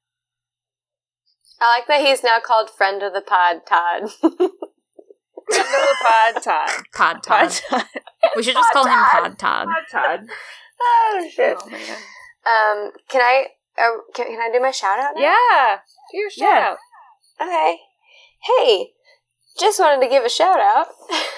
[1.63, 4.11] I like that he's now called friend of the pod, Todd.
[4.21, 6.69] Friend of the pod Todd.
[6.93, 7.51] Pod Pod Todd.
[7.71, 7.85] Todd.
[8.37, 9.69] We should just call him Pod Todd.
[9.71, 10.27] Hi, Todd.
[10.81, 11.57] oh shit.
[11.61, 11.81] Oh, man.
[12.45, 13.47] Um, can I?
[13.79, 15.13] Uh, can, can I do my shout out?
[15.15, 15.23] Now?
[15.23, 15.79] Yeah.
[16.11, 16.69] Do your shout Yeah.
[16.71, 16.77] out.
[17.41, 17.77] Okay.
[18.41, 18.89] Hey,
[19.59, 20.89] just wanted to give a shout out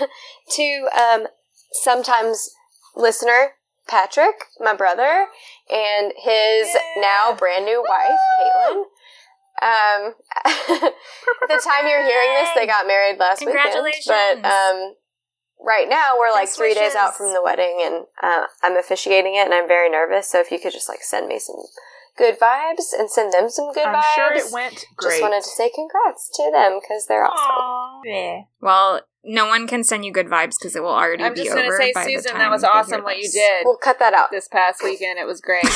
[0.51, 1.27] to um
[1.73, 2.51] sometimes
[2.97, 3.53] listener
[3.87, 5.27] Patrick, my brother,
[5.71, 8.85] and his now brand new wife, Caitlin.
[9.62, 10.14] Um,
[11.48, 13.86] the time you're hearing this, they got married last weekend.
[14.06, 14.94] But um,
[15.64, 19.44] right now, we're like three days out from the wedding, and uh, I'm officiating it,
[19.47, 20.28] and I'm very nervous.
[20.31, 21.56] So if you could just like send me some
[22.16, 23.94] good vibes and send them some good vibes.
[23.94, 24.14] I'm vibes.
[24.14, 25.10] sure it went great.
[25.10, 28.02] Just wanted to say congrats to them because they're awesome.
[28.05, 28.43] Yeah.
[28.60, 31.51] Well, no one can send you good vibes because it will already I'm be just
[31.52, 33.98] over gonna say, by the Susan, time that was awesome what you did We'll cut
[33.98, 34.31] that out.
[34.31, 35.18] this past weekend.
[35.18, 35.64] It was great.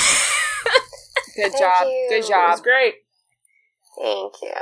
[1.37, 1.87] Good Thank job.
[1.87, 2.07] you.
[2.09, 2.63] Good It was job.
[2.63, 2.95] great.
[4.01, 4.53] Thank you.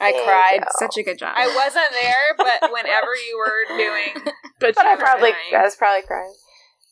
[0.00, 0.58] I Thank cried.
[0.60, 0.66] you.
[0.78, 1.32] Such a good job.
[1.36, 5.54] I wasn't there, but whenever you were doing, But, But I probably, crying.
[5.56, 6.34] I was probably crying.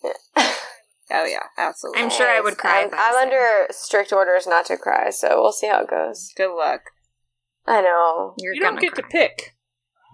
[1.12, 2.02] oh yeah, absolutely.
[2.02, 2.82] I'm sure I would cry.
[2.82, 6.32] I'm, I I'm under strict orders not to cry, so we'll see how it goes.
[6.36, 6.80] Good luck.
[7.66, 8.34] I know.
[8.38, 9.02] You're you don't get cry.
[9.02, 9.56] to pick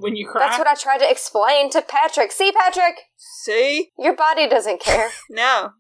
[0.01, 0.41] when you cry.
[0.47, 2.33] That's what I tried to explain to Patrick.
[2.33, 3.91] See, Patrick, See?
[3.99, 5.71] your body doesn't care No,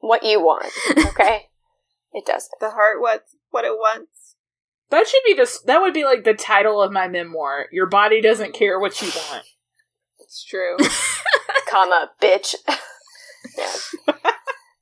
[0.00, 0.72] what you want.
[1.06, 1.46] Okay,
[2.12, 2.52] it doesn't.
[2.60, 4.11] the heart wants what it wants.
[4.96, 5.60] That should be this.
[5.62, 7.66] That would be like the title of my memoir.
[7.72, 9.44] Your body doesn't care what you want.
[10.20, 10.76] It's true.
[11.68, 12.54] Comma, bitch.
[13.58, 13.72] yeah.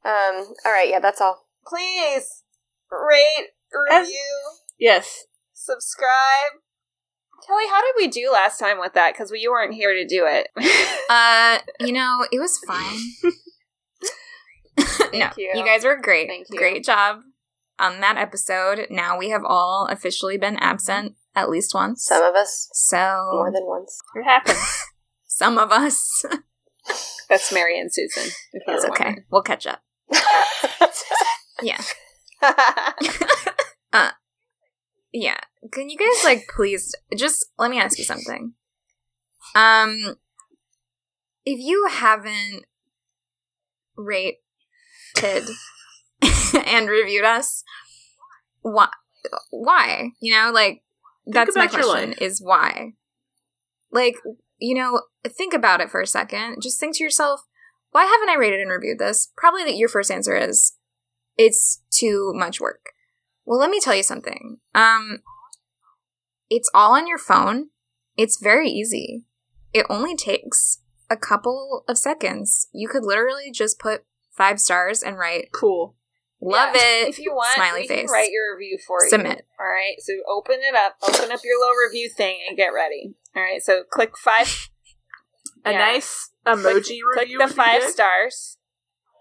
[0.04, 0.54] Um.
[0.64, 0.88] All right.
[0.88, 1.00] Yeah.
[1.00, 1.46] That's all.
[1.66, 2.42] Please
[2.90, 3.48] rate,
[3.88, 5.26] review, Yes.
[5.52, 6.58] subscribe.
[7.46, 9.14] Kelly, how did we do last time with that?
[9.14, 10.48] Because you weren't here to do it.
[11.10, 13.32] Uh, you know, it was fine.
[14.78, 15.50] Thank no, you.
[15.56, 16.28] you guys were great.
[16.28, 16.56] Thank you.
[16.56, 17.22] Great job
[17.80, 18.86] on that episode.
[18.90, 22.04] Now we have all officially been absent at least once.
[22.04, 23.98] Some of us so more than once.
[24.14, 24.84] It happens.
[25.26, 26.24] some of us.
[27.28, 28.32] That's Mary and Susan.
[28.52, 29.18] If you It's okay.
[29.30, 29.82] We'll catch up.
[31.62, 31.80] Yeah.
[32.42, 34.12] wondering.
[35.12, 35.40] Yeah.
[35.72, 38.54] Can you guys like please just let me ask you something?
[39.54, 40.16] Um
[41.44, 42.64] if you haven't
[43.96, 45.48] rated
[46.66, 47.64] and reviewed us,
[48.62, 48.88] why
[49.50, 50.10] why?
[50.20, 50.82] You know, like
[51.26, 52.92] that's my question is why?
[53.90, 54.16] Like,
[54.58, 56.58] you know, think about it for a second.
[56.62, 57.42] Just think to yourself,
[57.90, 59.32] why haven't I rated and reviewed this?
[59.36, 60.74] Probably that your first answer is
[61.36, 62.90] it's too much work.
[63.44, 64.58] Well, let me tell you something.
[64.74, 65.20] Um,
[66.48, 67.70] it's all on your phone.
[68.16, 69.24] It's very easy.
[69.72, 72.68] It only takes a couple of seconds.
[72.72, 75.96] You could literally just put five stars and write Cool.
[76.40, 78.00] "Love Yeah, it." If you want, smiley we face.
[78.06, 79.10] can write your review for you.
[79.10, 79.46] Submit.
[79.58, 79.96] All right.
[80.00, 80.96] So open it up.
[81.02, 83.14] Open up your little review thing and get ready.
[83.36, 83.62] All right.
[83.62, 84.68] So click five.
[85.64, 85.78] A Yeah.
[85.78, 86.62] nice emoji
[87.12, 87.38] click, review.
[87.38, 87.90] Click the five good.
[87.92, 88.56] stars.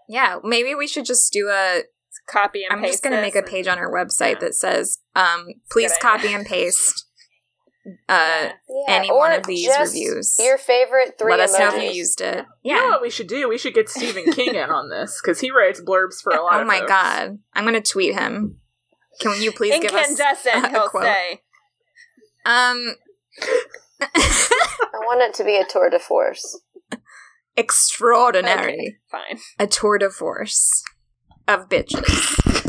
[0.08, 1.82] yeah, maybe we should just do a.
[2.26, 2.84] Copy and paste.
[2.86, 4.38] I'm just gonna make a page on our website Yeah.
[4.40, 7.06] that says, um, "Please copy and paste."
[7.86, 8.52] Uh, Yeah.
[8.68, 10.36] Yeah, Any or one of these just reviews.
[10.38, 11.30] Your favorite three.
[11.30, 12.44] let us know if you used it.
[12.62, 13.48] You know what we should do?
[13.48, 16.54] We should get Stephen King in on this because he writes blurbs for a lot
[16.54, 16.88] Oh of my folks.
[16.90, 18.58] god, I'm gonna tweet him.
[19.20, 21.04] Can you please give us Incandescent, a he'll quote?
[21.04, 21.42] say.
[22.46, 22.94] Um,
[24.00, 26.60] I want it to be a tour de force.
[27.56, 28.72] extraordinary.
[28.72, 29.38] Okay, fine.
[29.58, 30.82] A tour de force
[31.48, 32.66] of bitches.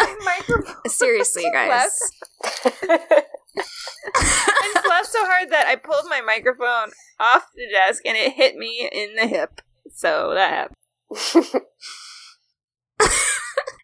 [0.86, 1.98] Seriously, guys.
[2.44, 8.34] I just laughed so hard that I pulled my microphone off the desk and it
[8.34, 9.60] hit me in the hip.
[9.94, 11.62] So that happened.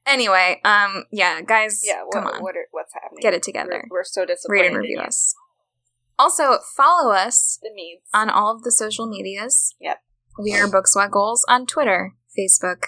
[0.04, 3.20] Anyway, um, yeah, guys, Yeah, what, come on, What are, what's happening?
[3.22, 3.84] get it together.
[3.88, 4.60] We're, we're so disappointed.
[4.60, 5.34] Rate and review us.
[6.18, 7.60] Also, follow us
[8.12, 9.74] on all of the social medias.
[9.80, 9.98] Yep.
[10.42, 12.86] We are Book Squad Goals on Twitter, Facebook,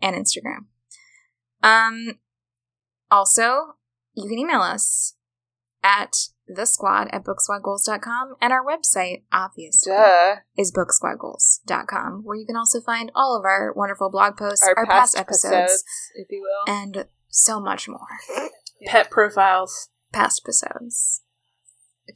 [0.00, 0.66] and Instagram.
[1.62, 2.18] Um,
[3.10, 3.76] also,
[4.14, 5.14] you can email us
[5.82, 6.14] at
[6.46, 10.36] the squad at booksquadgoals.com and our website, obviously, Duh.
[10.58, 14.86] is booksquadgoals.com, where you can also find all of our wonderful blog posts, Our, our,
[14.86, 15.84] past, past, episodes, episodes,
[16.16, 16.74] if you will.
[16.74, 18.06] and so much more.
[18.86, 19.88] Pet profiles.
[20.12, 21.22] Past episodes.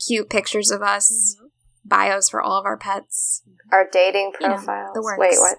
[0.07, 1.47] Cute pictures of us, Mm-hmm.
[1.85, 3.43] bios for all of our pets.
[3.73, 4.91] Our dating You know, profiles.
[4.95, 5.19] the works.
[5.19, 5.59] Wait, what?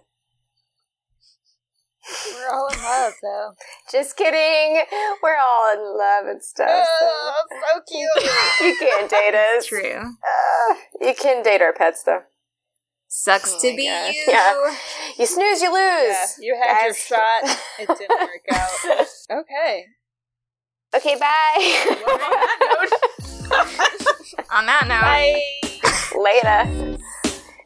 [2.34, 3.52] We're all in love, though.
[3.92, 4.82] Just kidding.
[5.24, 6.86] We're all in love and stuff.
[7.00, 8.10] so- Oh, so cute.
[8.62, 9.66] You can't date us.
[9.66, 10.02] True.
[10.02, 12.24] Uh, you can date our pets though.
[13.08, 14.14] Sucks Oh to be gosh.
[14.14, 14.24] you.
[14.28, 14.76] Yeah.
[15.18, 15.80] You snooze, you lose.
[15.80, 17.44] Yeah, you had your shot.
[17.80, 18.70] It didn't work out.
[19.32, 19.86] Okay.
[20.96, 21.86] Okay, bye.
[24.52, 25.42] On that note, Bye.
[26.18, 26.68] Later.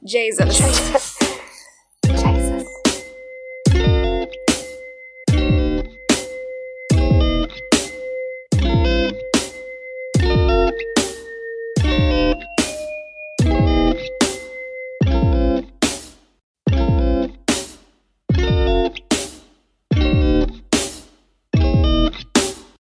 [0.06, 0.60] Jesus.